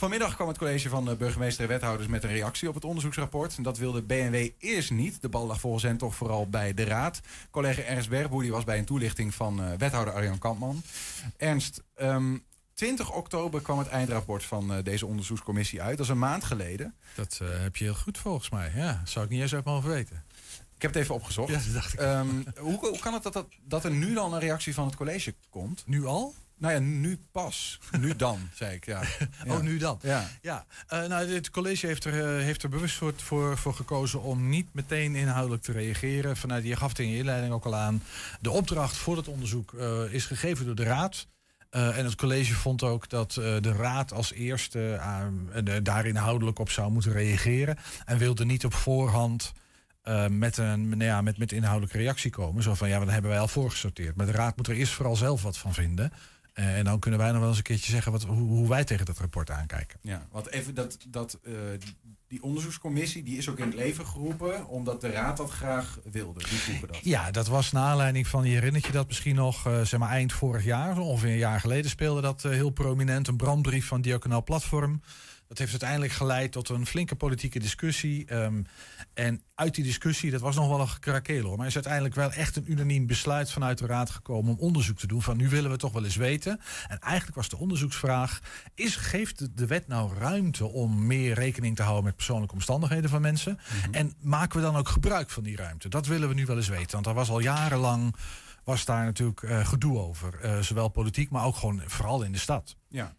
Vanmiddag 0.00 0.34
kwam 0.34 0.48
het 0.48 0.58
college 0.58 0.88
van 0.88 1.04
de 1.04 1.16
burgemeester 1.16 1.62
en 1.64 1.70
wethouders 1.70 2.08
met 2.08 2.24
een 2.24 2.30
reactie 2.30 2.68
op 2.68 2.74
het 2.74 2.84
onderzoeksrapport. 2.84 3.56
En 3.56 3.62
dat 3.62 3.78
wilde 3.78 4.02
BNW 4.02 4.48
eerst 4.58 4.90
niet. 4.90 5.22
De 5.22 5.28
bal 5.28 5.46
lag 5.46 5.60
volgens 5.60 5.82
hen 5.82 5.96
toch 5.96 6.14
vooral 6.14 6.48
bij 6.48 6.74
de 6.74 6.84
raad. 6.84 7.20
Collega 7.50 7.82
Ernst 7.82 8.08
Bergboer 8.08 8.42
die 8.42 8.50
was 8.50 8.64
bij 8.64 8.78
een 8.78 8.84
toelichting 8.84 9.34
van 9.34 9.62
eh, 9.62 9.72
wethouder 9.78 10.14
Arjan 10.14 10.38
Kampman. 10.38 10.82
Ernst, 11.36 11.82
ehm, 11.94 12.36
20 12.74 13.12
oktober 13.12 13.60
kwam 13.60 13.78
het 13.78 13.88
eindrapport 13.88 14.44
van 14.44 14.72
eh, 14.74 14.84
deze 14.84 15.06
onderzoekscommissie 15.06 15.82
uit. 15.82 15.96
Dat 15.96 16.06
is 16.06 16.12
een 16.12 16.18
maand 16.18 16.44
geleden. 16.44 16.94
Dat 17.14 17.38
eh, 17.42 17.48
heb 17.62 17.76
je 17.76 17.84
heel 17.84 17.94
goed 17.94 18.18
volgens 18.18 18.50
mij. 18.50 18.72
Ja, 18.74 19.02
zou 19.04 19.24
ik 19.24 19.30
niet 19.30 19.40
eens 19.40 19.54
uit 19.54 19.64
mijn 19.64 19.76
hoofd 19.76 19.88
weten. 19.88 20.24
Ik 20.74 20.82
heb 20.82 20.94
het 20.94 21.02
even 21.02 21.14
opgezocht. 21.14 21.48
Ja, 21.50 21.58
dat 21.58 21.74
dacht 21.74 21.92
ik. 21.92 21.98
Ehm, 21.98 22.28
hoe, 22.56 22.78
hoe 22.78 22.98
kan 22.98 23.14
het 23.14 23.22
dat, 23.22 23.32
dat, 23.32 23.46
dat 23.62 23.84
er 23.84 23.90
nu 23.90 24.14
dan 24.14 24.34
een 24.34 24.40
reactie 24.40 24.74
van 24.74 24.86
het 24.86 24.96
college 24.96 25.34
komt? 25.50 25.82
Nu 25.86 26.04
al? 26.04 26.34
Nou 26.60 26.74
ja, 26.74 26.80
nu 26.80 27.18
pas. 27.32 27.78
Nu 28.00 28.16
dan, 28.16 28.38
zei 28.54 28.74
ik. 28.74 28.86
Ja. 28.86 29.02
Ja. 29.44 29.54
Oh, 29.54 29.60
nu 29.60 29.78
dan. 29.78 29.98
Ja. 30.02 30.28
Ja, 30.42 30.66
eh, 30.86 31.04
nou, 31.04 31.28
het 31.28 31.50
college 31.50 31.86
heeft 31.86 32.04
er, 32.04 32.36
eh, 32.36 32.44
heeft 32.44 32.62
er 32.62 32.68
bewust 32.68 32.96
voor, 32.96 33.12
voor, 33.16 33.58
voor 33.58 33.74
gekozen 33.74 34.22
om 34.22 34.48
niet 34.48 34.66
meteen 34.72 35.14
inhoudelijk 35.14 35.62
te 35.62 35.72
reageren. 35.72 36.36
Vanuit, 36.36 36.64
je 36.64 36.76
gaf 36.76 36.88
het 36.88 36.98
in 36.98 37.10
je 37.10 37.16
inleiding 37.16 37.52
ook 37.52 37.64
al 37.64 37.76
aan. 37.76 38.02
De 38.40 38.50
opdracht 38.50 38.96
voor 38.96 39.16
het 39.16 39.28
onderzoek 39.28 39.72
eh, 39.72 40.12
is 40.12 40.26
gegeven 40.26 40.66
door 40.66 40.74
de 40.74 40.82
raad. 40.82 41.26
En 41.70 42.04
het 42.04 42.14
college 42.14 42.54
vond 42.54 42.82
ook 42.82 43.08
dat 43.08 43.32
de 43.32 43.72
raad 43.76 44.12
als 44.12 44.32
eerste 44.32 45.00
uh, 45.66 45.76
daar 45.82 46.06
inhoudelijk 46.06 46.58
op 46.58 46.70
zou 46.70 46.90
moeten 46.90 47.12
reageren. 47.12 47.78
En 48.04 48.18
wilde 48.18 48.44
niet 48.44 48.64
op 48.64 48.74
voorhand 48.74 49.52
uh, 50.04 50.26
met 50.26 50.56
een 50.56 50.88
nou 50.88 51.04
ja, 51.04 51.22
met, 51.22 51.38
met 51.38 51.52
inhoudelijke 51.52 51.98
reactie 51.98 52.30
komen. 52.30 52.62
Zo 52.62 52.74
van 52.74 52.88
ja, 52.88 52.98
dan 52.98 53.08
hebben 53.08 53.30
wij 53.30 53.40
al 53.40 53.48
voorgesorteerd. 53.48 54.16
Maar 54.16 54.26
de 54.26 54.32
raad 54.32 54.56
moet 54.56 54.68
er 54.68 54.74
eerst 54.74 54.92
vooral 54.92 55.16
zelf 55.16 55.42
wat 55.42 55.58
van 55.58 55.74
vinden. 55.74 56.12
Uh, 56.54 56.78
en 56.78 56.84
dan 56.84 56.98
kunnen 56.98 57.20
wij 57.20 57.30
nog 57.30 57.38
wel 57.38 57.48
eens 57.48 57.56
een 57.56 57.62
keertje 57.62 57.90
zeggen 57.90 58.12
wat, 58.12 58.22
hoe, 58.22 58.48
hoe 58.48 58.68
wij 58.68 58.84
tegen 58.84 59.06
dat 59.06 59.18
rapport 59.18 59.50
aankijken. 59.50 59.98
Ja, 60.02 60.26
want 60.30 60.50
even 60.50 60.74
dat, 60.74 60.96
dat 61.08 61.38
uh, 61.42 61.54
die 62.28 62.42
onderzoekscommissie 62.42 63.22
die 63.22 63.36
is 63.36 63.48
ook 63.48 63.58
in 63.58 63.66
het 63.66 63.74
leven 63.74 64.06
geroepen 64.06 64.66
omdat 64.66 65.00
de 65.00 65.10
raad 65.10 65.36
dat 65.36 65.50
graag 65.50 65.98
wilde. 66.10 66.40
Vroegen 66.46 66.88
dat? 66.88 66.98
Ja, 67.02 67.30
dat 67.30 67.46
was 67.46 67.72
naar 67.72 67.84
aanleiding 67.84 68.26
van, 68.26 68.44
je 68.44 68.54
herinnert 68.54 68.86
je 68.86 68.92
dat 68.92 69.06
misschien 69.06 69.34
nog, 69.34 69.66
uh, 69.66 69.80
zeg 69.80 70.00
maar 70.00 70.10
eind 70.10 70.32
vorig 70.32 70.64
jaar, 70.64 70.98
ongeveer 70.98 71.30
een 71.30 71.36
jaar 71.36 71.60
geleden 71.60 71.90
speelde 71.90 72.20
dat 72.20 72.42
heel 72.42 72.70
prominent, 72.70 73.28
een 73.28 73.36
brandbrief 73.36 73.86
van 73.86 74.00
Diaconaal 74.00 74.44
Platform. 74.44 75.00
Dat 75.50 75.58
heeft 75.58 75.70
uiteindelijk 75.70 76.12
geleid 76.12 76.52
tot 76.52 76.68
een 76.68 76.86
flinke 76.86 77.14
politieke 77.14 77.58
discussie. 77.58 78.34
Um, 78.34 78.66
en 79.14 79.42
uit 79.54 79.74
die 79.74 79.84
discussie, 79.84 80.30
dat 80.30 80.40
was 80.40 80.56
nog 80.56 80.68
wel 80.68 80.80
een 80.80 80.88
gekrakeel 80.88 81.44
hoor, 81.44 81.56
maar 81.56 81.66
is 81.66 81.74
uiteindelijk 81.74 82.14
wel 82.14 82.32
echt 82.32 82.56
een 82.56 82.70
unaniem 82.70 83.06
besluit 83.06 83.50
vanuit 83.50 83.78
de 83.78 83.86
raad 83.86 84.10
gekomen 84.10 84.52
om 84.52 84.58
onderzoek 84.58 84.98
te 84.98 85.06
doen. 85.06 85.22
Van 85.22 85.36
nu 85.36 85.48
willen 85.48 85.70
we 85.70 85.76
toch 85.76 85.92
wel 85.92 86.04
eens 86.04 86.16
weten. 86.16 86.60
En 86.88 86.98
eigenlijk 86.98 87.36
was 87.36 87.48
de 87.48 87.56
onderzoeksvraag: 87.56 88.40
is, 88.74 88.96
geeft 88.96 89.56
de 89.56 89.66
wet 89.66 89.88
nou 89.88 90.14
ruimte 90.18 90.66
om 90.66 91.06
meer 91.06 91.34
rekening 91.34 91.76
te 91.76 91.82
houden 91.82 92.04
met 92.04 92.16
persoonlijke 92.16 92.54
omstandigheden 92.54 93.10
van 93.10 93.20
mensen? 93.20 93.52
Mm 93.52 93.80
-hmm. 93.82 93.94
En 93.94 94.14
maken 94.20 94.56
we 94.56 94.64
dan 94.64 94.76
ook 94.76 94.88
gebruik 94.88 95.30
van 95.30 95.42
die 95.42 95.56
ruimte? 95.56 95.88
Dat 95.88 96.06
willen 96.06 96.28
we 96.28 96.34
nu 96.34 96.46
wel 96.46 96.56
eens 96.56 96.68
weten. 96.68 96.90
Want 96.90 97.06
er 97.06 97.14
was 97.14 97.30
al 97.30 97.40
jarenlang 97.40 98.14
was 98.64 98.84
daar 98.84 99.04
natuurlijk 99.04 99.42
uh, 99.42 99.66
gedoe 99.66 99.98
over. 99.98 100.40
Uh, 100.44 100.58
zowel 100.58 100.88
politiek, 100.88 101.30
maar 101.30 101.44
ook 101.44 101.56
gewoon 101.56 101.82
vooral 101.86 102.22
in 102.22 102.32
de 102.32 102.38
stad. 102.38 102.76
Ja. 102.88 103.18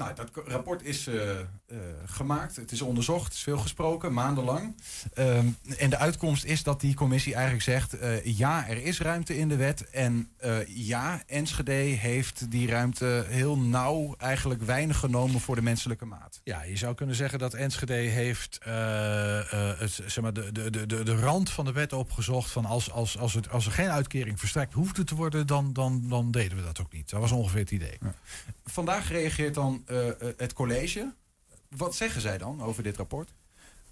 Nou, 0.00 0.14
dat 0.14 0.30
rapport 0.44 0.82
is 0.82 1.08
uh, 1.08 1.14
uh, 1.14 1.78
gemaakt, 2.04 2.56
het 2.56 2.72
is 2.72 2.82
onderzocht, 2.82 3.24
het 3.24 3.32
is 3.32 3.42
veel 3.42 3.58
gesproken, 3.58 4.12
maandenlang. 4.12 4.76
Um, 5.18 5.56
en 5.78 5.90
de 5.90 5.96
uitkomst 5.96 6.44
is 6.44 6.62
dat 6.62 6.80
die 6.80 6.94
commissie 6.94 7.34
eigenlijk 7.34 7.64
zegt... 7.64 8.02
Uh, 8.02 8.24
ja, 8.24 8.68
er 8.68 8.82
is 8.82 9.00
ruimte 9.00 9.38
in 9.38 9.48
de 9.48 9.56
wet. 9.56 9.90
En 9.90 10.28
ja, 10.66 11.22
Enschede 11.26 11.72
heeft 11.72 12.50
die 12.50 12.68
ruimte 12.68 13.24
heel 13.28 13.58
nauw 13.58 14.14
eigenlijk 14.18 14.62
weinig 14.62 14.98
genomen 14.98 15.40
voor 15.40 15.54
de 15.54 15.62
menselijke 15.62 16.04
maat. 16.04 16.40
Ja, 16.44 16.62
je 16.62 16.76
zou 16.76 16.94
kunnen 16.94 17.16
zeggen 17.16 17.38
dat 17.38 17.54
Enschede 17.54 17.92
heeft 17.92 18.58
het, 18.64 20.00
zeg 20.06 20.20
maar, 20.20 20.32
de, 20.32 20.52
de, 20.52 20.86
de, 20.86 21.02
de 21.02 21.16
rand 21.16 21.50
van 21.50 21.64
de 21.64 21.72
wet 21.72 21.92
opgezocht... 21.92 22.50
van 22.50 22.64
als, 22.64 22.90
als, 22.90 23.18
als, 23.18 23.34
het, 23.34 23.50
als 23.50 23.66
er 23.66 23.72
geen 23.72 23.90
uitkering 23.90 24.38
verstrekt 24.38 24.72
hoefde 24.72 25.04
te 25.04 25.14
worden, 25.14 25.46
dan, 25.46 25.72
dan, 25.72 26.08
dan 26.08 26.30
deden 26.30 26.56
we 26.56 26.64
dat 26.64 26.80
ook 26.80 26.92
niet. 26.92 27.10
Dat 27.10 27.20
was 27.20 27.32
ongeveer 27.32 27.60
het 27.60 27.70
idee. 27.70 27.96
Ja. 28.00 28.14
Vandaag 28.64 29.08
reageert 29.08 29.54
dan 29.54 29.84
het 30.36 30.52
college. 30.52 31.14
Wat 31.68 31.94
zeggen 31.94 32.20
zij 32.20 32.38
dan 32.38 32.62
over 32.62 32.82
dit 32.82 32.96
rapport? 32.96 33.32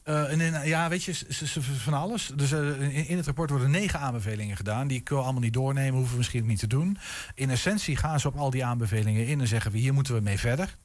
Uh, 0.09 0.33
en 0.33 0.67
ja, 0.67 0.89
weet 0.89 1.05
je, 1.05 1.15
van 1.61 1.95
alles. 1.95 2.31
Dus 2.35 2.53
in, 2.53 3.17
het 3.17 3.27
rapport 3.27 3.51
worden 3.51 3.71
negen 3.71 4.01
aanbevelingen 4.01 4.57
gedaan. 4.57 4.89
Die 4.89 5.01
kunnen 5.01 5.25
we 5.25 5.31
allemaal 5.31 5.49
niet 5.49 5.53
doornemen, 5.53 5.95
hoeven 5.95 6.11
we 6.11 6.19
misschien 6.19 6.47
niet 6.47 6.59
te 6.59 6.67
doen. 6.67 6.99
In 7.35 7.51
essentie 7.51 7.97
gaan 7.97 8.21
ze 8.21 8.29
op 8.29 8.37
al 8.37 8.51
die 8.51 8.65
aanbevelingen 8.65 9.27
in 9.27 9.41
en 9.41 9.47
zeggen 9.47 9.73
we 9.73 9.79
hier 9.79 9.95
moeten 9.95 10.15
we 10.15 10.21
mee 10.21 10.39
verder. 10.39 10.77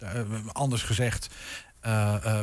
anders 0.52 0.84
gezegd, 0.84 1.30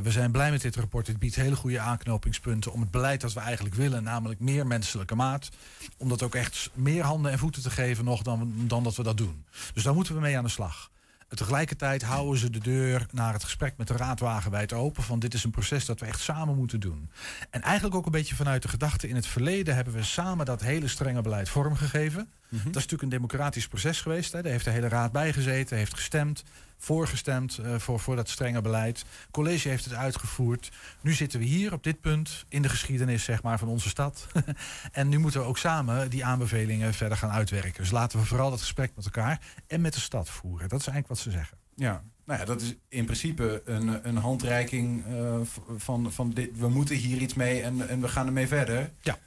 we 0.02 0.10
zijn 0.10 0.30
blij 0.30 0.50
met 0.50 0.60
dit 0.60 0.76
rapport. 0.76 1.06
Het 1.06 1.18
biedt 1.18 1.34
hele 1.34 1.56
goede 1.56 1.80
aanknopingspunten 1.80 2.72
om 2.72 2.80
het 2.80 2.90
beleid 2.90 3.20
dat 3.20 3.32
we 3.32 3.40
eigenlijk 3.40 3.74
willen, 3.74 4.02
namelijk 4.02 4.40
meer 4.40 4.66
menselijke 4.66 5.14
maat. 5.14 5.48
Om 5.96 6.08
dat 6.08 6.22
ook 6.22 6.34
echt 6.34 6.70
meer 6.74 7.02
handen 7.02 7.32
en 7.32 7.38
voeten 7.38 7.62
te 7.62 7.70
geven 7.70 8.04
nog 8.04 8.22
dan, 8.22 8.54
dan 8.56 8.82
dat 8.82 8.96
we 8.96 9.02
dat 9.02 9.16
doen. 9.16 9.44
Dus 9.74 9.82
daar 9.82 9.94
moeten 9.94 10.14
we 10.14 10.20
mee 10.20 10.36
aan 10.36 10.44
de 10.44 10.50
slag. 10.50 10.90
Tegelijkertijd 11.36 12.02
houden 12.02 12.38
ze 12.38 12.50
de 12.50 12.58
deur 12.58 13.06
naar 13.10 13.32
het 13.32 13.44
gesprek 13.44 13.76
met 13.76 13.88
de 13.88 13.96
raad 13.96 14.20
wagenwijd 14.20 14.72
open. 14.72 15.02
Van 15.02 15.18
dit 15.18 15.34
is 15.34 15.44
een 15.44 15.50
proces 15.50 15.84
dat 15.84 16.00
we 16.00 16.06
echt 16.06 16.20
samen 16.20 16.56
moeten 16.56 16.80
doen. 16.80 17.10
En 17.50 17.62
eigenlijk 17.62 17.94
ook 17.94 18.06
een 18.06 18.12
beetje 18.12 18.34
vanuit 18.34 18.62
de 18.62 18.68
gedachte. 18.68 19.08
In 19.08 19.14
het 19.14 19.26
verleden 19.26 19.74
hebben 19.74 19.94
we 19.94 20.02
samen 20.02 20.46
dat 20.46 20.60
hele 20.60 20.88
strenge 20.88 21.22
beleid 21.22 21.48
vormgegeven. 21.48 22.28
Mm-hmm. 22.48 22.58
Dat 22.58 22.66
is 22.66 22.74
natuurlijk 22.74 23.02
een 23.02 23.18
democratisch 23.18 23.68
proces 23.68 24.00
geweest. 24.00 24.32
Hè. 24.32 24.42
Daar 24.42 24.52
heeft 24.52 24.64
de 24.64 24.70
hele 24.70 24.88
raad 24.88 25.12
bij 25.12 25.32
gezeten, 25.32 25.76
heeft 25.76 25.94
gestemd, 25.94 26.42
voorgestemd 26.80 27.58
uh, 27.60 27.78
voor, 27.78 28.00
voor 28.00 28.16
dat 28.16 28.28
strenge 28.28 28.60
beleid. 28.60 28.98
Het 28.98 29.30
college 29.30 29.68
heeft 29.68 29.84
het 29.84 29.94
uitgevoerd. 29.94 30.70
Nu 31.00 31.12
zitten 31.12 31.38
we 31.38 31.44
hier 31.44 31.72
op 31.72 31.82
dit 31.82 32.00
punt 32.00 32.44
in 32.48 32.62
de 32.62 32.68
geschiedenis 32.68 33.24
zeg 33.24 33.42
maar, 33.42 33.58
van 33.58 33.68
onze 33.68 33.88
stad. 33.88 34.26
en 34.92 35.08
nu 35.08 35.18
moeten 35.18 35.40
we 35.40 35.46
ook 35.46 35.58
samen 35.58 36.10
die 36.10 36.24
aanbevelingen 36.24 36.94
verder 36.94 37.18
gaan 37.18 37.30
uitwerken. 37.30 37.82
Dus 37.82 37.90
laten 37.90 38.18
we 38.18 38.26
vooral 38.26 38.50
dat 38.50 38.60
gesprek 38.60 38.90
met 38.96 39.04
elkaar 39.04 39.40
en 39.66 39.80
met 39.80 39.94
de 39.94 40.00
stad 40.00 40.28
voeren. 40.28 40.68
Dat 40.68 40.80
is 40.80 40.86
eigenlijk 40.86 41.08
wat 41.08 41.18
ze 41.18 41.30
zeggen. 41.30 41.58
Ja, 41.74 42.02
nou 42.30 42.42
ja, 42.42 42.44
dat 42.44 42.60
is 42.60 42.74
in 42.88 43.04
principe 43.04 43.62
een, 43.64 44.08
een 44.08 44.16
handreiking 44.16 45.06
uh, 45.06 45.40
van, 45.76 46.12
van 46.12 46.30
dit, 46.30 46.58
we 46.58 46.68
moeten 46.68 46.96
hier 46.96 47.20
iets 47.20 47.34
mee 47.34 47.62
en, 47.62 47.88
en 47.88 48.00
we 48.00 48.08
gaan 48.08 48.26
ermee 48.26 48.46
verder. 48.46 48.90
Ja, 49.00 49.18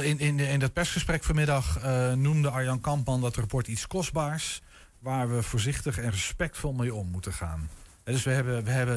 in, 0.00 0.18
in, 0.18 0.38
in 0.38 0.58
dat 0.58 0.72
persgesprek 0.72 1.24
vanmiddag 1.24 1.84
uh, 1.84 2.12
noemde 2.12 2.50
Arjan 2.50 2.80
Kampman 2.80 3.20
dat 3.20 3.36
rapport 3.36 3.66
iets 3.68 3.86
kostbaars, 3.86 4.62
waar 5.02 5.34
we 5.34 5.42
voorzichtig 5.42 5.98
en 5.98 6.10
respectvol 6.10 6.72
mee 6.72 6.94
om 6.94 7.10
moeten 7.10 7.32
gaan. 7.32 7.68
Dus 8.04 8.22
we 8.22 8.30
hebben, 8.30 8.64
we 8.64 8.70
hebben, 8.70 8.96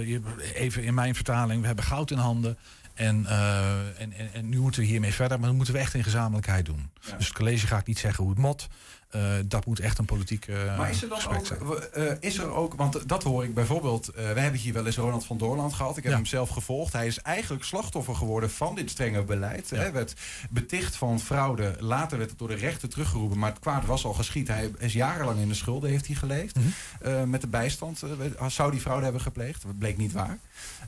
even 0.54 0.84
in 0.84 0.94
mijn 0.94 1.15
vertaling, 1.15 1.62
we 1.62 1.68
hebben 1.68 1.86
goud 1.86 2.12
in 2.12 2.18
handen 2.18 2.58
En, 2.94 3.26
eh, 3.26 4.02
en, 4.02 4.13
en, 4.13 4.34
en 4.34 4.50
nu 4.50 4.60
moeten 4.60 4.82
we 4.82 4.88
hiermee 4.88 5.13
verder, 5.13 5.38
maar 5.38 5.48
dat 5.48 5.56
moeten 5.56 5.74
we 5.74 5.80
echt 5.80 5.94
in 5.94 6.04
gezamenlijkheid 6.04 6.65
doen. 6.65 6.89
Dus 7.18 7.28
het 7.28 7.34
college 7.34 7.68
gaat 7.68 7.88
niet 7.88 8.00
zeggen 8.00 8.24
hoe 8.24 8.34
het 8.34 8.41
moet. 8.41 8.68
Eh, 9.15 9.21
dat 9.45 9.65
moet 9.65 9.80
echt 9.80 9.97
een 9.97 10.06
politiek 10.06 10.47
uh, 10.47 10.78
Maar 10.78 10.89
is 10.89 11.01
er 11.04 11.10
dan 11.10 11.17
ook, 11.36 11.45
zijn. 11.45 11.60
eh, 11.93 12.04
is 12.19 12.38
er 12.38 12.51
ook, 12.54 12.73
want 12.73 13.10
dat 13.10 13.23
hoor 13.23 13.43
ik 13.43 13.54
bijvoorbeeld, 13.54 14.08
eh 14.10 14.32
we 14.34 14.39
hebben 14.39 14.60
hier 14.60 14.73
wel 14.73 14.86
eens 14.86 14.97
Ronald 14.97 15.25
van 15.25 15.38
Doorland 15.38 15.73
gehad. 15.73 15.97
Ik 15.97 16.04
heb 16.04 16.12
Ja. 16.12 16.17
hem 16.17 16.25
zelf 16.25 16.49
gevolgd. 16.49 16.93
Hij 16.93 17.08
is 17.08 17.19
eigenlijk 17.19 17.63
slachtoffer 17.63 18.15
geworden 18.15 18.51
van 18.51 18.75
dit 18.75 18.89
strenge 18.89 19.23
beleid. 19.23 19.69
Hij 19.69 19.91
werd 19.93 20.13
beticht 20.49 20.95
van 20.95 21.19
fraude. 21.19 21.75
Later 21.80 22.17
werd 22.17 22.30
het 22.30 22.39
door 22.39 22.47
de 22.47 22.54
rechter 22.56 22.89
teruggeroepen, 22.89 23.38
maar 23.39 23.49
het 23.49 23.60
kwaad 23.60 23.86
was 23.86 24.06
al 24.06 24.13
geschied. 24.13 24.47
Hij 24.47 24.71
is 24.78 24.93
jarenlang 24.93 25.39
in 25.39 25.47
de 25.47 25.54
schulden 25.54 25.89
heeft 25.89 26.08
hij 26.08 26.15
geleefd. 26.15 26.56
Mhm. 26.56 26.65
Eh, 27.01 27.23
met 27.23 27.41
de 27.41 27.47
bijstand 27.47 28.01
eh, 28.04 28.47
zou 28.47 28.71
die 28.71 28.80
fraude 28.82 29.04
hebben 29.04 29.21
gepleegd. 29.21 29.62
Dat 29.62 29.78
bleek 29.78 29.97
niet 29.97 30.12
waar. 30.12 30.39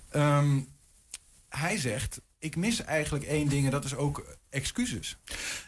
Ehm, 0.10 0.60
hij 1.50 1.78
zegt, 1.78 2.22
ik 2.40 2.56
mis 2.56 2.84
eigenlijk 2.84 3.26
één 3.26 3.48
ding 3.50 3.66
en 3.66 3.72
dat 3.72 3.86
is 3.86 3.96
ook 3.96 4.37
excuses. 4.58 5.18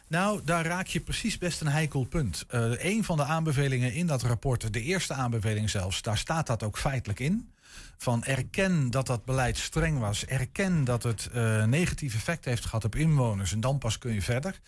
Nou, 0.07 0.41
daar 0.43 0.65
raak 0.65 0.87
je 0.87 0.99
precies 0.99 1.37
best 1.37 1.61
een 1.61 1.67
heikel 1.67 2.03
punt. 2.03 2.45
Eh 2.47 2.71
een 2.77 3.03
van 3.03 3.17
de 3.17 3.23
aanbevelingen 3.23 3.93
in 3.93 4.07
dat 4.07 4.21
rapport, 4.21 4.73
de 4.73 4.81
eerste 4.81 5.13
aanbeveling 5.13 5.69
zelfs, 5.69 6.01
daar 6.01 6.17
staat 6.17 6.47
dat 6.47 6.63
ook 6.63 6.77
feitelijk 6.77 7.19
in. 7.19 7.49
Van 7.97 8.23
erken 8.23 8.91
dat 8.91 9.07
dat 9.07 9.25
beleid 9.25 9.57
streng 9.57 9.99
was. 9.99 10.25
Erken 10.25 10.83
dat 10.83 11.03
het 11.03 11.29
eh, 11.33 11.63
negatief 11.63 12.15
effect 12.15 12.45
heeft 12.45 12.65
gehad 12.65 12.85
op 12.85 12.95
inwoners. 12.95 13.51
En 13.51 13.59
dan 13.59 13.77
pas 13.77 13.97
kun 13.97 14.13
je 14.13 14.21
verder. 14.21 14.59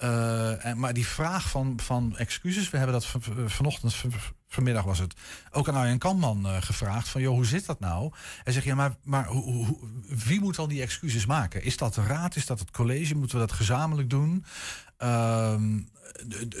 Eh, 0.00 0.72
maar 0.74 0.92
die 0.92 1.06
vraag 1.06 1.50
van, 1.50 1.80
van 1.82 2.16
excuses, 2.16 2.70
we 2.70 2.76
hebben 2.76 2.94
dat 2.94 3.06
van- 3.06 3.22
van- 3.22 3.50
vanochtend, 3.50 3.94
van- 3.94 4.12
vanmiddag 4.48 4.84
was 4.84 4.98
het, 4.98 5.14
ook 5.50 5.68
aan 5.68 5.74
Arjen 5.74 5.98
Kampman 5.98 6.46
eh, 6.46 6.62
gevraagd. 6.62 7.08
Van 7.08 7.20
joh, 7.20 7.34
hoe 7.34 7.46
zit 7.46 7.66
dat 7.66 7.80
nou? 7.80 8.12
Hij 8.44 8.52
zegt, 8.52 8.64
ja, 8.64 8.74
maar, 8.74 8.96
maar 9.04 9.26
hoe, 9.26 9.42
hoe- 9.42 9.78
wie 10.08 10.40
moet 10.40 10.54
dan 10.56 10.68
die 10.68 10.82
excuses 10.82 11.26
maken? 11.26 11.62
Is 11.62 11.76
dat 11.76 11.94
de 11.94 12.02
raad? 12.02 12.36
Is 12.36 12.46
dat 12.46 12.58
het 12.58 12.70
college? 12.70 13.14
Moeten 13.14 13.38
we 13.40 13.46
dat 13.46 13.56
gezamenlijk 13.56 14.10
doen? 14.10 14.44
Ehm, 14.96 15.80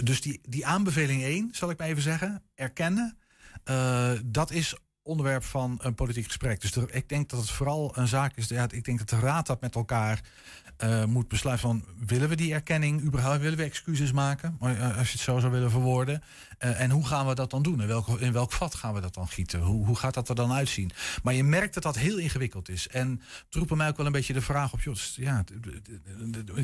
dus 0.04 0.20
die, 0.20 0.40
die 0.48 0.66
aanbeveling 0.66 1.22
1, 1.22 1.48
zal 1.52 1.70
ik 1.70 1.78
maar 1.78 1.88
even 1.88 2.02
zeggen, 2.02 2.42
erkennen, 2.54 3.18
eh, 3.64 4.10
dat 4.24 4.50
is 4.50 4.76
onderwerp 5.02 5.44
van 5.44 5.78
een 5.82 5.94
politiek 5.94 6.24
gesprek. 6.26 6.60
Dus 6.60 6.76
ik 6.76 7.08
denk 7.08 7.28
dat 7.30 7.40
het 7.40 7.50
vooral 7.50 7.98
een 7.98 8.08
zaak 8.08 8.36
is. 8.36 8.50
Ik 8.50 8.84
denk 8.84 8.98
dat 8.98 9.08
de 9.08 9.18
raad 9.18 9.46
dat 9.46 9.60
met 9.60 9.74
elkaar 9.74 10.20
eh, 10.80 11.04
moet 11.04 11.28
besluiten 11.28 11.68
van 11.68 11.84
willen 12.06 12.28
we 12.28 12.34
die 12.36 12.52
erkenning 12.52 13.02
überhaupt, 13.02 13.40
willen 13.40 13.58
we 13.58 13.64
excuses 13.64 14.12
maken, 14.12 14.56
eh, 14.60 14.98
als 14.98 15.06
je 15.06 15.12
het 15.12 15.20
zo 15.22 15.38
zou 15.38 15.52
willen 15.52 15.70
verwoorden. 15.70 16.22
Eh, 16.58 16.80
en 16.80 16.90
hoe 16.90 17.06
gaan 17.06 17.26
we 17.26 17.34
dat 17.34 17.50
dan 17.50 17.62
doen? 17.62 17.80
In 17.80 17.86
welk, 17.86 18.08
in 18.20 18.32
welk 18.32 18.52
vat 18.52 18.74
gaan 18.74 18.94
we 18.94 19.00
dat 19.00 19.14
dan 19.14 19.28
gieten? 19.28 19.60
Hoe, 19.60 19.86
hoe 19.86 19.96
gaat 19.96 20.14
dat 20.14 20.28
er 20.28 20.34
dan 20.34 20.52
uitzien? 20.52 20.90
Maar 21.22 21.34
je 21.34 21.44
merkt 21.44 21.74
dat 21.74 21.82
dat 21.82 21.96
heel 21.98 22.18
ingewikkeld 22.18 22.68
is. 22.68 22.88
En 22.88 23.20
bij 23.66 23.76
mij 23.76 23.88
ook 23.88 23.96
wel 23.96 24.06
een 24.06 24.12
beetje 24.12 24.32
de 24.32 24.40
vraag 24.40 24.72
op, 24.72 24.80
joh, 24.80 24.94
ja, 25.14 25.44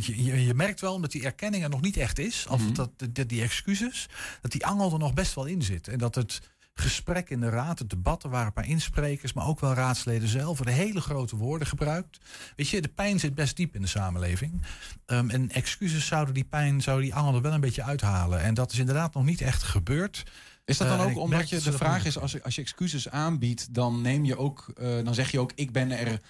je, 0.01 0.45
je- 0.45 0.55
merkt 0.55 0.81
wel 0.81 0.95
omdat 0.95 1.11
die 1.13 1.25
erkenning 1.25 1.63
er 1.63 1.71
nog 1.71 1.81
niet 1.81 1.97
echt 1.97 2.19
is, 2.19 2.47
of 2.49 2.63
dat, 2.73 2.91
dat 3.11 3.29
die 3.29 3.43
excuses, 3.43 4.09
dat 4.41 4.53
die 4.53 4.67
angel 4.67 4.93
er 4.93 4.99
nog 4.99 5.15
best 5.15 5.35
wel 5.35 5.45
in 5.47 5.63
zit. 5.63 5.89
En 5.89 5.99
dat 5.99 6.15
het 6.15 6.41
gesprek 6.81 7.31
in 7.31 7.41
de 7.41 7.49
raad, 7.49 7.79
het 7.79 7.91
debat, 7.91 8.25
er 8.25 8.31
waren 8.31 8.47
een 8.47 8.53
paar 8.53 8.69
insprekers, 8.69 9.33
maar 9.33 9.47
ook 9.47 9.61
wel 9.61 9.75
raadsleden 9.75 10.29
zelf, 10.29 10.57
worden 10.57 10.75
hele 10.75 11.01
grote 11.01 11.37
woorden 11.37 11.67
gebruikt. 11.69 12.19
Weet 12.57 12.69
je, 12.69 12.81
de 12.81 12.89
pijn 12.89 13.21
zit 13.21 13.35
best 13.35 13.57
diep 13.57 13.75
in 13.75 13.81
de 13.81 13.87
samenleving. 13.87 14.63
Ehm, 15.07 15.31
en 15.31 15.51
excuses 15.51 16.07
zouden 16.07 16.35
die 16.35 16.45
pijn, 16.45 16.83
zouden 16.83 17.05
die 17.05 17.15
angel 17.15 17.35
er 17.35 17.43
wel 17.43 17.53
een 17.53 17.61
beetje 17.61 17.83
uithalen. 17.83 18.41
En 18.41 18.55
dat 18.55 18.73
is 18.73 18.79
inderdaad 18.79 19.15
nog 19.15 19.25
niet 19.25 19.41
echt 19.41 19.63
gebeurd. 19.63 20.25
Is 20.65 20.77
dat 20.77 20.89
dan 20.89 20.99
Eh, 20.99 21.07
ook 21.07 21.19
omdat 21.19 21.49
je 21.49 21.61
de 21.61 21.73
vraag 21.73 22.05
is, 22.05 22.19
als 22.19 22.33
je, 22.33 22.43
als 22.43 22.55
je 22.55 22.61
excuses 22.61 23.09
aanbiedt, 23.11 23.75
dan 23.75 24.01
neem 24.01 24.25
je 24.25 24.39
ook, 24.39 24.73
eh, 24.77 25.05
dan 25.05 25.15
zeg 25.15 25.31
je 25.31 25.41
ook, 25.41 25.53
ik 25.55 25.73
ben 25.73 25.91
er 25.91 26.21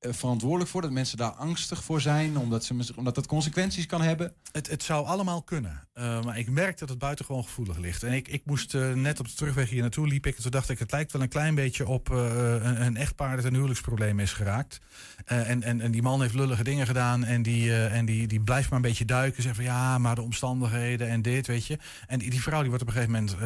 verantwoordelijk 0.00 0.70
voor 0.70 0.82
dat 0.82 0.90
mensen 0.90 1.16
daar 1.16 1.30
angstig 1.30 1.84
voor 1.84 2.00
zijn, 2.00 2.38
omdat, 2.38 2.64
ze, 2.64 2.92
omdat 2.96 3.14
dat 3.14 3.26
consequenties 3.26 3.86
kan 3.86 4.02
hebben. 4.02 4.32
Het, 4.52 4.70
het 4.70 4.82
zou 4.82 5.06
allemaal 5.06 5.42
kunnen. 5.42 5.88
Uh, 5.94 6.24
maar 6.24 6.38
ik 6.38 6.50
merk 6.50 6.78
dat 6.78 6.88
het 6.88 6.98
buitengewoon 6.98 7.44
gevoelig 7.44 7.78
ligt. 7.78 8.02
En 8.02 8.12
ik, 8.12 8.28
ik 8.28 8.42
moest 8.44 8.74
uh, 8.74 8.92
net 8.92 9.20
op 9.20 9.28
de 9.28 9.34
terugweg 9.34 9.70
hier 9.70 9.80
naartoe 9.80 10.06
liep 10.06 10.26
ik. 10.26 10.36
En 10.36 10.42
toen 10.42 10.50
dacht 10.50 10.68
ik, 10.68 10.78
het 10.78 10.92
lijkt 10.92 11.12
wel 11.12 11.22
een 11.22 11.28
klein 11.28 11.54
beetje 11.54 11.86
op 11.86 12.10
uh, 12.10 12.18
een, 12.62 12.84
een 12.84 12.96
echtpaar 12.96 13.36
dat 13.36 13.44
een 13.44 13.54
huwelijksprobleem 13.54 14.20
is 14.20 14.32
geraakt. 14.32 14.78
En, 15.24 15.62
en, 15.62 15.80
en 15.80 15.90
die 15.90 16.02
man 16.02 16.20
heeft 16.20 16.34
lullige 16.34 16.64
dingen 16.64 16.86
gedaan. 16.86 17.24
En 17.24 17.42
die, 17.42 17.86
en 17.86 18.04
die, 18.04 18.26
die 18.26 18.40
blijft 18.40 18.68
maar 18.68 18.78
een 18.78 18.84
beetje 18.84 19.04
duiken. 19.04 19.42
Zegt 19.42 19.56
van 19.56 19.64
ja, 19.64 19.98
maar 19.98 20.14
de 20.14 20.22
omstandigheden 20.22 21.08
en 21.08 21.22
dit, 21.22 21.46
weet 21.46 21.66
je. 21.66 21.78
En 22.06 22.18
die, 22.18 22.30
die 22.30 22.42
vrouw 22.42 22.60
die 22.60 22.68
wordt 22.68 22.82
op 22.82 22.88
een 22.88 22.94
gegeven 22.94 23.36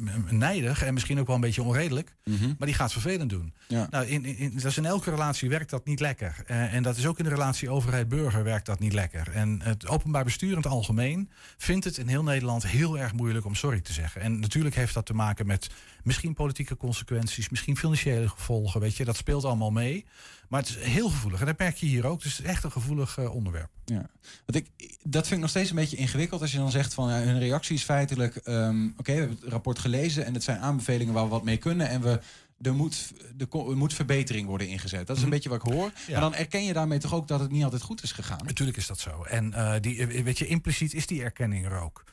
moment 0.00 0.30
nijdig. 0.30 0.82
En 0.82 0.94
misschien 0.94 1.20
ook 1.20 1.26
wel 1.26 1.34
een 1.34 1.40
beetje 1.40 1.62
onredelijk. 1.62 2.14
Mhm. 2.24 2.46
Maar 2.58 2.66
die 2.66 2.76
gaat 2.76 2.92
vervelend 2.92 3.30
doen. 3.30 3.54
Ja. 3.68 3.86
Nou, 3.90 4.06
in, 4.06 4.24
in, 4.24 4.36
in, 4.36 4.54
dat 4.54 4.64
is 4.64 4.76
in 4.76 4.86
elke 4.86 5.10
relatie 5.10 5.48
werkt 5.48 5.70
dat 5.70 5.81
niet 5.84 6.00
lekker. 6.00 6.36
Uh, 6.46 6.74
en 6.74 6.82
dat 6.82 6.96
is 6.96 7.06
ook 7.06 7.18
in 7.18 7.24
de 7.24 7.30
relatie 7.30 7.70
overheid-burger 7.70 8.44
werkt 8.44 8.66
dat 8.66 8.78
niet 8.78 8.92
lekker. 8.92 9.30
En 9.32 9.60
het 9.62 9.86
openbaar 9.86 10.24
bestuur 10.24 10.50
in 10.50 10.56
het 10.56 10.66
algemeen 10.66 11.30
vindt 11.56 11.84
het 11.84 11.98
in 11.98 12.08
heel 12.08 12.22
Nederland 12.22 12.66
heel 12.66 12.98
erg 12.98 13.12
moeilijk 13.12 13.44
om 13.44 13.54
sorry 13.54 13.80
te 13.80 13.92
zeggen. 13.92 14.20
En 14.20 14.40
natuurlijk 14.40 14.74
heeft 14.74 14.94
dat 14.94 15.06
te 15.06 15.14
maken 15.14 15.46
met 15.46 15.70
misschien 16.02 16.34
politieke 16.34 16.76
consequenties, 16.76 17.48
misschien 17.48 17.76
financiële 17.76 18.28
gevolgen, 18.28 18.80
weet 18.80 18.96
je. 18.96 19.04
Dat 19.04 19.16
speelt 19.16 19.44
allemaal 19.44 19.70
mee. 19.70 20.04
Maar 20.48 20.60
het 20.60 20.68
is 20.68 20.76
heel 20.76 21.08
gevoelig. 21.08 21.40
En 21.40 21.46
dat 21.46 21.58
merk 21.58 21.76
je 21.76 21.86
hier 21.86 22.06
ook. 22.06 22.22
Dus 22.22 22.36
het 22.36 22.44
is 22.46 22.50
echt 22.50 22.64
een 22.64 22.72
gevoelig 22.72 23.18
uh, 23.18 23.34
onderwerp. 23.34 23.70
Ja. 23.84 24.06
Want 24.46 24.66
ik, 24.66 24.70
dat 25.02 25.22
vind 25.22 25.34
ik 25.34 25.40
nog 25.40 25.50
steeds 25.50 25.70
een 25.70 25.76
beetje 25.76 25.96
ingewikkeld. 25.96 26.40
Als 26.40 26.52
je 26.52 26.58
dan 26.58 26.70
zegt 26.70 26.94
van 26.94 27.08
ja, 27.08 27.20
hun 27.20 27.38
reactie 27.38 27.74
is 27.74 27.82
feitelijk... 27.82 28.40
Um, 28.44 28.94
oké, 28.96 29.12
we 29.12 29.18
hebben 29.18 29.38
het 29.40 29.50
rapport 29.52 29.78
gelezen 29.78 30.24
en 30.24 30.34
het 30.34 30.42
zijn 30.42 30.58
aanbevelingen 30.58 31.14
waar 31.14 31.24
we 31.24 31.30
wat 31.30 31.44
mee 31.44 31.56
kunnen. 31.56 31.88
En 31.88 32.00
we, 32.00 32.20
er, 32.62 32.74
moet, 32.74 33.12
er 33.38 33.76
moet 33.76 33.94
verbetering 33.94 34.46
worden 34.46 34.68
ingezet. 34.68 35.06
Dat 35.06 35.16
is 35.16 35.22
een 35.22 35.28
Mhm. 35.28 35.34
beetje 35.36 35.48
wat 35.48 35.66
ik 35.66 35.72
hoor. 35.72 35.90
Ja. 36.06 36.12
Maar 36.12 36.20
dan 36.20 36.34
erken 36.34 36.64
je 36.64 36.72
daarmee 36.72 36.98
toch 36.98 37.14
ook 37.14 37.28
dat 37.28 37.40
het 37.40 37.50
niet 37.50 37.64
altijd 37.64 37.82
goed 37.82 38.02
is 38.02 38.12
gegaan? 38.12 38.40
Natuurlijk 38.44 38.78
is 38.78 38.86
dat 38.86 38.98
zo. 39.00 39.22
En 39.22 39.52
uh, 39.54 39.74
die, 39.80 40.06
weet 40.24 40.38
je, 40.38 40.46
impliciet 40.46 40.94
is 40.94 41.06
die 41.06 41.22
erkenning 41.22 41.64
er 41.66 41.80
ook. 41.80 42.04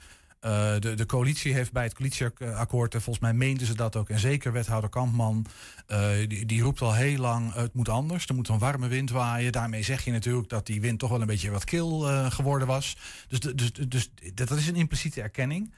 Uh, 0.46 0.74
de, 0.80 0.94
de 0.94 1.06
coalitie 1.06 1.54
heeft 1.54 1.72
bij 1.72 1.84
het 1.84 1.94
coalitieakkoord, 1.94 2.94
en 2.94 3.02
volgens 3.02 3.26
mij 3.26 3.34
meenden 3.34 3.68
ze 3.68 3.76
dat 3.76 3.96
ook, 3.96 4.10
en 4.10 4.20
zeker 4.20 4.52
wethouder 4.52 4.90
Kampman, 4.90 5.46
uh, 5.88 6.10
die, 6.28 6.46
die, 6.46 6.62
roept 6.62 6.82
al 6.82 6.94
heel 6.94 7.18
lang, 7.18 7.54
het 7.54 7.74
moet 7.74 7.90
anders, 7.90 8.26
er 8.28 8.36
moet 8.36 8.48
een 8.48 8.60
warme 8.60 8.88
wind 8.88 9.10
waaien. 9.10 9.52
Daarmee 9.52 9.84
zeg 9.84 10.06
je 10.06 10.12
natuurlijk 10.12 10.50
dat 10.50 10.66
die 10.66 10.82
wind 10.82 11.00
toch 11.00 11.10
wel 11.10 11.22
een 11.22 11.28
beetje 11.28 11.52
wat 11.52 11.64
kil 11.64 12.10
uh, 12.10 12.32
geworden 12.32 12.68
was. 12.68 12.98
Dus, 13.28 13.40
dus, 13.40 13.72
dus 13.88 14.10
dat 14.34 14.52
is 14.52 14.68
een 14.68 14.76
impliciete 14.76 15.22
erkenning. 15.22 15.74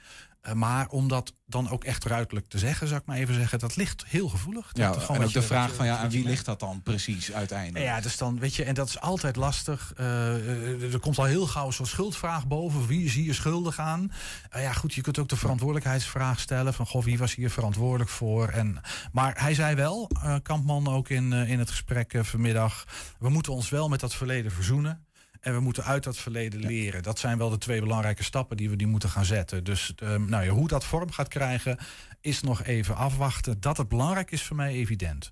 Uh, 0.48 0.54
maar 0.54 0.88
om 0.88 1.08
dat 1.08 1.34
dan 1.46 1.70
ook 1.70 1.84
echt 1.84 2.04
ruidelijk 2.04 2.48
te 2.48 2.58
zeggen, 2.58 2.88
zou 2.88 3.00
ik 3.00 3.06
maar 3.06 3.18
even 3.18 3.34
zeggen, 3.34 3.60
dat 3.60 3.76
ligt 3.76 4.04
heel 4.08 4.30
gevoelig. 4.30 4.70
Ja, 4.74 4.94
en 5.10 5.24
ook 5.24 5.34
de 5.34 5.42
vraag 5.42 5.76
van 5.76 5.86
ja, 5.86 5.98
aan 5.98 6.10
wie 6.10 6.26
ligt 6.26 6.46
dat 6.46 6.60
dan 6.60 6.82
precies 6.84 7.32
uiteindelijk? 7.32 7.86
Ja, 7.86 8.02
dus 8.02 8.18
dan, 8.18 8.40
weet 8.40 8.56
je, 8.56 8.64
en 8.64 8.74
dat 8.74 8.88
is 8.88 9.00
altijd 9.00 9.36
lastig. 9.36 9.94
Uh, 10.00 10.94
er 10.94 11.00
komt 11.00 11.18
al 11.18 11.24
heel 11.24 11.48
gauw 11.48 11.72
zo'n 11.72 11.86
schuldvraag 11.86 12.48
boven. 12.48 12.88
Wie 12.88 13.06
is 13.06 13.14
hier 13.14 13.34
schuldig 13.34 13.80
aan? 13.80 14.12
Uh, 14.56 14.62
ja, 14.62 14.74
goed, 14.74 14.94
je 14.94 15.02
kunt 15.02 15.20
ook 15.20 15.30
de 15.30 15.38
verantwoordelijkheidsvraag 15.38 16.40
stellen 16.40 16.74
van, 16.74 16.88
goh, 16.88 17.04
wie 17.04 17.18
was 17.18 17.36
hier 17.36 17.50
verantwoordelijk 17.50 18.10
voor? 18.10 18.48
En, 18.48 18.82
maar 19.12 19.42
hij 19.42 19.54
zei 19.54 19.76
wel, 19.76 20.10
Kampman 20.44 20.88
ook 20.88 21.10
in, 21.10 21.34
in 21.34 21.60
het 21.60 21.70
gesprek 21.70 22.14
vanmiddag, 22.22 22.86
we 23.20 23.30
moeten 23.30 23.54
ons 23.54 23.70
wel 23.70 23.90
met 23.90 24.00
dat 24.00 24.16
verleden 24.16 24.52
verzoenen. 24.52 25.06
En 25.42 25.54
we 25.54 25.60
moeten 25.60 25.84
uit 25.84 26.04
dat 26.04 26.18
verleden 26.18 26.60
leren. 26.60 27.04
Dat 27.04 27.20
zijn 27.20 27.38
wel 27.38 27.50
de 27.50 27.58
twee 27.58 27.82
belangrijke 27.82 28.24
stappen 28.24 28.58
die 28.58 28.70
we 28.70 28.76
die 28.76 28.88
moeten 28.88 29.10
gaan 29.10 29.26
zetten. 29.26 29.64
Dus 29.64 29.94
um, 30.04 30.30
nou 30.30 30.44
ja, 30.44 30.52
hoe 30.52 30.68
dat 30.68 30.86
vorm 30.86 31.12
gaat 31.12 31.28
krijgen, 31.28 31.78
is 32.22 32.42
nog 32.42 32.64
even 32.64 32.96
afwachten. 32.96 33.60
Dat 33.60 33.78
het 33.78 33.88
belangrijk 33.88 34.32
is 34.32 34.44
voor 34.44 34.56
mij 34.56 34.74
evident. 34.74 35.32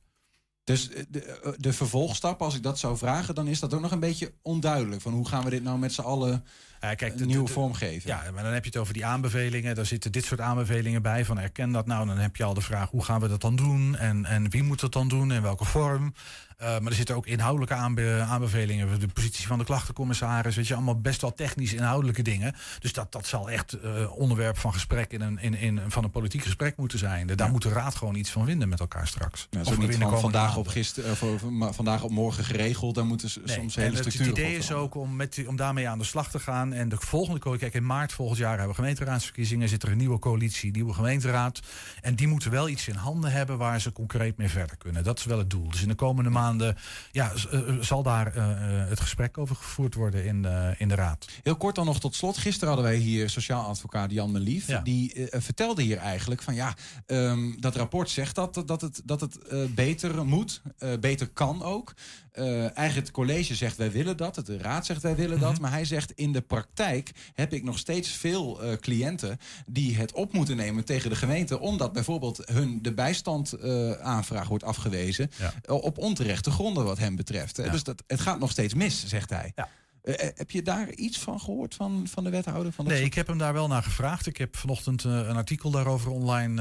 Dus 0.63 0.89
de, 1.09 1.55
de 1.57 1.73
vervolgstap, 1.73 2.41
als 2.41 2.55
ik 2.55 2.63
dat 2.63 2.79
zou 2.79 2.97
vragen, 2.97 3.35
dan 3.35 3.47
is 3.47 3.59
dat 3.59 3.73
ook 3.73 3.81
nog 3.81 3.91
een 3.91 3.99
beetje 3.99 4.33
onduidelijk. 4.41 5.01
Van 5.01 5.13
hoe 5.13 5.27
gaan 5.27 5.43
we 5.43 5.49
dit 5.49 5.63
nou 5.63 5.79
met 5.79 5.93
z'n 5.93 6.01
allen 6.01 6.45
kijk, 6.79 7.19
een 7.19 7.27
nieuwe 7.27 7.47
vorm 7.47 7.73
geven? 7.73 8.09
Ja, 8.09 8.23
maar 8.33 8.43
dan 8.43 8.53
heb 8.53 8.63
je 8.63 8.69
het 8.69 8.79
over 8.79 8.93
die 8.93 9.05
aanbevelingen. 9.05 9.75
Daar 9.75 9.85
zitten 9.85 10.11
dit 10.11 10.25
soort 10.25 10.41
aanbevelingen 10.41 11.01
bij. 11.01 11.25
Van 11.25 11.39
erken 11.39 11.71
dat 11.71 11.85
nou. 11.85 12.07
Dan 12.07 12.17
heb 12.17 12.35
je 12.35 12.43
al 12.43 12.53
de 12.53 12.61
vraag 12.61 12.89
hoe 12.89 13.03
gaan 13.03 13.21
we 13.21 13.27
dat 13.27 13.41
dan 13.41 13.55
doen? 13.55 13.95
En, 13.95 14.25
en 14.25 14.49
wie 14.49 14.63
moet 14.63 14.79
dat 14.79 14.93
dan 14.93 15.07
doen? 15.07 15.31
In 15.31 15.41
welke 15.41 15.65
vorm? 15.65 16.13
Uh, 16.61 16.67
maar 16.67 16.91
er 16.91 16.93
zitten 16.93 17.15
ook 17.15 17.25
inhoudelijke 17.25 17.73
aanbe 17.73 18.25
aanbevelingen. 18.29 18.99
De 18.99 19.07
positie 19.07 19.47
van 19.47 19.57
de 19.57 19.63
klachtencommissaris. 19.63 20.55
Weet 20.55 20.67
je, 20.67 20.73
allemaal 20.73 20.99
best 20.99 21.21
wel 21.21 21.33
technisch 21.33 21.73
inhoudelijke 21.73 22.21
dingen. 22.21 22.55
Dus 22.79 22.93
dat, 22.93 23.11
dat 23.11 23.27
zal 23.27 23.49
echt 23.49 23.77
uh, 23.83 24.17
onderwerp 24.17 24.57
van 24.57 24.73
gesprek 24.73 25.11
in 25.11 25.21
een, 25.21 25.39
in, 25.39 25.53
in, 25.53 25.81
van 25.87 26.03
een 26.03 26.09
politiek 26.11 26.43
gesprek 26.43 26.77
moeten 26.77 26.99
zijn. 26.99 27.27
Daar 27.27 27.47
ja. 27.47 27.51
moet 27.51 27.61
de 27.61 27.69
raad 27.69 27.95
gewoon 27.95 28.15
iets 28.15 28.29
van 28.29 28.45
vinden 28.45 28.69
met 28.69 28.79
elkaar 28.79 29.07
straks. 29.07 29.47
Ja, 29.49 29.63
zo 29.63 29.75
niet 29.77 29.95
van 29.95 30.19
vandaag 30.19 30.57
op, 30.57 30.67
gisteren, 30.67 31.11
of, 31.11 31.43
vandaag 31.75 32.03
op 32.03 32.11
morgen 32.11 32.43
geregeld. 32.43 32.95
Daar 32.95 33.05
moeten 33.05 33.29
nee, 33.45 33.55
soms 33.55 33.75
hele 33.75 33.95
structuren 33.95 34.27
Het 34.27 34.37
idee 34.37 34.57
is 34.57 34.71
ook 34.71 34.95
om, 34.95 35.15
met, 35.15 35.43
om 35.47 35.55
daarmee 35.55 35.87
aan 35.87 35.97
de 35.97 36.03
slag 36.03 36.29
te 36.29 36.39
gaan. 36.39 36.68
En 36.73 36.89
de 36.89 36.97
volgende 36.99 37.39
coalitie, 37.39 37.69
kijk, 37.69 37.81
in 37.81 37.87
maart 37.89 38.13
volgend 38.13 38.37
jaar 38.39 38.49
hebben 38.57 38.67
we 38.69 38.75
gemeenteraadsverkiezingen. 38.75 39.69
Zit 39.69 39.83
er 39.83 39.91
een 39.91 39.97
nieuwe 39.97 40.19
coalitie, 40.19 40.71
nieuwe 40.71 40.93
gemeenteraad. 40.93 41.59
En 42.01 42.15
die 42.15 42.27
moeten 42.27 42.51
wel 42.51 42.69
iets 42.69 42.87
in 42.87 42.95
handen 42.95 43.31
hebben 43.31 43.57
waar 43.57 43.81
ze 43.81 43.91
concreet 43.91 44.37
mee 44.37 44.49
verder 44.49 44.77
kunnen. 44.77 45.03
Dat 45.03 45.19
is 45.19 45.25
wel 45.25 45.37
het 45.37 45.49
doel. 45.49 45.69
Dus 45.69 45.81
in 45.81 45.87
de 45.87 45.95
komende 45.95 46.29
maanden 46.29 46.77
ja, 47.11 47.37
z- 47.37 47.45
eh, 47.45 47.61
zal 47.81 48.03
daar 48.03 48.35
eh, 48.35 48.51
eh, 48.51 48.89
het 48.89 48.99
gesprek 48.99 49.37
over 49.37 49.55
gevoerd 49.55 49.93
worden 49.95 50.25
in, 50.25 50.45
eh, 50.45 50.69
in 50.77 50.87
de 50.87 50.95
raad. 50.95 51.27
Heel 51.43 51.55
kort 51.55 51.75
dan 51.75 51.85
nog 51.85 51.99
tot 51.99 52.15
slot. 52.15 52.37
Gisteren 52.37 52.67
hadden 52.73 52.85
wij 52.91 52.97
hier 52.99 53.29
sociaal 53.29 53.65
advocaat 53.67 54.11
Jan 54.11 54.31
Melief. 54.31 54.67
Ja. 54.67 54.79
Die 54.79 55.13
eh, 55.29 55.41
vertelde 55.41 55.81
hier 55.81 55.97
eigenlijk 55.97 56.41
van 56.41 56.53
ja, 56.55 56.73
ehm, 57.05 57.51
dat 57.59 57.75
rapport 57.75 58.09
zegt 58.09 58.35
dat, 58.35 58.63
dat 58.65 58.81
het, 58.81 59.01
dat 59.05 59.21
het 59.21 59.37
eh, 59.47 59.59
beter 59.75 60.25
moet, 60.25 60.61
eh, 60.77 60.89
beter 60.99 61.27
kan 61.27 61.63
ook. 61.63 61.93
Eh, 62.31 62.77
eigenlijk 62.77 62.95
het 63.07 63.11
college 63.11 63.55
zegt 63.55 63.77
wij 63.77 63.91
willen 63.91 64.17
dat, 64.17 64.35
het 64.35 64.45
de 64.45 64.57
raad 64.57 64.85
zegt 64.85 65.01
wij 65.01 65.15
willen 65.15 65.39
dat. 65.39 65.59
Maar 65.59 65.71
hij 65.71 65.85
zegt 65.85 66.11
in 66.11 66.31
de 66.31 66.41
praktijk 66.41 67.11
heb 67.33 67.53
ik 67.53 67.63
nog 67.63 67.77
steeds 67.77 68.09
veel 68.09 68.61
eh, 68.61 68.73
cliënten 68.73 69.37
die 69.65 69.95
het 69.97 70.11
op 70.11 70.33
moeten 70.33 70.55
nemen 70.55 70.85
tegen 70.85 71.09
de 71.09 71.15
gemeente. 71.15 71.59
Omdat 71.59 71.93
bijvoorbeeld 71.93 72.41
hun 72.45 72.81
de 72.81 72.93
bijstand 72.93 73.53
eh, 73.53 73.91
aanvraag 73.91 74.47
wordt 74.47 74.63
afgewezen 74.63 75.31
Ja. 75.37 75.53
op 75.73 75.97
onterechte 75.97 76.51
gronden 76.51 76.83
wat 76.85 76.97
hem 76.97 77.15
betreft. 77.15 77.57
Ja. 77.57 77.69
Dus 77.69 77.83
dat, 77.83 78.03
het 78.07 78.19
gaat 78.19 78.39
nog 78.39 78.51
steeds 78.51 78.73
mis, 78.73 79.07
zegt 79.07 79.29
hij. 79.29 79.51
Ja. 79.55 79.69
Eh, 80.03 80.13
eh, 80.13 80.29
heb 80.35 80.51
je 80.51 80.61
daar 80.61 80.89
iets 80.91 81.19
van 81.19 81.39
gehoord 81.39 81.75
van, 81.75 82.07
van 82.07 82.23
de 82.23 82.29
wethouder? 82.29 82.71
Van 82.71 82.85
dat 82.85 82.93
Nee, 82.93 82.95
soort- 83.03 83.11
ik 83.11 83.17
heb 83.17 83.27
hem 83.27 83.37
daar 83.37 83.53
wel 83.53 83.67
naar 83.67 83.83
gevraagd. 83.83 84.27
Ik 84.27 84.37
heb 84.37 84.55
vanochtend 84.57 85.03
eh, 85.05 85.11
een 85.11 85.35
artikel 85.35 85.71
daarover 85.71 86.11
online 86.11 86.57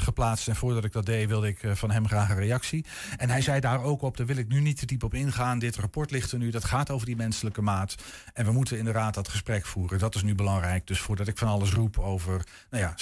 geplaatst. 0.00 0.48
En 0.48 0.56
voordat 0.56 0.84
ik 0.84 0.92
dat 0.92 1.06
deed, 1.06 1.28
wilde 1.28 1.48
ik 1.48 1.58
van 1.72 1.90
hem 1.90 2.06
graag 2.06 2.30
een 2.30 2.36
reactie. 2.36 2.84
En 3.16 3.28
hij 3.30 3.40
zei 3.40 3.60
daar 3.60 3.82
ook 3.82 4.02
op, 4.02 4.16
daar 4.16 4.26
wil 4.26 4.36
ik 4.36 4.48
nu 4.48 4.60
niet 4.60 4.78
te 4.78 4.86
diep 4.86 5.02
op 5.02 5.14
ingaan. 5.14 5.58
Dit 5.58 5.76
rapport 5.76 6.10
ligt 6.10 6.32
er 6.32 6.38
nu, 6.38 6.50
dat 6.50 6.64
gaat 6.64 6.90
over 6.90 7.06
die 7.06 7.16
menselijke 7.16 7.62
maat. 7.62 7.94
En 8.32 8.44
we 8.44 8.52
moeten 8.52 8.78
inderdaad 8.78 9.14
dat 9.14 9.28
gesprek 9.28 9.66
voeren. 9.66 9.98
Dat 9.98 10.14
is 10.14 10.22
nu 10.22 10.34
belangrijk. 10.34 10.86
Dus 10.86 10.98
voordat 10.98 11.28
ik 11.28 11.38
van 11.38 11.48
alles 11.48 11.72
roep 11.72 11.98
over 11.98 12.46
nou 12.70 12.82
ja, 12.82 12.94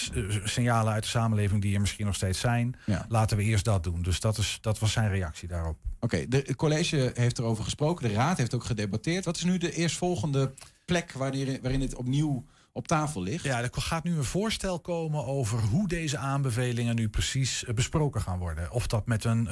signalen 0.44 0.92
uit 0.92 1.02
de 1.02 1.08
samenleving 1.08 1.62
die 1.62 1.74
er 1.74 1.80
misschien 1.80 2.06
nog 2.06 2.14
steeds 2.14 2.40
zijn, 2.40 2.74
Ja. 2.86 3.06
laten 3.08 3.36
we 3.36 3.42
eerst 3.42 3.64
dat 3.64 3.84
doen. 3.84 4.02
Dus 4.02 4.20
dat, 4.20 4.38
is, 4.38 4.58
dat 4.60 4.78
was 4.78 4.92
zijn 4.92 5.08
reactie 5.08 5.48
daarop. 5.48 5.76
Oké, 6.00 6.28
de 6.28 6.36
het 6.46 6.56
college 6.56 7.10
heeft 7.14 7.38
erover 7.38 7.64
gesproken. 7.64 8.08
De 8.08 8.14
raad 8.14 8.38
heeft 8.38 8.54
ook 8.54 8.64
gedebatteerd. 8.64 9.24
Wat 9.24 9.36
is 9.36 9.44
nu 9.44 9.58
de 9.62 9.72
eerstvolgende 9.72 10.52
plek 10.84 11.12
waarin, 11.12 11.58
waarin 11.62 11.80
het 11.80 11.94
opnieuw 11.94 12.44
op 12.72 12.88
tafel 12.88 13.22
ligt? 13.22 13.44
Ja, 13.44 13.62
er 13.62 13.68
gaat 13.72 14.04
nu 14.04 14.16
een 14.16 14.24
voorstel 14.24 14.80
komen 14.80 15.26
over 15.26 15.60
hoe 15.60 15.88
deze 15.88 16.18
aanbevelingen 16.18 16.94
nu 16.94 17.08
precies 17.08 17.64
eh, 17.64 17.74
besproken 17.74 18.20
gaan 18.20 18.38
worden. 18.38 18.70
Of 18.70 18.86
dat 18.86 19.06
met 19.06 19.24
een 19.24 19.48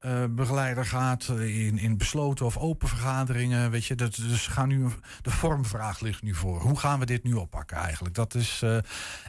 gespreksbegeleider 0.00 0.86
gaat 0.86 1.28
eh, 1.28 1.66
in, 1.66 1.78
in 1.78 1.96
besloten 1.96 2.46
of 2.46 2.56
open 2.56 2.88
vergaderingen. 2.88 3.70
Weet 3.70 3.84
je, 3.84 3.94
dat, 3.94 4.14
dus 4.14 4.46
gaan 4.46 4.68
nu, 4.68 4.86
de 5.22 5.30
vormvraag 5.30 6.00
ligt 6.00 6.22
nu 6.22 6.34
voor. 6.34 6.60
Hoe 6.60 6.78
gaan 6.78 6.98
we 6.98 7.06
dit 7.06 7.22
nu 7.22 7.32
oppakken 7.32 7.76
eigenlijk? 7.76 8.14
Dat 8.14 8.34
is, 8.34 8.60
eh, 8.62 8.76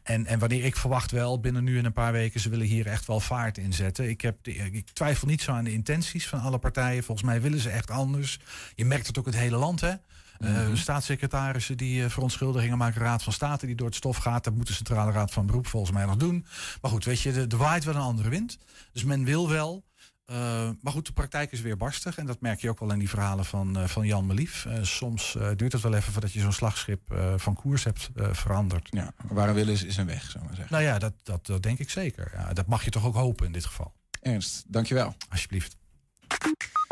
en, 0.03 0.25
en 0.25 0.39
wanneer 0.39 0.63
ik 0.63 0.75
verwacht 0.75 1.11
wel, 1.11 1.39
binnen 1.39 1.63
nu 1.63 1.77
en 1.77 1.85
een 1.85 1.93
paar 1.93 2.11
weken, 2.11 2.39
ze 2.39 2.49
willen 2.49 2.65
hier 2.65 2.87
echt 2.87 3.05
wel 3.05 3.19
vaart 3.19 3.57
in 3.57 3.73
zetten. 3.73 4.09
Ik, 4.09 4.21
heb 4.21 4.47
ik 4.47 4.89
twijfel 4.89 5.27
niet 5.27 5.41
zo 5.41 5.51
aan 5.51 5.63
de 5.63 5.73
intenties 5.73 6.27
van 6.27 6.39
alle 6.39 6.57
partijen. 6.57 7.03
Volgens 7.03 7.27
mij 7.27 7.41
willen 7.41 7.59
ze 7.59 7.69
echt 7.69 7.91
anders. 7.91 8.39
Je 8.75 8.85
merkt 8.85 9.07
het 9.07 9.19
ook 9.19 9.25
het 9.25 9.35
hele 9.35 9.57
land, 9.57 9.81
hè? 9.81 9.93
Eh, 10.39 10.67
staatssecretarissen 10.73 11.77
die 11.77 12.03
eh, 12.03 12.09
verontschuldigingen 12.09 12.77
maken, 12.77 13.01
Raad 13.01 13.23
van 13.23 13.33
State 13.33 13.65
die 13.65 13.75
door 13.75 13.87
het 13.87 13.95
stof 13.95 14.17
gaat. 14.17 14.43
Dat 14.43 14.55
moet 14.55 14.67
de 14.67 14.73
Centrale 14.73 15.11
Raad 15.11 15.31
van 15.31 15.45
Beroep 15.45 15.67
volgens 15.67 15.91
mij 15.91 16.05
nog 16.05 16.15
doen. 16.15 16.45
Maar 16.81 16.91
goed, 16.91 17.05
weet 17.05 17.21
je, 17.21 17.31
de, 17.31 17.47
de 17.47 17.57
waait 17.57 17.83
wel 17.83 17.95
een 17.95 18.01
andere 18.01 18.29
wind. 18.29 18.57
Dus 18.93 19.03
men 19.03 19.23
wil 19.23 19.49
wel. 19.49 19.85
Eh, 20.27 20.69
maar 20.81 20.93
goed, 20.93 21.05
de 21.05 21.11
praktijk 21.11 21.51
is 21.51 21.61
weer 21.61 21.77
barstig. 21.77 22.17
En 22.17 22.25
dat 22.25 22.41
merk 22.41 22.61
je 22.61 22.69
ook 22.69 22.79
wel 22.79 22.91
in 22.91 22.99
die 22.99 23.09
verhalen 23.09 23.45
van, 23.45 23.77
eh, 23.77 23.87
van 23.87 24.05
Jan 24.05 24.25
Melief. 24.25 24.65
Eh, 24.65 24.83
soms 24.83 25.37
duurt 25.55 25.71
het 25.71 25.81
wel 25.81 25.93
even 25.93 26.11
voordat 26.11 26.33
je 26.33 26.39
zo'n 26.39 26.51
slagschip 26.51 27.33
van 27.35 27.55
koers 27.55 27.83
hebt 27.83 28.09
veranderd. 28.13 28.87
Ja, 28.91 29.11
waar 29.27 29.49
een 29.49 29.55
wil 29.55 29.67
is, 29.67 29.83
is 29.83 29.97
een 29.97 30.05
weg, 30.05 30.31
zou 30.31 30.45
maar 30.45 30.55
zeggen. 30.55 30.73
Nou 30.73 30.87
ja, 30.87 30.99
dat, 30.99 31.13
dat, 31.23 31.45
dat 31.45 31.63
denk 31.63 31.79
ik 31.79 31.89
zeker. 31.89 32.31
Ja, 32.33 32.53
dat 32.53 32.67
mag 32.67 32.83
je 32.83 32.91
toch 32.91 33.05
ook 33.05 33.15
hopen 33.15 33.45
in 33.45 33.51
dit 33.51 33.65
geval. 33.65 33.93
Ernst, 34.21 34.63
dankjewel. 34.67 35.15
Alsjeblieft. 35.29 35.77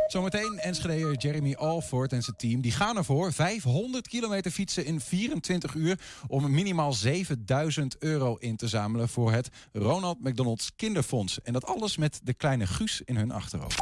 Zometeen 0.07 0.59
Enschedeer 0.59 1.15
Jeremy 1.17 1.53
Alford 1.53 2.13
en 2.13 2.21
zijn 2.21 2.35
team. 2.35 2.61
Die 2.61 2.71
gaan 2.71 2.97
ervoor 2.97 3.33
500 3.33 4.07
kilometer 4.07 4.51
fietsen 4.51 4.85
in 4.85 4.99
24 4.99 5.73
uur... 5.73 5.99
om 6.27 6.51
minimaal 6.51 6.93
7000 6.93 7.97
euro 7.97 8.35
in 8.35 8.55
te 8.55 8.67
zamelen 8.67 9.09
voor 9.09 9.31
het 9.31 9.49
Ronald 9.73 10.23
McDonald's 10.23 10.71
Kinderfonds. 10.75 11.41
En 11.41 11.53
dat 11.53 11.65
alles 11.65 11.97
met 11.97 12.19
de 12.23 12.33
kleine 12.33 12.67
Guus 12.67 13.01
in 13.05 13.15
hun 13.15 13.31
achterhoofd. 13.31 13.79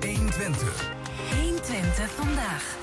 120. 0.00 0.92
120 1.34 2.10
vandaag. 2.10 2.76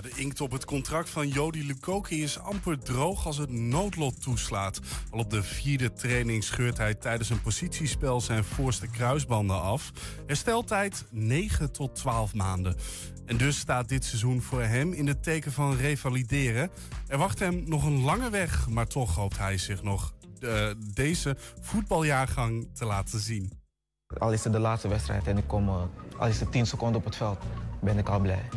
De 0.00 0.10
inkt 0.14 0.40
op 0.40 0.50
het 0.50 0.64
contract 0.64 1.10
van 1.10 1.28
Jody 1.28 1.62
Lukoki 1.66 2.22
is 2.22 2.38
amper 2.38 2.78
droog 2.78 3.26
als 3.26 3.36
het 3.36 3.50
noodlot 3.50 4.22
toeslaat. 4.22 4.80
Al 5.10 5.18
op 5.18 5.30
de 5.30 5.42
vierde 5.42 5.92
training 5.92 6.44
scheurt 6.44 6.76
hij 6.76 6.94
tijdens 6.94 7.30
een 7.30 7.40
positiespel 7.40 8.20
zijn 8.20 8.44
voorste 8.44 8.86
kruisbanden 8.86 9.60
af. 9.60 9.92
Hersteltijd 10.26 11.04
9 11.10 11.72
tot 11.72 11.94
12 11.94 12.34
maanden. 12.34 12.76
En 13.26 13.36
dus 13.36 13.58
staat 13.58 13.88
dit 13.88 14.04
seizoen 14.04 14.42
voor 14.42 14.62
hem 14.62 14.92
in 14.92 15.06
het 15.06 15.22
teken 15.22 15.52
van 15.52 15.76
revalideren. 15.76 16.70
Er 17.06 17.18
wacht 17.18 17.38
hem 17.38 17.62
nog 17.66 17.84
een 17.84 18.00
lange 18.00 18.30
weg, 18.30 18.68
maar 18.68 18.86
toch 18.86 19.14
hoopt 19.14 19.38
hij 19.38 19.58
zich 19.58 19.82
nog 19.82 20.14
eh, 20.40 20.70
deze 20.94 21.36
voetbaljaargang 21.60 22.68
te 22.74 22.84
laten 22.84 23.20
zien. 23.20 23.52
Al 24.18 24.32
is 24.32 24.44
het 24.44 24.52
de 24.52 24.58
laatste 24.58 24.88
wedstrijd 24.88 25.26
en 25.26 25.38
ik 25.38 25.46
kom, 25.46 25.68
eh, 25.68 25.82
al 26.18 26.26
is 26.26 26.40
het 26.40 26.52
10 26.52 26.66
seconden 26.66 26.96
op 26.96 27.04
het 27.04 27.16
veld, 27.16 27.38
ben 27.80 27.98
ik 27.98 28.08
al 28.08 28.20
blij. 28.20 28.48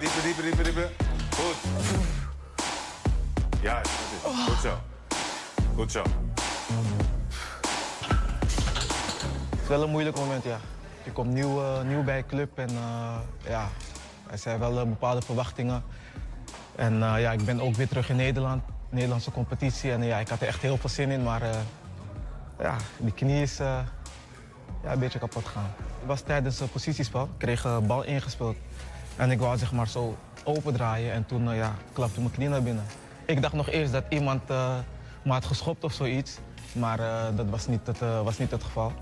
Dieper, 0.00 0.22
dieper, 0.22 0.42
dieper, 0.42 0.64
dieper. 0.64 0.90
Goed. 1.36 1.56
Ja, 3.62 3.80
goed, 4.22 4.32
goed 4.48 4.60
zo. 4.62 4.78
Goed 5.74 5.92
zo. 5.92 6.02
Het 9.50 9.62
is 9.62 9.68
wel 9.68 9.82
een 9.82 9.90
moeilijk 9.90 10.16
moment, 10.16 10.44
ja. 10.44 10.58
Ik 11.04 11.12
kom 11.12 11.32
nieuw, 11.32 11.62
eh, 11.62 11.82
nieuw 11.82 12.02
bij 12.02 12.16
de 12.16 12.26
club 12.26 12.58
en 12.58 12.68
eh, 12.68 13.16
ja, 13.48 13.68
er 14.30 14.38
zijn 14.38 14.58
wel 14.58 14.78
eh, 14.78 14.86
bepaalde 14.86 15.22
verwachtingen. 15.22 15.82
En 16.74 16.98
ja, 16.98 17.32
ik 17.32 17.44
ben 17.44 17.60
ook 17.60 17.74
weer 17.74 17.88
terug 17.88 18.08
in 18.08 18.16
Nederland, 18.16 18.62
Nederlandse 18.88 19.30
competitie. 19.30 19.92
En 19.92 20.02
ja, 20.02 20.18
ik 20.18 20.28
had 20.28 20.40
er 20.40 20.46
echt 20.46 20.62
heel 20.62 20.76
veel 20.76 20.90
zin 20.90 21.10
in, 21.10 21.22
maar 21.22 21.42
ja, 22.58 22.76
die 22.96 23.12
knie 23.12 23.42
is 23.42 23.60
ja, 24.86 24.92
een 24.92 24.98
beetje 24.98 25.18
kapot. 25.18 25.44
Het 25.44 26.06
was 26.06 26.20
tijdens 26.20 26.60
een 26.60 26.68
positiespel, 26.68 27.28
kreeg 27.38 27.64
een 27.64 27.86
bal 27.86 28.02
ingespeeld. 28.04 28.56
En 29.16 29.30
ik 29.30 29.38
wou 29.38 29.58
zeg 29.58 29.72
maar 29.72 29.88
zo 29.88 30.16
opendraaien 30.44 31.12
en 31.12 31.26
toen 31.26 31.50
eh, 31.50 31.56
ja, 31.56 31.74
klapte 31.92 32.20
mijn 32.20 32.32
knie 32.32 32.48
naar 32.48 32.62
binnen. 32.62 32.84
Ik 33.24 33.42
dacht 33.42 33.54
nog 33.54 33.68
eerst 33.68 33.92
dat 33.92 34.04
iemand 34.08 34.50
eh, 34.50 34.74
me 35.22 35.32
had 35.32 35.44
geschopt 35.44 35.84
of 35.84 35.92
zoiets. 35.92 36.38
Maar 36.72 37.00
eh, 37.00 37.36
dat 37.36 37.46
was 37.50 37.66
niet, 37.66 37.86
het, 37.86 38.02
eh, 38.02 38.22
was 38.22 38.38
niet 38.38 38.50
het 38.50 38.64
geval. 38.64 38.92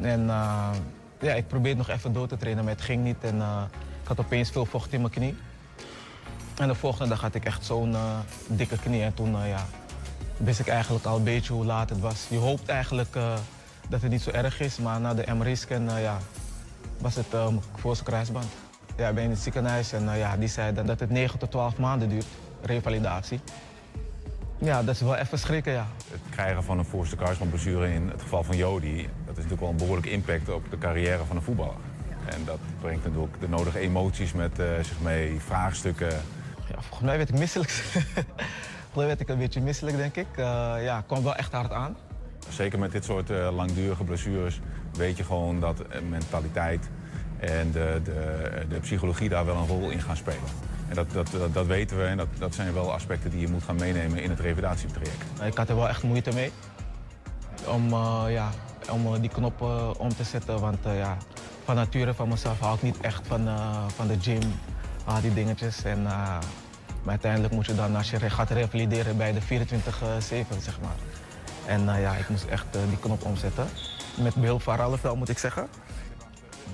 En 0.00 0.30
eh, 0.30 0.70
ja, 1.20 1.32
ik 1.32 1.46
probeerde 1.46 1.78
nog 1.78 1.88
even 1.88 2.12
door 2.12 2.26
te 2.26 2.36
trainen, 2.36 2.64
maar 2.64 2.72
het 2.72 2.82
ging 2.82 3.04
niet. 3.04 3.24
En 3.24 3.40
eh, 3.40 3.62
ik 4.02 4.08
had 4.08 4.20
opeens 4.20 4.50
veel 4.50 4.64
vocht 4.66 4.92
in 4.92 5.00
mijn 5.00 5.12
knie. 5.12 5.36
En 6.56 6.68
de 6.68 6.74
volgende 6.74 7.08
dag 7.08 7.20
had 7.20 7.34
ik 7.34 7.44
echt 7.44 7.64
zo'n 7.64 7.94
eh, 7.94 8.18
dikke 8.46 8.78
knie. 8.78 9.02
En 9.02 9.14
toen 9.14 9.42
eh, 9.42 9.48
ja, 9.48 9.66
wist 10.36 10.60
ik 10.60 10.68
eigenlijk 10.68 11.04
al 11.04 11.16
een 11.16 11.24
beetje 11.24 11.52
hoe 11.52 11.64
laat 11.64 11.90
het 11.90 12.00
was. 12.00 12.26
Je 12.28 12.36
hoopt 12.38 12.68
eigenlijk 12.68 13.16
eh, 13.16 13.34
dat 13.92 14.02
het 14.02 14.10
niet 14.10 14.22
zo 14.22 14.30
erg 14.30 14.60
is, 14.60 14.78
maar 14.78 15.00
na 15.00 15.14
de 15.14 15.34
MRI-scan 15.34 15.88
eh, 15.88 16.02
ja, 16.02 16.18
was 16.98 17.14
het 17.14 17.32
mijn 17.32 17.60
voorste 17.76 18.04
kruisband. 18.04 18.46
Ja, 18.96 19.08
ik 19.08 19.14
ben 19.14 19.24
in 19.24 19.30
het 19.30 19.38
ziekenhuis 19.38 19.92
en 19.92 20.12
eh, 20.12 20.18
ja, 20.18 20.36
die 20.36 20.48
zei 20.48 20.74
dan 20.74 20.86
dat 20.86 21.00
het 21.00 21.10
9 21.10 21.38
tot 21.38 21.50
12 21.50 21.78
maanden 21.78 22.08
duurt, 22.08 22.26
revalidatie. 22.62 23.40
Ja, 24.58 24.82
dat 24.82 24.94
is 24.94 25.00
wel 25.00 25.16
even 25.16 25.38
schrikken, 25.38 25.72
ja. 25.72 25.86
Het 26.10 26.20
krijgen 26.30 26.64
van 26.64 26.78
een 26.78 26.84
voorste 26.84 27.16
kruisbandblessure 27.16 27.92
in 27.92 28.08
het 28.08 28.22
geval 28.22 28.42
van 28.42 28.56
Jody... 28.56 28.96
dat 28.96 29.36
is 29.38 29.42
natuurlijk 29.42 29.60
wel 29.60 29.70
een 29.70 29.76
behoorlijke 29.76 30.10
impact 30.10 30.48
op 30.48 30.70
de 30.70 30.78
carrière 30.78 31.24
van 31.24 31.36
een 31.36 31.42
voetballer. 31.42 31.76
En 32.24 32.44
dat 32.44 32.58
brengt 32.80 33.04
natuurlijk 33.04 33.40
de 33.40 33.48
nodige 33.48 33.78
emoties 33.78 34.32
met 34.32 34.62
zich 34.82 35.00
mee, 35.00 35.40
vraagstukken. 35.40 36.10
Ja, 36.68 36.80
volgens 36.80 37.00
mij 37.00 37.16
werd 37.16 37.28
ik 37.28 37.38
misselijk. 37.38 37.70
volgens 37.70 38.94
mij 38.94 39.06
werd 39.06 39.20
ik 39.20 39.28
een 39.28 39.38
beetje 39.38 39.60
misselijk, 39.60 39.96
denk 39.96 40.16
ik. 40.16 40.26
Uh, 40.38 40.44
ja, 40.80 40.96
het 40.96 41.06
kwam 41.06 41.22
wel 41.22 41.34
echt 41.34 41.52
hard 41.52 41.72
aan. 41.72 41.96
Zeker 42.48 42.78
met 42.78 42.92
dit 42.92 43.04
soort 43.04 43.30
uh, 43.30 43.48
langdurige 43.54 44.04
blessures 44.04 44.60
weet 44.92 45.16
je 45.16 45.24
gewoon 45.24 45.60
dat 45.60 45.80
uh, 45.80 45.86
mentaliteit 46.10 46.90
en 47.38 47.72
de, 47.72 48.00
de, 48.04 48.64
de, 48.68 48.78
psychologie 48.78 49.28
daar 49.28 49.46
wel 49.46 49.56
een 49.56 49.66
rol 49.66 49.90
in 49.90 50.00
gaan 50.00 50.16
spelen. 50.16 50.48
En 50.88 50.94
dat, 50.94 51.12
dat, 51.12 51.54
dat, 51.54 51.66
weten 51.66 51.96
we 51.96 52.04
en 52.04 52.16
dat, 52.16 52.28
dat 52.38 52.54
zijn 52.54 52.74
wel 52.74 52.92
aspecten 52.92 53.30
die 53.30 53.40
je 53.40 53.48
moet 53.48 53.62
gaan 53.62 53.76
meenemen 53.76 54.22
in 54.22 54.30
het 54.30 54.40
revalidatietraject. 54.40 55.24
Ik 55.44 55.56
had 55.56 55.68
er 55.68 55.76
wel 55.76 55.88
echt 55.88 56.02
moeite 56.02 56.30
mee 56.34 56.52
om, 57.66 57.88
ja, 58.28 58.50
om 58.90 59.20
die 59.20 59.30
knop 59.30 59.60
om 59.98 60.08
te 60.08 60.24
zetten. 60.24 60.60
Want 60.60 60.78
ja, 60.82 61.16
van 61.64 61.74
nature 61.74 62.14
van 62.14 62.28
mezelf 62.28 62.60
hou 62.60 62.74
ik 62.76 62.82
niet 62.82 63.00
echt 63.00 63.26
van, 63.26 63.48
van 63.94 64.06
de 64.06 64.16
gym, 64.20 64.42
al 65.04 65.20
die 65.20 65.34
dingetjes. 65.34 65.84
En, 65.84 66.06
maar 67.02 67.10
uiteindelijk 67.10 67.54
moet 67.54 67.66
je 67.66 67.74
dan, 67.74 67.96
als 67.96 68.10
je 68.10 68.30
gaat 68.30 68.50
revalideren, 68.50 69.16
bij 69.16 69.32
de 69.32 69.40
24-7, 69.40 69.44
zeg 70.58 70.80
maar. 70.80 70.96
En 71.72 71.88
uh, 71.88 72.00
ja, 72.00 72.12
ik 72.14 72.28
moest 72.28 72.44
echt 72.44 72.76
uh, 72.76 72.82
die 72.88 72.98
knop 72.98 73.24
omzetten. 73.24 73.66
Met 74.14 74.34
behulp 74.34 74.62
van 74.62 74.76
Ralf 74.76 75.02
wel, 75.02 75.16
moet 75.16 75.28
ik 75.28 75.38
zeggen. 75.38 75.68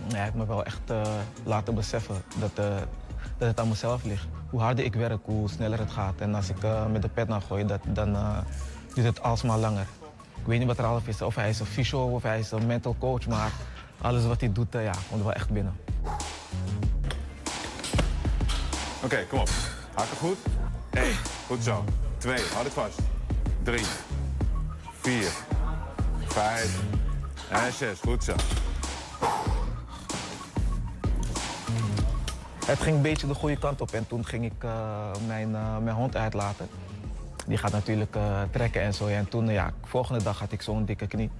Hij 0.08 0.22
heeft 0.22 0.34
me 0.34 0.46
wel 0.46 0.64
echt 0.64 0.80
eh, 0.90 1.02
laten 1.42 1.74
beseffen 1.74 2.22
dat, 2.38 2.50
eh, 2.54 2.76
dat 3.38 3.48
het 3.48 3.60
aan 3.60 3.68
mezelf 3.68 4.04
ligt. 4.04 4.26
Hoe 4.50 4.60
harder 4.60 4.84
ik 4.84 4.94
werk, 4.94 5.20
hoe 5.24 5.48
sneller 5.48 5.78
het 5.78 5.90
gaat. 5.90 6.14
En 6.18 6.34
als 6.34 6.48
ik 6.48 6.62
eh, 6.62 6.86
met 6.86 7.02
de 7.02 7.08
pet 7.08 7.28
naar 7.28 7.40
gooi, 7.40 7.66
dat, 7.66 7.80
dan 7.86 8.14
eh, 8.14 8.38
duurt 8.94 9.06
het 9.06 9.22
alsmaar 9.22 9.58
langer. 9.58 9.86
Ik 10.40 10.46
weet 10.46 10.58
niet 10.58 10.68
wat 10.68 10.78
half 10.78 11.06
is, 11.08 11.22
of 11.22 11.34
hij 11.34 11.48
is 11.48 11.60
een 11.60 11.66
fysio 11.66 12.06
of 12.06 12.22
hij 12.22 12.38
is 12.38 12.50
een 12.50 12.66
mental 12.66 12.96
coach, 12.98 13.26
maar 13.26 13.50
alles 14.00 14.24
wat 14.24 14.40
hij 14.40 14.52
doet, 14.52 14.74
eh, 14.74 14.84
ja, 14.84 14.92
komt 15.10 15.22
wel 15.22 15.32
echt 15.32 15.50
binnen. 15.50 15.76
Oké, 19.04 19.24
kom 19.28 19.38
op. 19.38 19.48
Hakken 19.94 20.16
goed. 20.16 20.38
Eén, 20.90 21.14
goed 21.46 21.64
zo. 21.64 21.84
Twee, 22.18 22.42
houd 22.52 22.64
het 22.64 22.72
vast. 22.72 22.98
Drie, 23.62 23.84
vier, 25.08 25.30
vijf 26.26 26.80
en 27.50 27.72
zes. 27.72 28.00
Goed 28.00 28.24
zo. 28.24 28.34
Het 32.66 32.80
ging 32.80 32.96
een 32.96 33.02
beetje 33.02 33.26
de 33.26 33.34
goede 33.34 33.58
kant 33.58 33.80
op 33.80 33.92
en 33.92 34.06
toen 34.06 34.26
ging 34.26 34.44
ik 34.44 34.64
eh, 34.64 35.10
mijn, 35.26 35.54
eh, 35.54 35.78
mijn 35.78 35.96
hond 35.96 36.16
uitlaten. 36.16 36.68
Die 37.46 37.58
gaat 37.58 37.72
natuurlijk 37.72 38.16
eh, 38.16 38.42
trekken 38.50 38.82
en 38.82 38.94
zo. 38.94 39.06
En 39.06 39.28
toen, 39.28 39.48
ja, 39.48 39.72
volgende 39.84 40.22
dag 40.22 40.38
had 40.38 40.52
ik 40.52 40.62
zo'n 40.62 40.84
dikke 40.84 41.06
knie. 41.06 41.30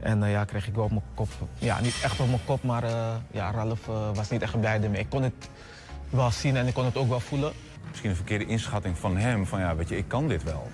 En 0.00 0.22
ja, 0.22 0.44
kreeg 0.44 0.66
ik 0.66 0.74
wel 0.74 0.84
op 0.84 0.90
mijn 0.90 1.02
kop. 1.14 1.28
Ja, 1.58 1.80
niet 1.80 2.00
echt 2.02 2.20
op 2.20 2.28
mijn 2.28 2.44
kop, 2.44 2.62
maar 2.62 2.84
eh, 2.84 3.14
ja, 3.30 3.50
Ralf 3.50 3.88
eh, 3.88 4.14
was 4.14 4.30
niet 4.30 4.42
echt 4.42 4.60
blij 4.60 4.82
ermee. 4.82 5.00
Ik 5.00 5.10
kon 5.10 5.22
het 5.22 5.48
wel 6.10 6.30
zien 6.30 6.56
en 6.56 6.66
ik 6.66 6.74
kon 6.74 6.84
het 6.84 6.96
ook 6.96 7.08
wel 7.08 7.20
voelen. 7.20 7.52
Misschien 7.88 8.10
een 8.10 8.16
verkeerde 8.16 8.46
inschatting 8.46 8.98
van 8.98 9.16
hem. 9.16 9.46
Van 9.46 9.60
ja, 9.60 9.76
weet 9.76 9.88
je, 9.88 9.96
ik 9.96 10.08
kan 10.08 10.28
dit 10.28 10.42
wel. 10.42 10.70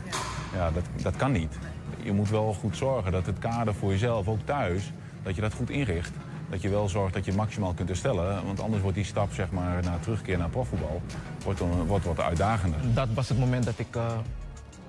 Ja, 0.54 0.70
dat, 0.70 0.84
dat 1.02 1.16
kan 1.16 1.32
niet. 1.32 1.58
Je 2.02 2.12
moet 2.12 2.30
wel 2.30 2.54
goed 2.54 2.76
zorgen 2.76 3.12
dat 3.12 3.26
het 3.26 3.38
kader 3.38 3.74
voor 3.74 3.90
jezelf, 3.90 4.28
ook 4.28 4.40
thuis, 4.44 4.92
dat 5.22 5.34
je 5.34 5.40
dat 5.40 5.52
goed 5.52 5.70
inricht. 5.70 6.12
Dat 6.50 6.62
je 6.62 6.68
wel 6.68 6.88
zorgt 6.88 7.14
dat 7.14 7.24
je 7.24 7.32
maximaal 7.32 7.72
kunt 7.72 7.88
herstellen. 7.88 8.44
Want 8.44 8.60
anders 8.60 8.82
wordt 8.82 8.96
die 8.96 9.04
stap 9.04 9.32
zeg 9.32 9.50
maar, 9.50 9.82
naar 9.82 10.00
terugkeer 10.00 10.38
naar 10.38 10.48
profvoetbal 10.48 11.02
wordt, 11.44 11.58
dan, 11.58 11.86
wordt 11.86 12.04
wat 12.04 12.20
uitdagender. 12.20 12.80
Dat 12.94 13.08
was 13.14 13.28
het 13.28 13.38
moment 13.38 13.64
dat 13.64 13.78
ik 13.78 13.96
eh, 13.96 14.02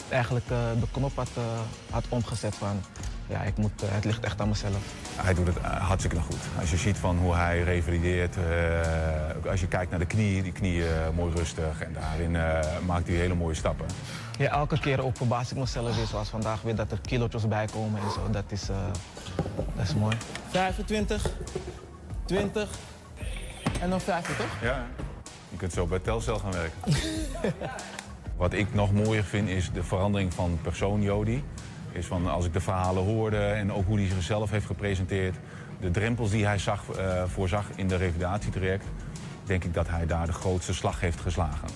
eigenlijk 0.10 0.46
eh, 0.50 0.58
de 0.80 0.88
knop 0.92 1.16
had, 1.16 1.30
eh, 1.38 1.44
had 1.90 2.06
omgezet 2.10 2.56
van... 2.56 2.82
Ja, 3.28 3.42
ik 3.42 3.58
moet, 3.58 3.72
het 3.86 4.06
ligt 4.06 4.24
echt 4.24 4.42
aan 4.42 4.48
mezelf. 4.48 4.94
Hij 5.16 5.34
doet 5.34 5.48
het 5.48 5.58
hartstikke 5.58 6.20
goed. 6.20 6.40
Als 6.60 6.72
je 6.72 6.78
ziet 6.78 6.98
van 6.98 7.18
hoe 7.18 7.36
hij 7.36 7.64
revalideert, 7.64 8.36
als 9.50 9.60
je 9.60 9.68
kijkt 9.68 9.90
naar 9.90 10.00
de 10.00 10.06
knie, 10.06 10.44
die 10.44 10.52
knieën 10.52 10.86
mooi 11.16 11.34
rustig. 11.36 11.82
En 11.82 11.94
daarin 11.94 12.32
maakt 12.86 13.08
hij 13.08 13.16
hele 13.16 13.36
mooie 13.36 13.54
stappen. 13.56 13.86
Ja, 14.40 14.50
elke 14.52 14.80
keer 14.80 15.04
ook 15.04 15.18
verbaas 15.18 15.52
ik 15.52 15.58
mezelf 15.58 15.96
weer, 15.96 16.06
zoals 16.06 16.30
vandaag 16.30 16.62
weer, 16.62 16.76
dat 16.76 16.92
er 16.92 17.00
kilootjes 17.02 17.48
bij 17.48 17.68
komen 17.74 18.02
en 18.02 18.12
zo. 18.12 18.30
Dat 18.32 18.44
is, 18.48 18.70
eh, 18.70 18.76
dat 19.76 19.86
is 19.86 19.96
mooi. 19.96 20.18
25, 20.50 21.26
20 22.26 22.70
en 23.82 23.90
dan 23.90 24.02
50, 24.02 24.38
toch? 24.38 24.62
Ja, 24.62 24.86
je 25.50 25.58
kunt 25.58 25.74
zo 25.74 25.86
bij 25.86 26.00
Telcel 26.00 26.40
gaan 26.40 26.52
werken. 26.52 26.94
Wat 28.38 28.54
ik 28.54 28.74
nog 28.74 28.94
mooier 28.94 29.24
vind 29.24 29.50
is 29.50 29.72
de 29.72 29.84
verandering 29.84 30.34
van 30.34 30.60
persoon 30.62 31.02
Jody. 31.02 31.42
Is 31.92 32.06
van 32.06 32.28
als 32.28 32.46
ik 32.46 32.54
de 32.54 32.62
verhalen 32.62 33.04
hoorde 33.04 33.46
en 33.46 33.74
ook 33.74 33.86
hoe 33.86 33.98
hij 34.00 34.08
zichzelf 34.08 34.50
heeft 34.50 34.66
gepresenteerd. 34.66 35.36
De 35.80 35.92
drempels 35.92 36.30
die 36.30 36.46
hij 36.46 36.58
zag, 36.58 36.84
eh, 36.90 37.24
voorzag 37.28 37.66
in 37.76 37.88
de 37.88 37.96
revalidatietraject. 37.96 38.86
Denk 39.44 39.64
ik 39.64 39.74
dat 39.74 39.88
hij 39.90 40.06
daar 40.06 40.26
de 40.26 40.34
grootste 40.34 40.74
slag 40.74 41.00
heeft 41.00 41.20
geslagen. 41.20 41.68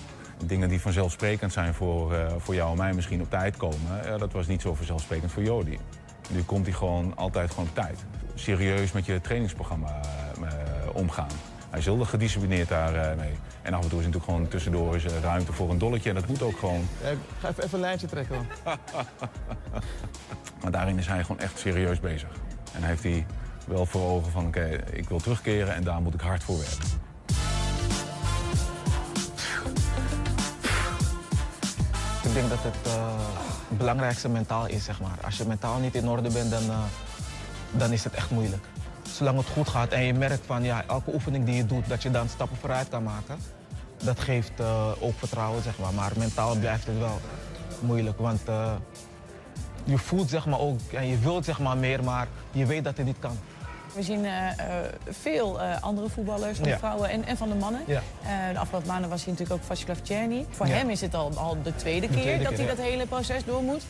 Dingen 0.46 0.68
die 0.68 0.80
vanzelfsprekend 0.80 1.52
zijn 1.52 1.74
voor, 1.74 2.14
eh, 2.14 2.26
voor 2.38 2.54
jou 2.54 2.70
en 2.70 2.76
mij 2.76 2.92
misschien 2.92 3.20
op 3.20 3.30
tijd 3.30 3.56
komen. 3.56 4.04
ja, 4.04 4.18
dat 4.18 4.32
was 4.32 4.46
niet 4.46 4.60
zo 4.60 4.74
vanzelfsprekend 4.74 5.32
voor 5.32 5.42
Jody. 5.42 5.78
Nu 6.30 6.42
komt 6.42 6.66
hij 6.66 6.74
gewoon 6.74 7.16
altijd 7.16 7.50
gewoon 7.50 7.68
op 7.68 7.74
tijd. 7.74 8.04
Serieus 8.34 8.92
met 8.92 9.06
je 9.06 9.20
trainingsprogramma 9.20 10.00
eh, 10.42 10.50
omgaan. 10.92 11.30
Hij 11.70 11.78
is 11.78 11.84
heel 11.84 12.04
gedisciplineerd 12.04 12.68
daarmee. 12.68 13.16
mee. 13.16 13.38
En 13.62 13.74
af 13.74 13.82
en 13.82 13.88
toe 13.88 13.98
is 13.98 14.04
natuurlijk 14.04 14.32
gewoon 14.32 14.48
tussendoor 14.48 14.96
is 14.96 15.04
ruimte 15.04 15.52
voor 15.52 15.70
een 15.70 15.78
dolletje. 15.78 16.08
En 16.08 16.14
dat 16.14 16.26
moet 16.26 16.42
ook 16.42 16.58
gewoon. 16.58 16.88
ga 17.38 17.48
even, 17.48 17.68
een 17.72 17.80
lijntje 17.80 18.06
trekken. 18.06 18.46
Maar 20.62 20.72
daarin 20.72 20.98
is 20.98 21.06
hij 21.06 21.22
gewoon 21.24 21.40
echt 21.40 21.58
serieus 21.58 22.00
bezig. 22.00 22.28
En 22.74 22.82
heeft 22.82 23.02
hij 23.02 23.26
wel 23.66 23.86
voor 23.86 24.10
ogen 24.10 24.32
van 24.32 24.46
oké, 24.46 24.80
ik 24.92 25.08
wil 25.08 25.18
terugkeren 25.18 25.74
en 25.74 25.84
daar 25.84 26.00
moet 26.00 26.14
ik 26.14 26.20
hard 26.20 26.44
voor 26.44 26.58
werken. 26.58 27.03
Ik 32.34 32.40
denk 32.40 32.52
dat 32.52 32.72
het 32.72 32.86
eh, 32.86 33.14
het 33.68 33.78
belangrijkste 33.78 34.28
mentaal 34.28 34.66
is, 34.66 34.84
zeg 34.84 35.00
maar. 35.00 35.18
Als 35.24 35.36
je 35.36 35.44
mentaal 35.46 35.78
niet 35.78 35.94
in 35.94 36.08
orde 36.08 36.30
bent, 36.30 36.50
dan, 36.50 36.62
eh, 36.62 36.78
dan 37.70 37.92
is 37.92 38.04
het 38.04 38.14
echt 38.14 38.30
moeilijk. 38.30 38.64
Zolang 39.02 39.38
het 39.38 39.46
goed 39.46 39.68
gaat 39.68 39.92
en 39.92 40.04
je 40.04 40.14
merkt 40.14 40.46
van 40.46 40.62
ja, 40.62 40.84
elke 40.88 41.12
oefening 41.14 41.44
die 41.44 41.54
je 41.54 41.66
doet, 41.66 41.88
dat 41.88 42.02
je 42.02 42.10
dan 42.10 42.28
stappen 42.28 42.56
vooruit 42.56 42.88
kan 42.88 43.02
maken. 43.02 43.38
Dat 44.04 44.20
geeft 44.20 44.60
eh, 44.60 44.90
ook 45.00 45.18
vertrouwen, 45.18 45.62
zeg 45.62 45.78
maar. 45.78 45.94
Maar 45.94 46.12
mentaal 46.16 46.56
blijft 46.56 46.86
het 46.86 46.98
wel 46.98 47.20
moeilijk, 47.80 48.18
want 48.18 48.48
eh, 48.48 48.72
je 49.84 49.98
voelt 49.98 50.30
zeg 50.30 50.46
maar 50.46 50.60
ook 50.60 50.80
en 50.92 51.06
je 51.06 51.18
wilt 51.18 51.44
zeg 51.44 51.58
maar 51.58 51.76
meer, 51.76 52.04
maar 52.04 52.28
je 52.50 52.66
weet 52.66 52.84
dat 52.84 52.96
het 52.96 53.06
niet 53.06 53.18
kan. 53.18 53.38
We 53.94 54.02
zien 54.02 54.24
eh, 54.24 54.50
eh, 54.50 54.56
veel 55.08 55.60
eh, 55.60 55.82
andere 55.82 56.08
voetballers, 56.08 56.58
van 56.58 56.68
de 56.68 56.78
vrouwen 56.78 57.08
en, 57.08 57.24
en 57.24 57.36
van 57.36 57.48
de 57.48 57.54
mannen. 57.54 57.82
De 58.52 58.58
afgelopen 58.58 58.88
maanden 58.88 59.10
was 59.10 59.24
hij 59.24 59.32
natuurlijk 59.32 59.60
ook 59.60 59.66
Vacilav 59.66 59.98
Czerny. 60.00 60.46
Voor 60.50 60.66
hem 60.66 60.90
is 60.90 61.00
het 61.00 61.14
al, 61.14 61.32
al 61.36 61.62
de 61.62 61.76
tweede 61.76 62.06
De 62.06 62.12
keer 62.12 62.22
tweede 62.22 62.44
dat 62.44 62.52
keer, 62.52 62.66
hij 62.66 62.76
dat 62.76 62.84
hele 62.84 63.06
proces 63.06 63.44
door 63.44 63.62
moet. 63.62 63.82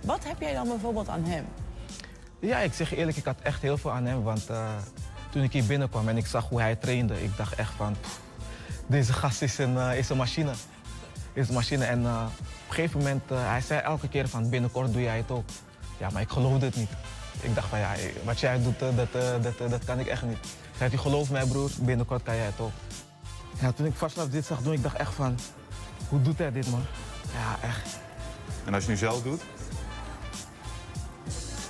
Wat 0.00 0.24
heb 0.24 0.40
jij 0.40 0.52
dan 0.52 0.68
bijvoorbeeld 0.68 1.08
aan 1.08 1.24
hem? 1.24 1.44
Ja, 2.38 2.58
ik 2.58 2.74
zeg 2.74 2.94
eerlijk, 2.94 3.16
ik 3.16 3.24
had 3.24 3.36
echt 3.42 3.62
heel 3.62 3.78
veel 3.78 3.90
aan 3.90 4.06
hem. 4.06 4.22
Want 4.22 4.46
toen 5.30 5.42
ik 5.42 5.52
hier 5.52 5.64
binnenkwam 5.64 6.08
en 6.08 6.16
ik 6.16 6.26
zag 6.26 6.48
hoe 6.48 6.60
hij 6.60 6.76
trainde, 6.76 7.22
ik 7.22 7.36
dacht 7.36 7.54
echt 7.54 7.72
van... 7.76 7.96
pff, 8.00 8.20
deze 8.86 9.12
gast 9.12 9.42
is 9.42 9.58
een, 9.58 9.78
is 9.78 10.08
een 10.08 10.16
machine. 10.16 10.50
Is 11.32 11.48
een 11.48 11.54
machine. 11.54 11.84
En 11.84 11.98
op 12.00 12.06
een 12.06 12.74
gegeven 12.74 12.98
moment, 12.98 13.22
hij 13.28 13.60
zei 13.60 13.80
elke 13.80 14.08
keer 14.08 14.28
van 14.28 14.48
binnenkort 14.50 14.92
doe 14.92 15.02
jij 15.02 15.16
het 15.16 15.30
ook. 15.30 15.44
Ja, 15.98 16.10
maar 16.10 16.22
ik 16.22 16.30
geloofde 16.30 16.66
het 16.66 16.76
niet. 16.76 16.90
Ik 17.40 17.54
dacht 17.54 17.68
van 17.68 17.78
ja, 17.78 17.94
wat 18.24 18.40
jij 18.40 18.62
doet, 18.62 18.82
eh, 18.82 18.96
dat, 18.96 19.08
eh, 19.22 19.42
dat, 19.42 19.56
eh, 19.60 19.70
dat 19.70 19.84
kan 19.84 19.98
ik 19.98 20.06
echt 20.06 20.22
niet. 20.22 20.38
Hij 20.76 20.88
zei, 20.88 21.00
geloof 21.00 21.30
mij 21.30 21.44
broer, 21.46 21.70
binnenkort 21.80 22.22
kan 22.22 22.36
jij 22.36 22.44
het 22.44 22.60
ook. 22.60 22.72
Ja, 23.60 23.72
toen 23.72 23.86
ik 23.86 23.94
Vaslav 23.94 24.28
dit 24.28 24.44
zag 24.46 24.62
doen, 24.62 24.72
ik 24.72 24.82
dacht 24.82 24.96
echt 24.96 25.14
van, 25.14 25.38
hoe 26.08 26.22
doet 26.22 26.38
hij 26.38 26.52
dit 26.52 26.70
man? 26.70 26.84
Ja, 27.32 27.68
echt. 27.68 27.98
En 28.64 28.74
als 28.74 28.84
je 28.84 28.90
nu 28.90 28.96
zelf 28.96 29.22
doet, 29.22 29.42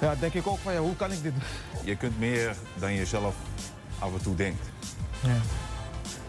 Ja, 0.01 0.15
denk 0.15 0.35
ik 0.35 0.47
ook 0.47 0.59
van 0.59 0.73
ja, 0.73 0.79
hoe 0.79 0.97
kan 0.97 1.13
ik 1.13 1.23
dit 1.23 1.33
doen? 1.33 1.43
je 1.85 1.97
kunt 1.97 2.19
meer 2.19 2.57
dan 2.75 2.93
je 2.93 3.07
zelf 3.07 3.35
af 3.99 4.13
en 4.13 4.23
toe 4.23 4.35
denkt. 4.35 4.67
Ja. 5.21 5.37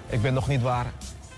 Ik 0.10 0.22
ben 0.22 0.34
nog 0.34 0.48
niet 0.48 0.62
waar 0.62 0.86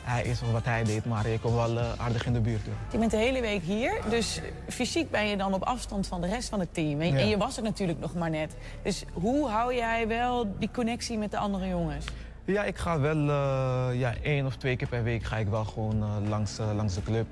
hij 0.04 0.24
is 0.24 0.42
of 0.42 0.52
wat 0.52 0.66
hij 0.66 0.84
deed, 0.84 1.06
maar 1.06 1.26
ik 1.26 1.42
kom 1.42 1.54
wel 1.56 1.78
eh, 1.80 1.86
aardig 1.98 2.26
in 2.26 2.34
de 2.34 2.40
buurt. 2.40 2.62
Je 2.92 2.98
bent 2.98 3.12
de 3.12 3.18
hele 3.18 3.42
week 3.42 3.62
hier, 3.62 3.94
dus 4.10 4.42
fysiek 4.68 5.12
ben 5.12 5.28
je 5.28 5.38
dan 5.38 5.54
op 5.54 5.64
afstand 5.64 6.08
van 6.08 6.22
de 6.22 6.28
rest 6.28 6.50
van 6.50 6.60
het 6.60 6.74
team. 6.74 7.02
En, 7.02 7.08
Ja. 7.14 7.18
en 7.20 7.28
je 7.28 7.38
was 7.38 7.58
er 7.58 7.64
natuurlijk 7.64 8.00
nog 8.00 8.14
maar 8.14 8.30
net. 8.30 8.56
Dus 8.84 9.04
hoe 9.14 9.50
hou 9.50 9.76
jij 9.76 10.08
wel 10.08 10.56
die 10.60 10.70
connectie 10.74 11.18
met 11.18 11.32
de 11.32 11.38
andere 11.38 11.68
jongens? 11.68 12.06
Ja, 12.46 12.64
ik 12.64 12.78
ga 12.78 13.00
wel 13.00 13.30
eh, 13.30 14.00
ja, 14.00 14.14
één 14.24 14.46
of 14.46 14.56
twee 14.56 14.76
keer 14.76 14.88
per 14.88 15.04
week 15.04 15.24
ga 15.24 15.38
ik 15.38 15.48
wel 15.48 15.66
gewoon 15.66 16.04
eh, 16.04 16.30
langs, 16.30 16.58
langs 16.76 16.94
de 16.96 17.04
club. 17.04 17.28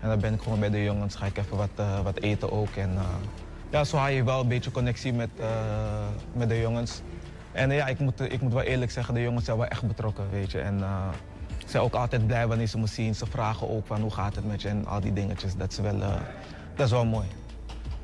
En 0.00 0.08
dan 0.08 0.20
ben 0.20 0.34
ik 0.34 0.42
gewoon 0.42 0.60
bij 0.60 0.70
de 0.70 0.82
jongens, 0.84 1.14
ga 1.14 1.26
ik 1.26 1.36
even 1.38 1.56
wat, 1.56 1.86
wat 2.02 2.18
eten 2.20 2.52
ook. 2.52 2.76
En 2.76 2.98
ja, 3.70 3.84
zo 3.84 3.96
hou 3.96 4.10
je 4.10 4.24
wel 4.24 4.40
een 4.40 4.48
beetje 4.48 4.70
connectie 4.70 5.12
met, 5.12 5.28
met 6.32 6.48
de 6.48 6.60
jongens. 6.60 7.00
En 7.52 7.70
ja, 7.70 7.86
ik 7.86 7.98
moet, 7.98 8.20
ik 8.20 8.40
moet 8.40 8.52
wel 8.52 8.62
eerlijk 8.62 8.90
zeggen, 8.90 9.14
de 9.14 9.22
jongens 9.22 9.44
zijn 9.44 9.56
wel 9.56 9.66
echt 9.66 9.82
betrokken, 9.86 10.24
weet 10.30 10.50
je. 10.50 10.60
En 10.60 10.82
eh, 11.66 11.72
ze 11.72 11.72
zijn 11.72 11.82
ook 11.82 11.94
altijd 11.94 12.26
blij 12.26 12.46
wanneer 12.46 12.66
ze 12.66 12.78
me 12.78 12.86
zien. 12.86 13.14
Ze 13.14 13.26
vragen 13.26 13.70
ook 13.70 13.86
van 13.86 14.00
hoe 14.00 14.10
gaat 14.10 14.34
het 14.34 14.46
met 14.46 14.62
je 14.62 14.68
en 14.68 14.86
al 14.86 15.00
die 15.00 15.12
dingetjes. 15.12 15.56
Dat 15.56 15.72
is 15.72 15.78
wel, 15.78 16.02
eh, 16.02 16.14
dat 16.74 16.86
is 16.86 16.92
wel 16.92 17.04
mooi. 17.04 17.26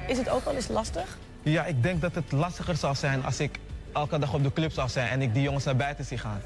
Is 0.06 0.18
het 0.18 0.28
ook 0.28 0.44
wel 0.44 0.54
eens 0.54 0.68
lastig? 0.68 1.18
Ja, 1.42 1.64
ik 1.64 1.82
denk 1.82 2.00
dat 2.00 2.14
het 2.14 2.32
lastiger 2.32 2.76
zou 2.76 2.94
zijn 2.94 3.24
als 3.24 3.40
ik 3.40 3.58
elke 3.92 4.18
dag 4.18 4.34
op 4.34 4.42
de 4.42 4.52
club 4.52 4.72
zou 4.72 4.88
zijn 4.88 5.08
en 5.08 5.22
ik 5.22 5.34
die 5.34 5.42
jongens 5.42 5.64
naar 5.64 5.76
buiten 5.76 6.04
zie 6.04 6.18
gaan. 6.18 6.40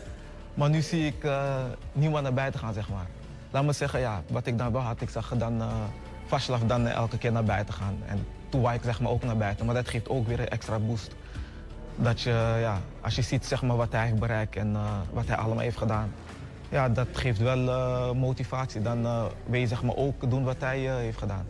Maar 0.54 0.70
nu 0.70 0.82
zie 0.82 1.06
ik 1.06 1.24
eh, 1.24 1.54
niemand 1.92 2.22
naar 2.22 2.34
buiten 2.34 2.60
gaan, 2.60 2.72
zeg 2.72 2.88
maar. 2.88 3.06
Laat 3.50 3.64
me 3.64 3.72
zeggen, 3.72 4.00
ja, 4.00 4.22
wat 4.30 4.46
ik 4.46 4.58
dan 4.58 4.72
wel 4.72 4.80
had, 4.80 5.00
ik 5.00 5.10
zag 5.10 5.32
dan 5.36 5.60
uh, 5.60 5.66
Vaslav 6.26 6.62
dan 6.62 6.86
elke 6.86 7.18
keer 7.18 7.32
naar 7.32 7.44
buiten 7.44 7.74
gaan. 7.74 7.98
En 8.06 8.26
toen 8.48 8.60
wou 8.60 8.74
ik 8.74 8.80
zeg 8.84 9.00
maar 9.00 9.10
ook 9.10 9.22
naar 9.22 9.36
buiten, 9.36 9.66
maar 9.66 9.74
dat 9.74 9.88
geeft 9.88 10.08
ook 10.08 10.26
weer 10.26 10.40
een 10.40 10.48
extra 10.48 10.78
boost. 10.78 11.14
Dat 11.96 12.20
je, 12.20 12.56
ja, 12.60 12.80
als 13.00 13.14
je 13.14 13.22
ziet 13.22 13.46
zeg 13.46 13.62
maar, 13.62 13.76
wat 13.76 13.92
hij 13.92 14.06
heeft 14.06 14.18
bereikt 14.18 14.56
en 14.56 14.74
eh, 14.74 14.82
wat 15.12 15.26
hij 15.26 15.36
allemaal 15.36 15.58
heeft 15.58 15.76
gedaan. 15.76 16.12
Ja, 16.68 16.88
dat 16.88 17.08
geeft 17.12 17.38
wel 17.38 17.68
eh, 17.68 18.12
motivatie. 18.12 18.82
Dan 18.82 19.06
eh, 19.06 19.24
wil 19.46 19.60
je 19.60 19.66
zeg 19.66 19.82
maar, 19.82 19.96
ook 19.96 20.30
doen 20.30 20.44
wat 20.44 20.56
hij 20.58 20.88
eh, 20.88 20.94
heeft 20.94 21.18
gedaan. 21.18 21.46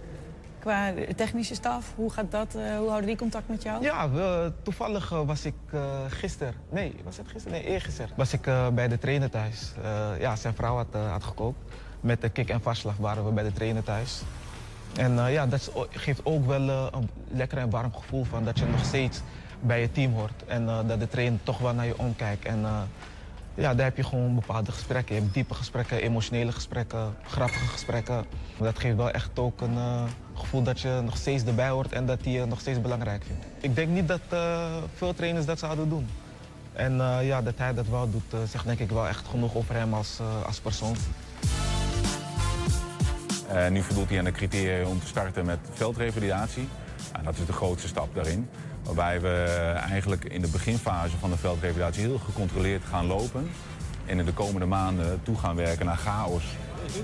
Qua 0.59 0.93
technische 1.17 1.55
staf, 1.55 1.93
hoe 1.95 2.11
gaat 2.11 2.31
dat? 2.31 2.53
hoe 2.53 2.89
houden 2.89 3.07
die 3.07 3.17
contact 3.17 3.49
met 3.49 3.63
jou? 3.63 3.83
Ja, 3.83 4.11
we, 4.11 4.53
toevallig 4.63 5.09
was 5.09 5.45
ik 5.45 5.55
uh, 5.75 5.81
gisteren, 6.09 6.55
nee, 6.71 6.95
was 7.05 7.17
het 7.17 7.29
gisteren? 7.29 7.59
Nee, 7.59 7.67
eergisteren. 7.67 8.11
Was 8.17 8.33
ik 8.33 8.47
uh, 8.47 8.69
bij 8.69 8.89
de 8.89 8.99
trainer 8.99 9.31
thuis. 9.31 9.73
Uh, 9.83 10.21
ja, 10.21 10.37
zijn 10.37 10.55
vrouw 10.55 10.77
had, 10.77 10.87
had 11.11 11.25
gekookt. 11.25 11.59
Met 12.01 12.21
de 12.21 12.29
kik 12.29 12.49
en 12.49 12.61
vastslag 12.61 12.97
waren 12.97 13.25
we 13.25 13.31
bij 13.31 13.45
de 13.45 13.53
trainer 13.53 13.83
thuis. 13.83 14.23
En 14.97 15.31
ja, 15.31 15.47
dat 15.47 15.71
geeft 15.91 16.21
ook 16.25 16.47
wel 16.47 16.69
een 16.69 17.09
lekker 17.29 17.59
en 17.59 17.71
warm 17.71 17.95
gevoel 17.95 18.25
van 18.25 18.45
dat 18.45 18.59
je 18.59 18.65
nog 18.65 18.85
steeds 18.85 19.21
bij 19.61 19.81
je 19.81 19.93
team 19.93 20.13
hoort. 20.13 20.45
En 20.47 20.67
dat 20.67 21.01
de 21.01 21.09
trainer 21.09 21.39
toch 21.43 21.59
wel 21.59 21.75
naar 21.75 21.87
je 21.87 21.99
omkijkt. 21.99 22.45
En 22.45 22.65
ja, 23.57 23.75
daar 23.75 23.85
heb 23.85 23.97
je 23.97 24.05
gewoon 24.05 24.35
bepaalde 24.35 24.73
gesprekken. 24.73 25.15
Je 25.15 25.21
hebt 25.21 25.35
diepe 25.35 25.55
gesprekken, 25.55 26.03
emotionele 26.03 26.53
gesprekken, 26.53 27.15
grappige 27.23 27.67
gesprekken. 27.67 28.25
Dat 28.59 28.79
geeft 28.79 28.97
wel 28.97 29.11
echt 29.11 29.39
ook 29.39 29.61
een 29.61 29.77
eh, 29.77 30.03
gevoel 30.35 30.63
dat 30.63 30.81
je 30.81 31.01
nog 31.05 31.17
steeds 31.17 31.45
erbij 31.45 31.69
hoort 31.69 31.93
en 31.93 32.07
dat 32.07 32.19
je 32.23 32.45
nog 32.45 32.61
steeds 32.61 32.81
belangrijk 32.81 33.25
vindt. 33.25 33.45
Ik 33.61 33.75
denk 33.75 33.89
niet 33.89 34.09
dat 34.09 34.21
eh, 34.29 34.67
veel 34.95 35.15
trainers 35.15 35.47
dat 35.47 35.59
zouden 35.59 35.89
doen. 35.89 36.09
En 36.73 37.01
eh, 37.01 37.27
ja, 37.27 37.43
dat 37.43 37.55
hij 37.57 37.75
dat 37.75 37.89
wel 37.89 38.11
doet, 38.11 38.49
zegt 38.51 38.65
denk 38.65 38.79
ik 38.79 38.91
wel 38.91 39.09
echt 39.09 39.27
genoeg 39.27 39.55
over 39.55 39.75
hem 39.75 39.95
als, 39.95 40.21
als 40.47 40.61
persoon. 40.61 40.97
Nu 43.71 43.83
voldoet 43.83 44.09
hij 44.09 44.19
aan 44.19 44.25
de 44.25 44.33
criteria 44.33 44.87
om 44.87 45.01
te 45.01 45.07
starten 45.07 45.45
met 45.47 45.59
veldrevalidatie. 45.73 46.69
Nou, 47.13 47.25
dat 47.25 47.37
is 47.37 47.47
de 47.47 47.53
grootste 47.53 47.89
stap 47.89 48.15
daarin. 48.15 48.49
Waarbij 48.87 49.21
we 49.21 49.45
eigenlijk 49.89 50.25
in 50.25 50.41
de 50.41 50.49
beginfase 50.49 51.17
van 51.17 51.31
de 51.31 51.37
veldrevalidatie 51.37 52.03
heel 52.03 52.19
gecontroleerd 52.19 52.85
gaan 52.85 53.07
lopen. 53.07 53.51
En 54.07 54.19
in 54.19 54.25
de 54.25 54.33
komende 54.33 54.67
maanden 54.67 55.21
toe 55.23 55.39
gaan 55.39 55.57
werken 55.57 55.87
naar 55.87 55.97
chaos. 55.97 56.45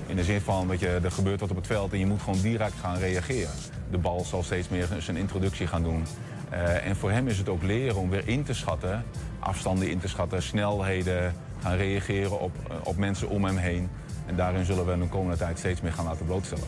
In 0.05 0.15
de 0.15 0.23
zin 0.23 0.41
van, 0.41 0.67
weet 0.67 0.79
je, 0.79 0.99
er 1.03 1.11
gebeurt 1.11 1.39
wat 1.39 1.49
op 1.49 1.55
het 1.55 1.67
veld 1.67 1.91
en 1.93 1.99
je 1.99 2.05
moet 2.05 2.21
gewoon 2.21 2.41
direct 2.41 2.75
gaan 2.81 2.97
reageren. 2.97 3.51
De 3.91 3.97
bal 3.97 4.23
zal 4.25 4.43
steeds 4.43 4.69
meer 4.69 4.87
zijn 4.99 5.17
introductie 5.17 5.67
gaan 5.67 5.83
doen. 5.83 6.05
Eh, 6.49 6.85
en 6.85 6.95
voor 6.95 7.11
hem 7.11 7.27
is 7.27 7.37
het 7.37 7.49
ook 7.49 7.63
leren 7.63 7.95
om 7.95 8.09
weer 8.09 8.27
in 8.27 8.43
te 8.43 8.53
schatten, 8.53 9.05
afstanden 9.39 9.89
in 9.89 9.99
te 9.99 10.07
schatten, 10.07 10.43
snelheden, 10.43 11.33
gaan 11.61 11.75
reageren 11.75 12.39
op, 12.39 12.51
eh, 12.69 12.75
op 12.83 12.97
mensen 12.97 13.29
om 13.29 13.45
hem 13.45 13.57
heen. 13.57 13.89
En 14.25 14.35
daarin 14.35 14.65
zullen 14.65 14.85
we 14.85 14.97
de 14.97 15.07
komende 15.07 15.37
tijd 15.37 15.57
steeds 15.57 15.81
meer 15.81 15.93
gaan 15.93 16.05
laten 16.05 16.25
blootstellen. 16.25 16.67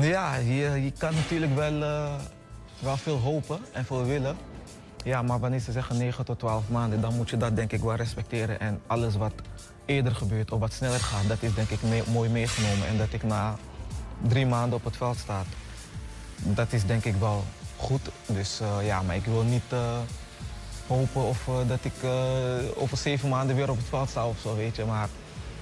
Ja, 0.00 0.36
je, 0.36 0.82
je 0.84 0.92
kan 0.98 1.14
natuurlijk 1.14 1.54
wel, 1.54 1.82
eh, 1.82 2.14
wel 2.78 2.96
veel 2.96 3.18
hopen 3.18 3.58
en 3.72 3.84
veel 3.84 4.04
willen. 4.04 4.36
Ja, 5.04 5.22
maar 5.22 5.38
wanneer 5.38 5.60
ze 5.60 5.72
zeggen 5.72 5.96
9 5.96 6.24
tot 6.24 6.38
12 6.38 6.68
maanden, 6.68 7.00
dan 7.00 7.14
moet 7.16 7.30
je 7.30 7.36
dat 7.36 7.56
denk 7.56 7.72
ik 7.72 7.80
wel 7.80 7.94
respecteren. 7.94 8.60
En 8.60 8.80
alles 8.86 9.16
wat 9.16 9.32
eerder 9.84 10.14
gebeurt 10.14 10.52
of 10.52 10.60
wat 10.60 10.72
sneller 10.72 11.00
gaat, 11.00 11.28
dat 11.28 11.42
is 11.42 11.54
denk 11.54 11.68
ik 11.68 11.82
mee- 11.82 12.02
mooi 12.12 12.30
meegenomen. 12.30 12.86
En 12.88 12.96
dat 12.96 13.12
ik 13.12 13.22
na 13.22 13.54
drie 14.28 14.46
maanden 14.46 14.78
op 14.78 14.84
het 14.84 14.96
veld 14.96 15.18
sta, 15.18 15.42
dat 16.42 16.72
is 16.72 16.86
denk 16.86 17.04
ik 17.04 17.14
wel 17.14 17.44
goed. 17.76 18.00
Dus 18.26 18.60
eh, 18.60 18.86
ja, 18.86 19.02
maar 19.02 19.16
ik 19.16 19.24
wil 19.24 19.42
niet 19.42 19.62
eh, 19.68 19.98
hopen 20.86 21.22
of 21.22 21.48
eh, 21.48 21.54
dat 21.68 21.78
ik 21.84 21.92
over 22.76 22.96
zeven 22.96 23.28
maanden 23.28 23.56
weer 23.56 23.70
op 23.70 23.76
het 23.76 23.86
veld 23.86 24.08
sta 24.10 24.26
of 24.26 24.38
zo, 24.42 24.56
weet 24.56 24.76
je. 24.76 24.84
Maar 24.84 25.08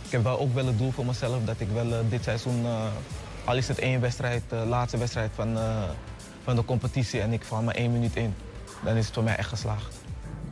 ik 0.05 0.11
heb 0.11 0.23
wel 0.23 0.39
ook 0.39 0.55
wel 0.55 0.67
het 0.67 0.79
doel 0.79 0.91
voor 0.91 1.07
mezelf 1.07 1.45
dat 1.45 1.61
ik 1.61 1.69
wel 1.69 2.09
dit 2.09 2.25
seizoen, 2.25 2.65
al 3.45 3.57
is 3.57 3.69
het 3.69 3.79
één 3.79 4.01
wedstrijd, 4.01 4.43
de 4.49 4.57
laatste 4.57 4.99
wedstrijd 4.99 5.31
van, 5.35 5.57
van 6.45 6.57
de 6.57 6.64
competitie 6.64 7.20
en 7.20 7.32
ik 7.32 7.42
val 7.45 7.62
maar 7.62 7.74
één 7.74 7.92
minuut 7.92 8.16
in, 8.16 8.34
dan 8.84 8.97
is 8.97 9.05
het 9.07 9.14
voor 9.14 9.22
mij 9.24 9.36
echt 9.36 9.49
geslaagd. 9.49 9.95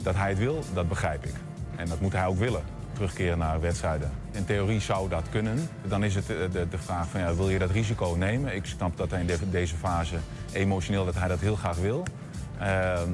Dat 0.02 0.14
hij 0.14 0.28
het 0.28 0.38
wil, 0.38 0.64
dat 0.74 0.88
begrijp 0.88 1.24
ik. 1.26 1.34
En 1.76 1.88
dat 1.88 2.00
moet 2.00 2.12
hij 2.12 2.26
ook 2.26 2.38
willen, 2.38 2.62
terugkeren 2.92 3.38
naar 3.38 3.60
wedstrijden. 3.60 4.10
In 4.30 4.44
theorie 4.44 4.80
zou 4.80 5.08
dat 5.08 5.22
kunnen. 5.30 5.68
Dan 5.84 6.04
is 6.04 6.14
het 6.14 6.30
eh, 6.30 6.36
de, 6.52 6.68
de 6.68 6.78
vraag 6.78 7.06
van, 7.08 7.20
ja, 7.20 7.34
wil 7.34 7.50
je 7.50 7.58
dat 7.58 7.70
risico 7.70 8.14
nemen? 8.18 8.54
Ik 8.54 8.66
snap 8.66 8.96
dat 8.96 9.10
hij 9.10 9.20
in 9.20 9.26
de- 9.26 9.50
deze 9.50 9.76
fase 9.76 10.16
emotioneel 10.52 11.04
dat 11.04 11.14
hij 11.14 11.28
dat 11.28 11.40
heel 11.40 11.56
graag 11.56 11.76
wil. 11.76 12.02
Ehm, 12.58 13.08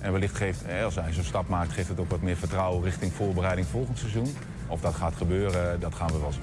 en 0.00 0.12
wellicht 0.12 0.36
geeft, 0.36 0.64
eh, 0.64 0.84
als 0.84 0.94
hij 0.94 1.12
zo'n 1.12 1.24
stap 1.24 1.48
maakt, 1.48 1.72
geeft 1.72 1.88
het 1.88 2.00
ook 2.00 2.10
wat 2.10 2.20
meer 2.20 2.36
vertrouwen 2.36 2.82
richting 2.84 3.12
voorbereiding 3.12 3.66
volgend 3.66 3.98
seizoen. 3.98 4.36
Of 4.68 4.80
dat 4.80 4.94
gaat 4.94 5.14
gebeuren, 5.16 5.80
dat 5.80 5.94
gaan 5.94 6.08
we 6.12 6.18
wel 6.20 6.32
zien. 6.32 6.42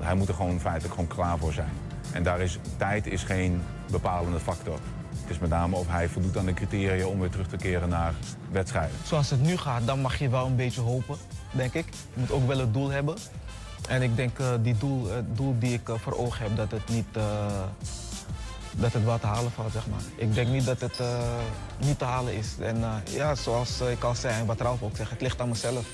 Hij 0.00 0.14
moet 0.14 0.28
er 0.28 0.34
gewoon 0.34 0.60
feitelijk 0.60 0.94
gewoon 0.94 1.08
klaar 1.08 1.38
voor 1.38 1.52
zijn. 1.52 1.70
En 2.12 2.22
daar 2.22 2.40
is, 2.40 2.58
tijd 2.76 3.06
is 3.06 3.22
geen 3.22 3.62
bepalende 3.90 4.40
factor. 4.40 4.78
Het 5.30 5.38
is 5.42 5.48
met 5.48 5.58
name 5.58 5.76
of 5.76 5.88
hij 5.88 6.08
voldoet 6.08 6.36
aan 6.36 6.46
de 6.46 6.54
criteria 6.54 7.06
om 7.06 7.20
weer 7.20 7.30
terug 7.30 7.48
te 7.48 7.56
keren 7.56 7.88
naar 7.88 8.14
wedstrijden. 8.50 8.96
Zoals 9.04 9.30
het 9.30 9.42
nu 9.42 9.56
gaat, 9.56 9.86
dan 9.86 10.00
mag 10.00 10.18
je 10.18 10.28
wel 10.28 10.46
een 10.46 10.56
beetje 10.56 10.80
hopen, 10.80 11.16
denk 11.50 11.74
ik. 11.74 11.86
Je 12.14 12.20
moet 12.20 12.30
ook 12.30 12.46
wel 12.46 12.60
een 12.60 12.72
doel 12.72 12.90
hebben. 12.90 13.16
En 13.88 14.02
ik 14.02 14.16
denk, 14.16 14.38
eh 14.38 14.46
die 14.62 14.76
doel, 14.78 15.10
het 15.10 15.36
doel 15.36 15.58
die 15.58 15.72
ik 15.72 15.88
eh, 15.88 15.94
voor 15.98 16.16
ogen 16.18 16.44
heb, 16.44 16.56
dat 16.56 16.70
het 16.70 16.88
niet 16.88 17.06
eh, 17.12 17.22
dat 18.70 18.92
het 18.92 19.04
wel 19.04 19.18
te 19.18 19.26
halen 19.26 19.50
valt, 19.50 19.72
zeg 19.72 19.86
maar. 19.86 20.00
Ik 20.16 20.34
denk 20.34 20.48
niet 20.48 20.64
dat 20.66 20.80
het 20.80 21.00
eh, 21.00 21.18
niet 21.78 21.98
te 21.98 22.04
halen 22.04 22.34
is. 22.34 22.54
En 22.60 22.82
eh, 22.82 23.14
ja, 23.14 23.34
zoals 23.34 23.80
eh, 23.80 23.90
ik 23.90 24.02
al 24.02 24.14
zei 24.14 24.34
en 24.34 24.46
wat 24.46 24.60
Ralf 24.60 24.82
ook 24.82 24.96
zegt, 24.96 25.10
het 25.10 25.20
ligt 25.20 25.40
aan 25.40 25.48
mezelf. 25.48 25.86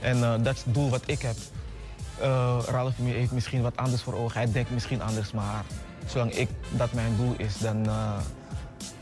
En 0.00 0.22
eh, 0.22 0.34
dat 0.42 0.54
is 0.54 0.64
het 0.64 0.74
doel 0.74 0.90
wat 0.90 1.02
ik 1.06 1.22
heb. 1.22 1.36
Eh 2.20 2.58
Ralf 2.66 2.92
heeft 3.02 3.32
misschien 3.32 3.62
wat 3.62 3.76
anders 3.76 4.02
voor 4.02 4.14
ogen. 4.14 4.40
Hij 4.40 4.52
denkt 4.52 4.70
misschien 4.70 5.02
anders, 5.02 5.32
maar 5.32 5.64
zolang 6.06 6.32
ik, 6.32 6.48
dat 6.70 6.92
mijn 6.92 7.16
doel 7.16 7.34
is, 7.36 7.58
dan 7.58 7.86
eh, 7.86 8.12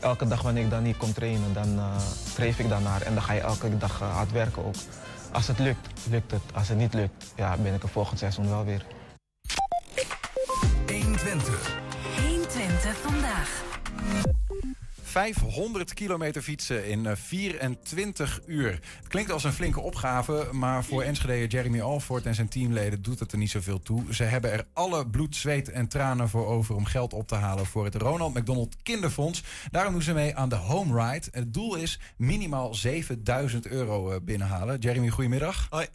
elke 0.05 0.27
dag 0.27 0.41
wanneer 0.41 0.63
ik 0.63 0.69
dan 0.69 0.83
niet 0.83 0.97
kom 0.97 1.13
trainen, 1.13 1.53
dan 1.53 1.77
eh, 1.77 1.97
streef 2.27 2.59
ik 2.59 2.69
daarnaar. 2.69 3.01
En 3.01 3.13
dan 3.13 3.23
ga 3.23 3.33
je 3.33 3.39
elke 3.39 3.77
dag 3.77 4.01
eh, 4.01 4.15
hard 4.15 4.31
werken 4.31 4.65
ook. 4.65 4.75
Als 5.31 5.47
het 5.47 5.59
lukt, 5.59 5.87
lukt 6.09 6.31
het. 6.31 6.41
Als 6.53 6.67
het 6.67 6.77
niet 6.77 6.93
lukt, 6.93 7.33
ja, 7.35 7.57
ben 7.57 7.73
ik 7.73 7.83
er 7.83 7.89
volgend 7.89 8.19
seizoen 8.19 8.49
wel 8.49 8.65
weer. 8.65 8.85
120. 10.87 11.77
120 12.21 12.97
vandaag. 12.97 13.63
500 15.15 15.93
kilometer 15.93 16.41
fietsen 16.41 16.87
in 16.87 17.05
eh, 17.05 17.15
24 17.15 18.41
uur. 18.45 18.71
Het 18.71 19.07
klinkt 19.07 19.31
als 19.31 19.43
een 19.43 19.53
flinke 19.53 19.79
opgave, 19.79 20.47
maar 20.51 20.83
voor 20.83 21.01
Enschede 21.01 21.47
Jeremy 21.47 21.81
Alford 21.81 22.25
en 22.25 22.35
zijn 22.35 22.47
teamleden 22.47 23.01
doet 23.01 23.19
het 23.19 23.31
er 23.31 23.37
niet 23.37 23.49
zoveel 23.49 23.79
toe. 23.79 24.13
Ze 24.13 24.23
hebben 24.23 24.51
er 24.51 24.65
alle 24.73 25.07
bloed, 25.07 25.35
zweet 25.35 25.69
en 25.69 25.87
tranen 25.87 26.29
voor 26.29 26.45
over 26.45 26.75
om 26.75 26.85
geld 26.85 27.13
op 27.13 27.27
te 27.27 27.35
halen 27.35 27.65
voor 27.65 27.85
het 27.85 27.95
Ronald 27.95 28.33
McDonald 28.33 28.75
Kinderfonds. 28.83 29.43
Daarom 29.71 29.93
doen 29.93 30.01
ze 30.01 30.13
mee 30.13 30.35
aan 30.35 30.49
de 30.49 30.55
Home 30.55 31.11
Ride. 31.11 31.27
Het 31.31 31.53
doel 31.53 31.75
is 31.75 31.99
minimaal 32.17 32.73
7000 32.73 33.67
euro 33.67 34.11
eh, 34.11 34.17
binnenhalen. 34.21 34.79
Jeremy, 34.79 35.09
goedemiddag. 35.09 35.67
Hoi. 35.69 35.87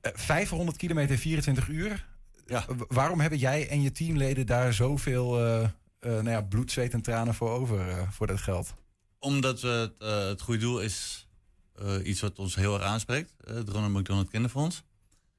Eh, 0.00 0.10
500 0.14 0.76
kilometer 0.76 1.18
24 1.18 1.68
uur. 1.68 2.06
Ja. 2.46 2.64
Waarom 2.88 3.20
hebben 3.20 3.38
jij 3.38 3.68
en 3.68 3.82
je 3.82 3.92
teamleden 3.92 4.46
daar 4.46 4.72
zoveel 4.72 5.38
eh, 5.38 5.62
eh, 5.62 5.68
nou 6.12 6.28
ja, 6.30 6.40
bloed, 6.42 6.70
zweet 6.72 6.92
en 6.92 7.00
tranen 7.02 7.34
voor 7.34 7.50
over 7.50 7.88
eh, 7.88 8.10
voor 8.10 8.26
dat 8.26 8.40
geld? 8.40 8.74
Omdat 9.18 9.60
we 9.60 9.68
het, 9.68 9.92
eh, 9.98 10.26
het 10.26 10.40
goede 10.40 10.60
doel 10.60 10.80
is 10.80 11.26
eh, 11.74 11.94
iets 12.02 12.20
wat 12.20 12.38
ons 12.38 12.54
heel 12.54 12.74
erg 12.74 12.82
aanspreekt. 12.82 13.32
eh, 13.44 13.54
het 13.54 13.68
Ronald 13.68 13.92
McDonald 13.92 14.28
Kinderfonds. 14.28 14.82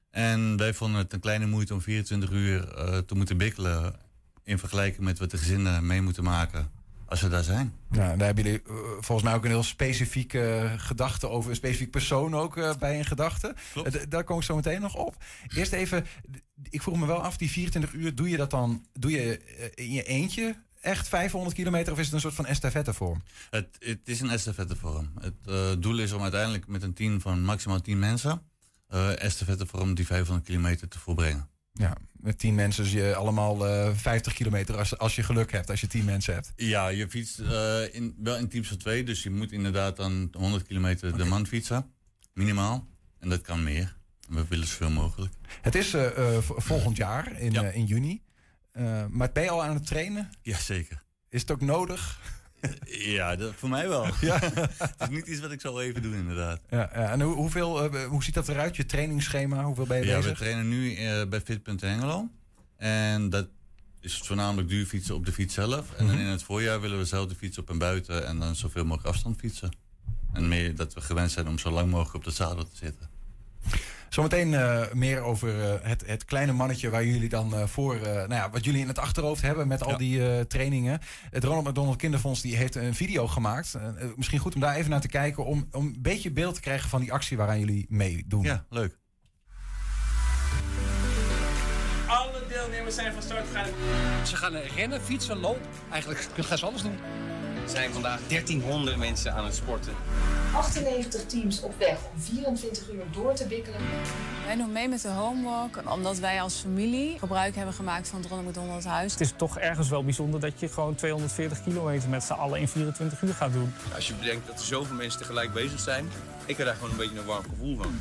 En 0.10 0.58
wij 0.58 0.74
vonden 0.74 1.00
het 1.02 1.14
een 1.14 1.20
kleine 1.20 1.46
moeite 1.46 1.74
om 1.74 1.82
24 1.82 2.30
uur 2.30 2.74
eh, 2.74 2.98
te 2.98 3.16
moeten 3.16 3.38
bikkelen... 3.38 3.96
in 4.44 4.60
vergelijking 4.60 5.04
met 5.06 5.20
wat 5.20 5.32
de 5.32 5.38
gezinnen 5.38 5.86
mee 5.86 6.02
moeten 6.02 6.24
maken 6.24 6.72
als 7.08 7.20
ze 7.20 7.30
daar 7.30 7.44
zijn. 7.44 7.74
Ja, 7.92 8.16
daar 8.16 8.26
hebben 8.26 8.44
jullie 8.44 8.62
eh, 8.68 8.74
volgens 9.00 9.22
mij 9.24 9.34
ook 9.34 9.44
een 9.44 9.50
heel 9.50 9.64
specifieke 9.64 10.48
eh, 10.48 10.74
gedachte 10.78 11.30
over. 11.30 11.50
Een 11.50 11.56
specifiek 11.56 11.92
persoon 11.92 12.36
ook 12.36 12.58
eh, 12.58 12.76
bij 12.76 12.98
een 12.98 13.06
gedachte. 13.06 13.56
Daar 14.10 14.24
kom 14.24 14.38
ik 14.38 14.44
zo 14.44 14.56
meteen 14.56 14.82
nog 14.82 14.96
op. 14.96 15.24
Eerst 15.56 15.72
even, 15.72 16.06
ik 16.70 16.82
vroeg 16.82 16.98
me 16.98 17.06
wel 17.06 17.22
af, 17.24 17.38
die 17.38 17.50
24 17.52 17.94
uur, 17.94 18.16
doe 18.16 18.30
je 18.30 18.38
dat 18.38 18.50
dan 18.50 18.86
doe 18.94 19.12
je 19.12 19.42
in 19.74 19.92
je 19.92 20.04
eentje? 20.04 20.56
Echt 20.82 21.08
500 21.08 21.56
kilometer 21.56 21.94
of 21.94 22.00
is 22.00 22.06
het 22.06 22.14
een 22.14 22.20
soort 22.20 22.34
van 22.34 22.46
estafettevorm? 22.46 23.24
Het, 23.50 23.68
het 23.80 24.00
is 24.04 24.22
een 24.22 24.30
estafettevorm. 24.30 25.12
Het 25.20 25.82
doel 25.82 26.00
is 26.00 26.12
om 26.12 26.22
uiteindelijk 26.22 26.68
met 26.68 26.84
een 26.84 26.94
team 26.94 27.22
van 27.22 27.44
maximaal 27.44 27.82
10 27.82 28.00
mensen... 28.00 28.42
eh 28.88 29.24
estafettevorm 29.24 29.96
die 29.96 30.06
500 30.06 30.48
kilometer 30.48 30.88
te 30.88 31.00
volbrengen. 31.00 31.50
Ja, 31.78 31.98
met 32.14 32.40
10 32.40 32.56
mensen, 32.56 32.84
dus 32.84 32.94
je 32.94 33.16
allemaal 33.16 33.68
eh 33.68 33.96
50 33.96 34.34
kilometer 34.34 34.78
als, 34.78 34.98
als 34.98 35.16
je 35.16 35.24
geluk 35.24 35.52
hebt, 35.52 35.70
als 35.70 35.82
je 35.82 35.88
10 35.88 36.06
mensen 36.06 36.34
hebt. 36.34 36.54
Ja, 36.56 36.88
je 36.88 37.10
fietst 37.10 37.40
eh, 37.40 37.94
in, 37.96 38.16
wel 38.18 38.38
in 38.38 38.50
teams 38.50 38.68
van 38.68 38.78
twee, 38.78 39.04
dus 39.04 39.24
je 39.24 39.30
moet 39.30 39.52
inderdaad 39.52 39.96
dan 39.96 40.30
100 40.32 40.64
kilometer 40.68 41.18
de 41.18 41.26
man 41.26 41.48
fietsen, 41.48 41.92
minimaal. 42.34 42.88
En 43.20 43.30
dat 43.30 43.42
kan 43.42 43.64
meer. 43.64 43.96
We 44.30 44.46
willen 44.48 44.68
zoveel 44.68 44.90
mogelijk. 44.90 45.34
Het 45.62 45.76
is 45.76 45.94
eh, 45.94 46.38
volgend 46.42 46.98
jaar, 46.98 47.40
in, 47.40 47.74
in 47.74 47.86
juni. 47.86 48.22
Maar 49.10 49.32
ben 49.32 49.44
je 49.44 49.50
al 49.50 49.64
aan 49.64 49.74
het 49.74 49.88
trainen? 49.88 50.30
Jazeker. 50.42 51.04
Is 51.30 51.42
het 51.42 51.52
ook 51.52 51.62
nodig? 51.62 52.20
Ja, 52.86 53.36
dat, 53.36 53.54
voor 53.56 53.70
mij 53.70 53.88
wel. 53.90 54.06
Ja. 54.22 54.40
het 54.80 54.96
is 55.00 55.10
niet 55.10 55.28
iets 55.28 55.40
wat 55.40 55.52
ik 55.52 55.62
zo 55.62 55.80
even 55.80 56.02
doe, 56.02 56.16
inderdaad. 56.16 56.60
Ja, 56.70 56.78
ja. 56.94 57.12
en 57.12 57.22
hoe, 57.22 57.36
hoeveel, 57.36 57.84
eh, 57.94 58.06
hoe 58.06 58.24
ziet 58.24 58.34
dat 58.34 58.48
eruit, 58.48 58.76
je 58.76 58.86
trainingsschema? 58.86 59.64
Hoeveel 59.64 59.86
ben 59.86 59.98
je 59.98 60.06
Ja, 60.06 60.22
we 60.22 60.32
trainen 60.32 60.70
nu 60.70 60.96
eh, 60.96 61.28
bij 61.28 61.42
Fit. 61.42 61.82
Hengelo. 61.82 62.30
En 62.78 63.30
dat 63.30 63.48
is 64.02 64.18
voornamelijk 64.18 64.70
duurfietsen 64.70 65.16
op 65.16 65.26
de 65.26 65.32
fiets 65.32 65.54
zelf. 65.54 65.94
En 65.94 66.06
dan 66.06 66.16
Mhm. 66.16 66.26
in 66.26 66.32
het 66.32 66.44
voorjaar 66.44 66.82
willen 66.82 66.98
we 66.98 67.06
zelf 67.06 67.28
de 67.30 67.36
fiets 67.36 67.58
op 67.58 67.70
en 67.70 67.78
buiten 67.78 68.28
en 68.28 68.40
dan 68.40 68.56
zoveel 68.56 68.86
mogelijk 68.86 69.08
afstand 69.14 69.40
fietsen. 69.40 69.72
En 70.34 70.48
meer 70.48 70.76
dat 70.76 70.94
we 70.94 71.02
gewend 71.02 71.32
zijn 71.32 71.48
om 71.48 71.58
zo 71.60 71.70
lang 71.72 71.90
mogelijk 71.90 72.16
op 72.16 72.24
de 72.24 72.32
zadel 72.32 72.64
te 72.64 72.76
zitten. 72.76 73.10
Zometeen 74.10 74.54
eh, 74.54 74.82
meer 74.94 75.22
over 75.22 75.64
eh, 75.64 75.74
het, 75.82 76.04
het 76.06 76.26
kleine 76.26 76.52
mannetje 76.52 76.90
waar 76.90 77.06
jullie 77.06 77.30
dan 77.30 77.56
eh, 77.56 77.64
voor, 77.68 77.96
eh, 77.96 78.04
nou 78.14 78.34
ja, 78.34 78.50
wat 78.50 78.66
jullie 78.66 78.82
in 78.82 78.88
het 78.88 79.00
achterhoofd 79.00 79.42
hebben 79.42 79.68
met 79.68 79.84
al 79.84 79.90
Ja. 79.92 79.98
die 79.98 80.30
eh, 80.30 80.42
trainingen. 80.42 81.00
Het 81.32 81.44
Ronald 81.44 81.66
McDonald 81.68 81.96
Kinderfonds 81.98 82.42
die 82.42 82.56
heeft 82.56 82.76
een 82.76 82.96
video 82.96 83.28
gemaakt. 83.28 83.74
Misschien 84.16 84.40
goed 84.40 84.56
om 84.56 84.62
daar 84.62 84.76
even 84.76 84.90
naar 84.90 85.02
te 85.02 85.08
kijken 85.08 85.46
om, 85.46 85.68
om 85.72 85.86
een 85.86 86.02
beetje 86.02 86.32
beeld 86.32 86.56
te 86.56 86.62
krijgen 86.62 86.90
van 86.90 87.02
die 87.02 87.14
actie 87.14 87.38
waaraan 87.38 87.60
jullie 87.60 87.86
meedoen. 87.90 88.44
Ja, 88.44 88.66
leuk. 88.70 88.98
Alle 92.08 92.44
deelnemers 92.50 92.96
zijn 92.96 93.14
van 93.14 93.22
start 93.22 93.46
gegaan. 93.48 93.68
Ze 94.26 94.36
gaan 94.36 94.56
rennen, 94.76 95.02
fietsen, 95.02 95.38
lopen. 95.40 95.62
Eigenlijk 95.92 96.28
gaan 96.38 96.58
ze 96.58 96.66
alles 96.66 96.82
doen. 96.82 96.98
Er 97.68 97.74
zijn 97.74 97.92
vandaag 97.92 98.20
1300 98.28 98.98
mensen 98.98 99.34
aan 99.34 99.46
het 99.46 99.56
sporten. 99.56 99.94
98 100.54 101.26
teams 101.26 101.62
op 101.62 101.74
weg 101.78 101.98
om 102.14 102.20
24 102.22 102.90
uur 102.94 103.04
door 103.12 103.34
te 103.34 103.48
wikkelen. 103.48 103.80
Wij 104.46 104.56
doen 104.56 104.72
mee 104.72 104.90
met 104.90 105.02
de 105.02 105.08
Homewalk 105.08 105.82
omdat 105.94 106.18
wij 106.18 106.42
als 106.42 106.56
familie 106.56 107.20
gebruik 107.20 107.56
hebben 107.56 107.74
gemaakt 107.74 108.08
van 108.08 108.20
het 108.20 108.30
Ronald 108.30 108.48
McDonald 108.48 108.86
Huis. 108.86 109.12
Het 109.12 109.22
is 109.22 109.34
toch 109.36 109.58
ergens 109.58 109.90
wel 109.90 110.04
bijzonder 110.04 110.40
dat 110.40 110.60
je 110.60 110.70
gewoon 110.70 110.96
240 110.96 111.64
kilometer 111.64 112.10
met 112.10 112.24
z'n 112.24 112.34
allen 112.34 112.60
in 112.60 112.68
24 112.68 113.22
uur 113.22 113.34
gaat 113.34 113.54
doen. 113.54 113.74
Als 113.96 114.08
je 114.08 114.14
bedenkt 114.14 114.48
dat 114.48 114.60
er 114.60 114.66
zoveel 114.66 114.96
mensen 114.96 115.20
tegelijk 115.20 115.54
bezig 115.54 115.80
zijn, 115.80 116.10
ik 116.46 116.58
heb 116.58 116.66
daar 116.66 116.76
gewoon 116.76 116.92
een 116.92 116.98
beetje 116.98 117.20
een 117.20 117.26
warm 117.26 117.44
gevoel 117.50 117.78
van. 117.78 118.00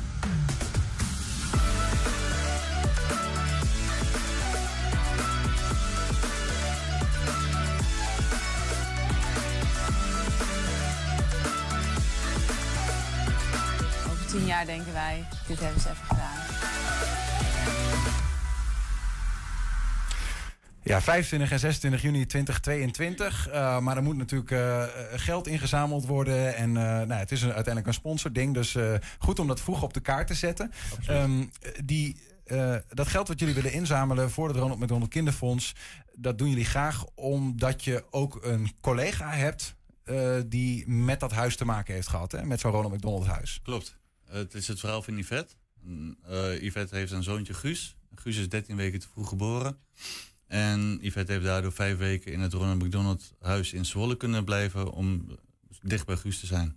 Denken 14.67 14.93
wij, 14.93 15.27
dit 15.47 15.59
hebben 15.59 15.81
ze 15.81 15.89
even 15.89 16.05
gedaan. 16.05 16.35
Ja, 20.87 21.01
25 21.01 21.51
en 21.51 21.59
26 21.59 22.01
juni 22.01 22.25
2022. 22.25 23.47
Uh, 23.47 23.79
maar 23.79 23.97
er 23.97 24.03
moet 24.03 24.17
natuurlijk 24.17 24.51
uh, 24.51 24.83
geld 25.11 25.47
ingezameld 25.47 26.05
worden. 26.05 26.55
En 26.55 26.69
uh, 26.69 26.75
nou, 26.75 27.13
het 27.13 27.31
is 27.31 27.41
een, 27.41 27.53
uiteindelijk 27.53 27.87
een 27.87 27.93
sponsording. 27.93 28.53
Dus 28.53 28.73
uh, 28.73 28.93
goed 29.19 29.39
om 29.39 29.47
dat 29.47 29.61
vroeg 29.61 29.83
op 29.83 29.93
de 29.93 29.99
kaart 29.99 30.27
te 30.27 30.33
zetten. 30.33 30.71
Um, 31.09 31.51
die, 31.83 32.15
uh, 32.45 32.75
dat 32.89 33.07
geld 33.07 33.27
wat 33.27 33.39
jullie 33.39 33.55
willen 33.55 33.73
inzamelen 33.73 34.31
voor 34.31 34.47
het 34.47 34.57
Ronald 34.57 34.79
McDonald 34.79 35.09
Kinderfonds... 35.09 35.75
dat 36.13 36.37
doen 36.37 36.49
jullie 36.49 36.65
graag 36.65 37.05
omdat 37.15 37.83
je 37.83 38.05
ook 38.09 38.39
een 38.41 38.71
collega 38.81 39.31
hebt... 39.31 39.75
Uh, 40.05 40.35
die 40.45 40.89
met 40.89 41.19
dat 41.19 41.31
huis 41.31 41.55
te 41.55 41.65
maken 41.65 41.93
heeft 41.93 42.07
gehad. 42.07 42.31
Hè? 42.31 42.45
Met 42.45 42.59
zo'n 42.59 42.71
Ronald 42.71 42.93
McDonald 42.93 43.27
huis. 43.27 43.59
Klopt. 43.63 43.97
Het 44.27 44.53
is 44.53 44.67
het 44.67 44.79
verhaal 44.79 45.01
van 45.01 45.17
Yvette. 45.17 45.53
Uh, 46.29 46.61
Yvette 46.61 46.95
heeft 46.95 47.11
een 47.11 47.23
zoontje 47.23 47.53
Guus. 47.53 47.95
Guus 48.15 48.37
is 48.37 48.49
13 48.49 48.75
weken 48.75 48.99
te 48.99 49.07
vroeg 49.07 49.29
geboren. 49.29 49.77
En 50.47 50.97
Yvette 51.01 51.31
heeft 51.31 51.43
daardoor 51.43 51.71
vijf 51.71 51.97
weken 51.97 52.31
in 52.31 52.39
het 52.39 52.53
Ronald 52.53 52.83
McDonald 52.83 53.33
huis 53.39 53.73
in 53.73 53.85
Zwolle 53.85 54.17
kunnen 54.17 54.45
blijven 54.45 54.91
om 54.91 55.37
dicht 55.81 56.05
bij 56.05 56.17
Guus 56.17 56.39
te 56.39 56.45
zijn. 56.45 56.75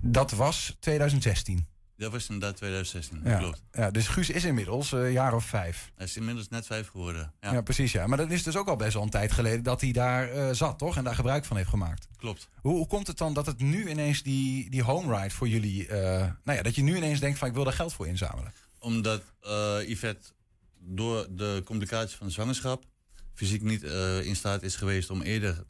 Dat 0.00 0.30
was 0.30 0.76
2016. 0.80 1.66
Dat 1.96 2.12
was 2.12 2.28
inderdaad 2.28 2.56
2016, 2.56 3.20
ja. 3.24 3.38
klopt. 3.38 3.62
Ja, 3.72 3.90
dus 3.90 4.08
Guus 4.08 4.30
is 4.30 4.44
inmiddels 4.44 4.92
een 4.92 5.00
uh, 5.00 5.12
jaar 5.12 5.34
of 5.34 5.44
vijf. 5.44 5.92
Hij 5.94 6.06
is 6.06 6.16
inmiddels 6.16 6.48
net 6.48 6.66
vijf 6.66 6.88
geworden. 6.88 7.32
Ja. 7.40 7.52
ja. 7.52 7.60
precies. 7.60 7.92
Ja. 7.92 8.06
Maar 8.06 8.18
dat 8.18 8.30
is 8.30 8.42
dus 8.42 8.56
ook 8.56 8.68
al 8.68 8.76
best 8.76 8.92
wel 8.92 9.02
een 9.02 9.10
tijd 9.10 9.32
geleden 9.32 9.62
dat 9.62 9.80
hij 9.80 9.92
daar 9.92 10.34
uh, 10.34 10.50
zat, 10.52 10.78
toch? 10.78 10.96
En 10.96 11.04
daar 11.04 11.14
gebruik 11.14 11.44
van 11.44 11.56
heeft 11.56 11.68
gemaakt. 11.68 12.08
Klopt. 12.16 12.48
Hoe, 12.60 12.76
hoe 12.76 12.86
komt 12.86 13.06
het 13.06 13.18
dan 13.18 13.34
dat 13.34 13.46
het 13.46 13.60
nu 13.60 13.88
ineens 13.88 14.22
die, 14.22 14.70
die 14.70 14.82
home 14.82 15.16
ride 15.16 15.34
voor 15.34 15.48
jullie... 15.48 15.88
Uh, 15.88 15.92
nou 16.44 16.56
ja, 16.56 16.62
dat 16.62 16.74
je 16.74 16.82
nu 16.82 16.96
ineens 16.96 17.20
denkt 17.20 17.38
van 17.38 17.48
ik 17.48 17.54
wil 17.54 17.64
daar 17.64 17.72
geld 17.72 17.92
voor 17.92 18.06
inzamelen? 18.06 18.52
Omdat 18.78 19.22
Yvette 19.86 20.28
door 20.78 21.26
de 21.30 21.62
complicaties 21.64 22.16
van 22.16 22.26
de 22.26 22.32
zwangerschap 22.32 22.84
fysiek 23.34 23.62
niet 23.62 23.82
in 24.22 24.36
staat 24.36 24.62
is 24.62 24.76
geweest 24.76 25.10
om 25.10 25.22
eerder 25.22 25.64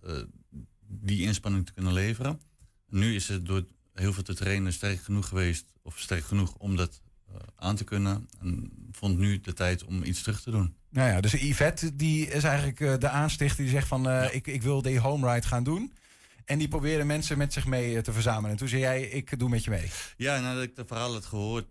die 0.87 1.23
inspanning 1.23 1.67
te 1.67 1.73
kunnen 1.73 1.93
leveren. 1.93 2.41
Nu 2.89 3.15
is 3.15 3.29
het 3.29 3.47
door 3.47 3.65
heel 3.97 4.13
veel 4.13 4.23
te 4.23 4.35
trainen 4.35 4.73
sterk 4.73 5.01
genoeg 5.01 5.29
geweest, 5.29 5.65
of 5.83 5.99
sterk 5.99 6.25
genoeg 6.25 6.55
om 6.55 6.77
dat 6.77 7.01
uh, 7.31 7.37
aan 7.57 7.77
te 7.77 7.85
kunnen. 7.85 8.29
En 8.41 8.73
vond 8.93 9.19
nu 9.19 9.41
de 9.41 9.53
tijd 9.53 9.85
om 9.85 10.03
iets 10.03 10.23
terug 10.23 10.41
te 10.41 10.51
doen. 10.51 10.75
Nou 10.91 11.11
ja, 11.11 11.21
dus 11.21 11.33
Yvette 11.33 11.97
die 11.97 12.27
is 12.27 12.45
eigenlijk 12.45 13.01
de 13.01 13.09
aanstichter 13.09 13.63
die 13.63 13.73
zegt 13.73 13.89
van 13.89 14.03
ja. 14.03 14.31
ik, 14.31 14.47
ik 14.47 14.63
wil 14.63 14.83
die 14.83 15.01
home 15.01 15.33
ride 15.33 15.47
gaan 15.47 15.65
doen. 15.65 15.93
En 16.45 16.59
die 16.59 16.69
probeerde 16.69 17.05
mensen 17.05 17.39
met 17.39 17.53
zich 17.53 17.67
mee 17.67 18.03
te 18.03 18.13
verzamelen. 18.13 18.51
En 18.51 18.57
toen 18.57 18.69
zei 18.69 18.81
jij, 18.81 19.03
ik 19.03 19.39
doe 19.39 19.49
met 19.49 19.65
je 19.65 19.71
mee. 19.71 19.91
Ja, 20.17 20.41
nadat 20.41 20.63
ik 20.63 20.73
het 20.75 20.87
verhaal 20.87 21.13
had 21.13 21.25
gehoord, 21.25 21.67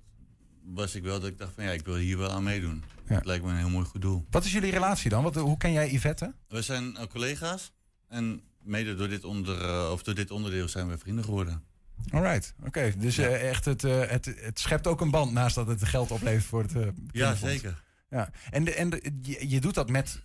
was 0.63 0.95
ik 0.95 1.03
wel 1.03 1.19
dat 1.19 1.29
ik 1.29 1.37
dacht 1.37 1.53
van 1.55 1.63
ja, 1.63 1.71
ik 1.71 1.85
wil 1.85 1.95
hier 1.95 2.17
wel 2.17 2.31
aan 2.31 2.43
meedoen. 2.43 2.83
Ja. 3.07 3.15
Het 3.15 3.25
lijkt 3.25 3.43
me 3.43 3.49
een 3.49 3.57
heel 3.57 3.69
mooi 3.69 3.85
goed 3.85 4.01
doel. 4.01 4.25
Wat 4.29 4.45
is 4.45 4.51
jullie 4.51 4.71
relatie 4.71 5.09
dan? 5.09 5.23
Wat, 5.23 5.35
hoe 5.35 5.57
ken 5.57 5.71
jij 5.71 5.91
Yvette? 5.91 6.33
We 6.47 6.61
zijn 6.61 7.07
collega's 7.07 7.71
en 8.07 8.41
mede 8.63 8.95
door 8.95 9.07
dit, 9.07 9.23
onder, 9.23 9.89
of 9.91 10.03
door 10.03 10.15
dit 10.15 10.31
onderdeel 10.31 10.67
zijn 10.67 10.87
we 10.87 10.97
vrienden 10.97 11.23
geworden. 11.23 11.63
Alright, 12.11 12.53
oké. 12.57 12.67
Okay. 12.67 12.93
Dus 12.97 13.15
ja. 13.15 13.27
uh, 13.27 13.49
echt 13.49 13.65
het, 13.65 13.81
het, 13.81 14.33
het 14.39 14.59
schept 14.59 14.87
ook 14.87 15.01
een 15.01 15.11
band 15.11 15.31
naast 15.31 15.55
dat 15.55 15.67
het 15.67 15.83
geld 15.83 16.11
oplevert 16.11 16.45
voor 16.45 16.61
het 16.61 16.93
Ja, 17.11 17.35
zeker. 17.35 17.83
Ja, 18.09 18.29
en, 18.51 18.63
de, 18.63 18.73
en 18.73 18.89
de, 18.89 19.11
je, 19.21 19.49
je, 19.49 19.59
doet 19.61 19.73
dat 19.73 19.89
met 19.89 20.21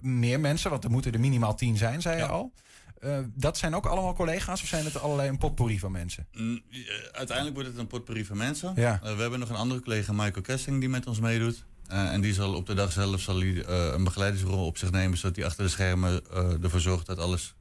meer 0.00 0.40
mensen, 0.40 0.70
want 0.70 0.84
er 0.84 0.90
moeten 0.90 1.12
er 1.12 1.20
minimaal 1.20 1.54
tien 1.54 1.76
zijn, 1.76 2.02
zei 2.02 2.16
je 2.16 2.26
al. 2.26 2.52
Uh, 3.04 3.18
dat 3.34 3.58
zijn 3.58 3.74
ook 3.74 3.86
allemaal 3.86 4.14
collega's 4.14 4.62
of 4.62 4.68
zijn 4.68 4.84
het 4.84 5.00
allerlei 5.00 5.28
een 5.28 5.38
potpourri 5.38 5.78
van 5.78 5.92
mensen? 5.92 6.26
Mm, 6.32 6.60
uiteindelijk 7.12 7.56
wordt 7.56 7.70
het 7.70 7.78
een 7.78 7.86
potpourri 7.86 8.24
van 8.24 8.36
mensen. 8.36 8.72
Ja. 8.76 9.00
Uh, 9.04 9.14
we 9.14 9.20
hebben 9.20 9.38
nog 9.38 9.48
een 9.48 9.56
andere 9.56 9.80
collega, 9.80 10.12
Michael 10.12 10.42
Kessing, 10.42 10.80
die 10.80 10.88
met 10.88 11.06
ons 11.06 11.20
meedoet. 11.20 11.64
Uh, 11.90 12.12
en 12.12 12.20
die 12.20 12.32
zal 12.32 12.54
op 12.54 12.66
de 12.66 12.74
dag 12.74 12.92
zelf 12.92 13.20
zal 13.20 13.38
hij, 13.38 13.66
een 13.66 14.04
begeleidingsrol 14.04 14.66
op 14.66 14.78
zich 14.78 14.90
nemen... 14.90 15.18
zodat 15.18 15.36
hij 15.36 15.44
achter 15.44 15.64
de 15.64 15.70
schermen 15.70 16.22
ervoor 16.62 16.80
zorgt 16.80 17.06
dat 17.06 17.18
alles 17.18 17.54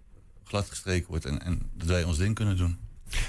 glad 0.43 0.69
gestreken 0.69 1.09
wordt... 1.09 1.25
en, 1.25 1.41
en 1.41 1.61
dat 1.73 1.87
wij 1.87 2.03
ons 2.03 2.17
ding 2.17 2.35
kunnen 2.35 2.57
doen. 2.57 2.77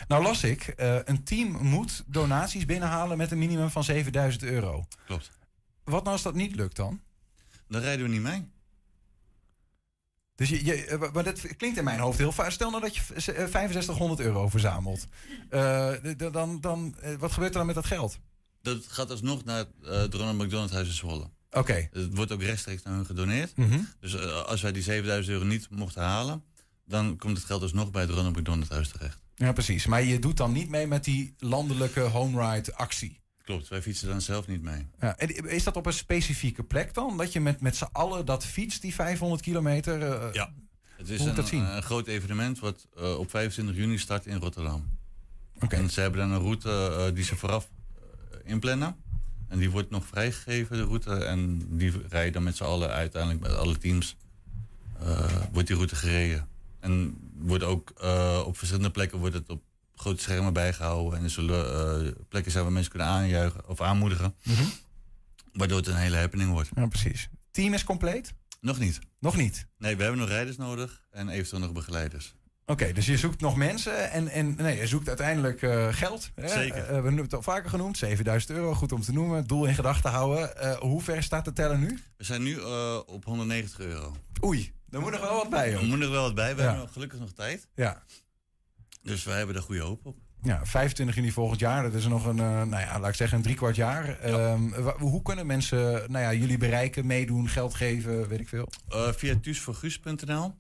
Nou 0.09 0.23
las 0.23 0.45
ik, 0.45 0.75
een 1.05 1.25
team 1.25 1.49
moet 1.49 2.05
donaties 2.07 2.65
binnenhalen 2.65 3.17
met 3.17 3.31
een 3.31 3.39
minimum 3.39 3.71
van 3.71 3.85
7000 3.85 4.43
euro. 4.43 4.87
Klopt. 5.07 5.31
Wat 5.85 6.03
nou 6.03 6.15
als 6.15 6.23
dat 6.23 6.35
niet 6.35 6.57
lukt 6.57 6.77
dan? 6.77 7.01
Dan 7.69 7.81
rijden 7.81 8.07
we 8.07 8.13
niet 8.13 8.23
mee. 8.23 8.49
Dus 10.41 10.49
je, 10.49 10.65
je, 10.65 11.09
maar 11.13 11.25
dat 11.25 11.57
klinkt 11.57 11.79
in 11.79 11.85
mijn 11.85 11.99
hoofd 11.99 12.19
heel 12.19 12.33
vaak. 12.33 12.51
Stel 12.51 12.71
nou 12.71 12.83
dat 12.83 12.97
je 12.97 13.03
6500 13.17 14.21
euro 14.21 14.49
verzamelt. 14.49 15.07
Uh, 15.51 15.93
dan, 16.17 16.61
dan, 16.61 16.95
wat 17.19 17.33
gebeurt 17.33 17.53
er 17.53 17.59
dan 17.59 17.67
met 17.67 17.75
dat 17.75 17.87
geld? 17.87 18.19
Dat 18.63 18.87
gaat 18.87 19.11
alsnog 19.11 19.45
naar 19.45 19.59
het 19.59 19.69
uh, 19.83 20.05
Ronald 20.21 20.39
McDonald 20.39 20.71
Huis 20.71 20.89
in 20.89 20.95
Zwolle. 20.95 21.23
Oké. 21.23 21.59
Okay. 21.59 21.89
Het 21.93 22.15
wordt 22.15 22.33
ook 22.33 22.43
rechtstreeks 22.43 22.83
naar 22.83 22.95
hun 22.95 23.07
gedoneerd. 23.07 23.57
Mm 23.57 23.71
-hmm. 23.71 23.89
Dus 24.01 24.15
uh, 24.15 24.43
als 24.43 24.61
wij 24.61 24.73
die 24.73 24.83
7000 24.83 25.35
euro 25.35 25.47
niet 25.47 25.71
mochten 25.71 26.03
halen... 26.03 26.45
dan 26.85 27.17
komt 27.17 27.37
het 27.37 27.47
geld 27.47 27.63
alsnog 27.63 27.91
bij 27.91 28.03
het 28.03 28.11
Ronald 28.11 28.37
McDonald 28.37 28.69
Huis 28.69 28.89
terecht. 28.89 29.19
Ja, 29.41 29.53
precies. 29.53 29.87
Maar 29.87 30.03
je 30.03 30.19
doet 30.19 30.37
dan 30.37 30.53
niet 30.53 30.69
mee 30.69 30.87
met 30.87 31.05
die 31.05 31.35
landelijke 31.39 32.01
home 32.01 32.53
ride 32.53 32.75
actie? 32.75 33.21
Klopt, 33.45 33.69
wij 33.69 33.83
fietsen 33.83 34.09
dan 34.09 34.21
zelf 34.21 34.47
niet 34.47 34.63
mee. 34.63 34.87
Ja, 35.01 35.17
en 35.17 35.49
is 35.49 35.65
dat 35.65 35.77
op 35.77 35.87
een 35.87 35.93
specifieke 35.93 36.63
plek 36.63 36.95
dan? 36.95 37.17
Dat 37.17 37.33
je 37.33 37.41
met, 37.41 37.61
met 37.61 37.77
z'n 37.77 37.89
allen 37.93 38.27
dat 38.27 38.45
fietst, 38.47 38.83
die 38.83 38.95
500 38.95 39.43
kilometer? 39.43 40.01
Uh, 40.01 40.33
ja, 40.33 40.53
het 40.97 41.09
is 41.09 41.25
een, 41.25 41.35
dat 41.35 41.49
zien? 41.49 41.65
een 41.65 41.83
groot 41.83 42.07
evenement 42.07 42.59
wat 42.59 42.87
uh, 42.99 43.19
op 43.19 43.31
25 43.31 43.77
juni 43.77 43.99
start 43.99 44.27
in 44.27 44.37
Rotterdam. 44.37 44.99
Okay. 45.61 45.81
En 45.81 45.91
ze 45.91 46.01
hebben 46.01 46.21
dan 46.21 46.31
een 46.31 46.41
route 46.41 46.97
uh, 47.09 47.15
die 47.15 47.25
ze 47.25 47.37
vooraf 47.37 47.69
inplannen. 48.45 48.97
En 49.49 49.59
die 49.59 49.71
wordt 49.71 49.91
nog 49.91 50.07
vrijgegeven, 50.07 50.77
de 50.77 50.85
route. 50.85 51.25
En 51.25 51.67
die 51.79 51.93
rijden 52.09 52.33
dan 52.33 52.43
met 52.43 52.57
z'n 52.57 52.65
allen 52.65 52.91
uiteindelijk 52.91 53.43
met 53.43 53.55
alle 53.55 53.79
teams. 53.79 54.17
wordt 55.53 55.69
die 55.69 55.77
route 55.77 55.97
gereden. 55.97 56.49
En 56.81 57.19
wordt 57.41 57.65
ook 57.65 57.91
op 58.47 58.59
verschillende 58.59 58.91
plekken 58.91 59.19
wordt 59.19 59.35
het 59.35 59.49
op 59.49 59.63
grote 60.01 60.23
schermen 60.23 60.53
bijgehouden. 60.53 61.19
En 61.19 61.25
er 61.25 61.31
zullen 61.31 62.05
uh, 62.05 62.13
plekken 62.29 62.53
zijn 62.53 62.65
waar 62.65 62.73
mensen 62.73 62.91
kunnen 62.91 63.09
aanjuichen 63.09 63.69
of 63.69 63.81
aanmoedigen. 63.81 64.35
Mm 64.43 64.55
-hmm. 64.55 64.73
Waardoor 65.53 65.79
het 65.79 65.87
een 65.87 65.97
hele 65.97 66.17
happening 66.17 66.51
wordt. 66.51 66.69
Ja, 66.75 66.87
precies. 66.87 67.29
Team 67.51 67.75
is 67.75 67.85
compleet? 67.85 68.35
Nog 68.61 68.79
niet. 68.79 68.99
Nog 69.19 69.37
niet? 69.37 69.67
Nee, 69.79 69.97
we 69.97 70.03
hebben 70.03 70.21
nog 70.21 70.29
rijders 70.29 70.57
nodig 70.57 71.03
en 71.11 71.29
eventueel 71.29 71.61
nog 71.61 71.73
begeleiders. 71.73 72.35
Oké, 72.71 72.83
okay, 72.83 72.95
dus 72.95 73.07
je 73.07 73.17
zoekt 73.17 73.41
nog 73.41 73.57
mensen 73.57 74.11
en, 74.11 74.29
en 74.29 74.55
nee, 74.55 74.77
je 74.77 74.87
zoekt 74.87 75.09
uiteindelijk 75.09 75.63
uh, 75.63 75.89
geld. 75.91 76.31
Hè? 76.35 76.49
Zeker. 76.49 76.83
Uh, 76.83 76.87
we 76.87 76.93
hebben 76.93 77.17
het 77.17 77.35
al 77.35 77.43
vaker 77.43 77.71
genoemd, 77.71 77.99
7000 77.99 78.53
euro, 78.53 78.75
goed 78.75 78.93
om 78.93 79.01
te 79.01 79.13
noemen. 79.13 79.47
Doel 79.47 79.67
in 79.67 79.75
gedachten 79.75 80.11
houden. 80.11 80.53
Uh, 80.63 80.77
hoe 80.77 81.03
ver 81.03 81.23
staat 81.23 81.45
de 81.45 81.53
teller 81.53 81.79
nu? 81.79 81.99
We 82.17 82.25
zijn 82.25 82.43
nu 82.43 82.59
op 83.07 83.25
190 83.25 83.81
euro. 83.81 84.17
Oei, 84.45 84.73
er 84.91 85.01
moet 85.01 85.11
nog 85.11 85.21
wel 85.21 85.35
wat 85.35 85.51
bij. 85.51 85.73
Er 85.73 85.85
moet 85.85 85.99
nog 85.99 86.11
wel 86.11 86.23
wat 86.23 86.35
bij, 86.35 86.55
we 86.55 86.61
ja. 86.61 86.67
hebben 86.67 86.85
nog, 86.85 86.93
gelukkig 86.93 87.19
nog 87.19 87.33
tijd. 87.33 87.69
Ja. 87.75 88.03
Dus 89.03 89.25
wij 89.25 89.37
hebben 89.37 89.57
er 89.57 89.63
goede 89.63 89.83
hoop 89.83 90.07
op. 90.07 90.17
Ja, 90.43 90.67
25 90.67 91.17
juni 91.17 91.33
volgend 91.33 91.61
jaar, 91.61 91.83
dat 91.83 91.95
is 91.95 92.07
nog 92.07 92.27
een, 92.27 92.37
nou 92.37 92.79
ja, 92.79 93.01
laat 93.01 93.09
ik 93.09 93.15
zeggen, 93.15 93.37
een 93.37 93.43
driekwart 93.43 93.77
jaar. 93.77 94.29
Ja. 94.29 94.53
Um, 94.53 94.75
hoe 94.99 95.23
kunnen 95.23 95.47
mensen 95.47 96.11
nou 96.13 96.25
ja, 96.25 96.33
jullie 96.33 96.59
bereiken, 96.59 97.07
meedoen, 97.07 97.49
geld 97.49 97.75
geven, 97.75 98.29
weet 98.29 98.41
ik 98.41 98.49
veel? 98.49 98.69
Via 98.89 99.35
thuisvoorguus.nl 99.43 100.55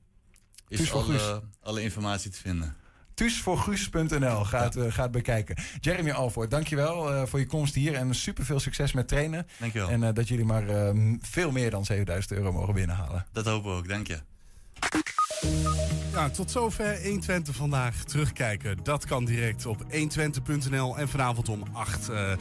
is 0.70 0.76
Thuis 0.76 0.90
voor 0.90 1.02
Guus. 1.02 1.22
alle, 1.22 1.42
alle 1.62 1.82
informatie 1.82 2.30
te 2.30 2.38
vinden. 2.38 2.76
Thuisvoorguus.nl 3.14 4.44
gaat, 4.44 4.74
ja. 4.74 4.84
uh, 4.84 4.92
gaat 4.92 5.10
bekijken. 5.10 5.56
Jeremy 5.80 6.10
Alvoort, 6.10 6.50
dankjewel 6.50 7.12
uh, 7.12 7.22
voor 7.26 7.38
je 7.38 7.46
komst 7.46 7.74
hier 7.74 7.94
en 7.94 8.14
super 8.14 8.44
veel 8.44 8.60
succes 8.60 8.92
met 8.92 9.08
trainen. 9.08 9.46
Dankjewel. 9.58 9.88
En 9.88 10.02
uh, 10.02 10.08
dat 10.12 10.28
jullie 10.28 10.44
maar 10.44 10.94
veel 11.20 11.50
meer 11.50 11.70
dan 11.70 11.84
7000 11.84 12.32
euro 12.32 12.52
mogen 12.52 12.74
binnenhalen. 12.74 13.26
Dat 13.32 13.46
hopen 13.46 13.70
we 13.70 13.76
ook, 13.76 13.88
dank 13.88 14.06
je. 14.06 14.18
Ja, 16.12 16.30
tot 16.30 16.50
zover 16.50 17.02
120 17.02 17.56
vandaag 17.56 18.04
terugkijken. 18.04 18.78
Dat 18.82 19.06
kan 19.06 19.24
direct 19.24 19.66
op 19.66 19.82
120.nl 19.82 20.98
en 20.98 21.08
vanavond 21.08 21.48
om 21.48 21.62
8, 21.72 22.10
uh, 22.10 22.32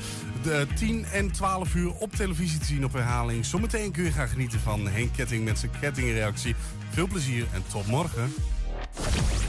de 0.43 0.67
10 0.75 1.05
en 1.05 1.31
12 1.31 1.75
uur 1.75 1.93
op 1.93 2.15
televisie 2.15 2.59
te 2.59 2.65
zien 2.65 2.85
op 2.85 2.93
herhaling. 2.93 3.45
Zometeen 3.45 3.91
kun 3.91 4.03
je 4.03 4.11
gaan 4.11 4.27
genieten 4.27 4.59
van 4.59 4.87
Henk 4.87 5.13
Ketting 5.13 5.45
met 5.45 5.59
zijn 5.59 5.71
kettingreactie. 5.79 6.55
Veel 6.89 7.07
plezier 7.07 7.47
en 7.53 7.63
tot 7.71 7.87
morgen. 7.87 8.33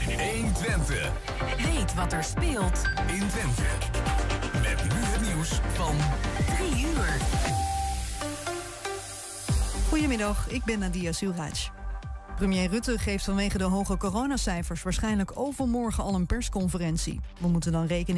120. 0.05 1.11
Weet 1.57 1.93
wat 1.93 2.13
er 2.13 2.23
speelt 2.23 2.81
in 3.07 3.27
Twente. 3.27 3.63
Met 4.61 4.83
nu 4.83 4.99
het 4.99 5.21
nieuws 5.21 5.59
van 5.73 5.95
3 6.69 6.85
uur. 6.85 7.17
Goedemiddag, 9.89 10.49
ik 10.49 10.63
ben 10.63 10.79
Nadia 10.79 11.11
Suraj. 11.11 11.69
Premier 12.35 12.69
Rutte 12.69 12.97
geeft 12.97 13.23
vanwege 13.23 13.57
de 13.57 13.63
hoge 13.63 13.97
coronacijfers 13.97 14.83
waarschijnlijk 14.83 15.31
overmorgen 15.39 16.03
al 16.03 16.15
een 16.15 16.25
persconferentie. 16.25 17.19
We 17.39 17.47
moeten 17.47 17.71
dan 17.71 17.85
rekening 17.85 18.09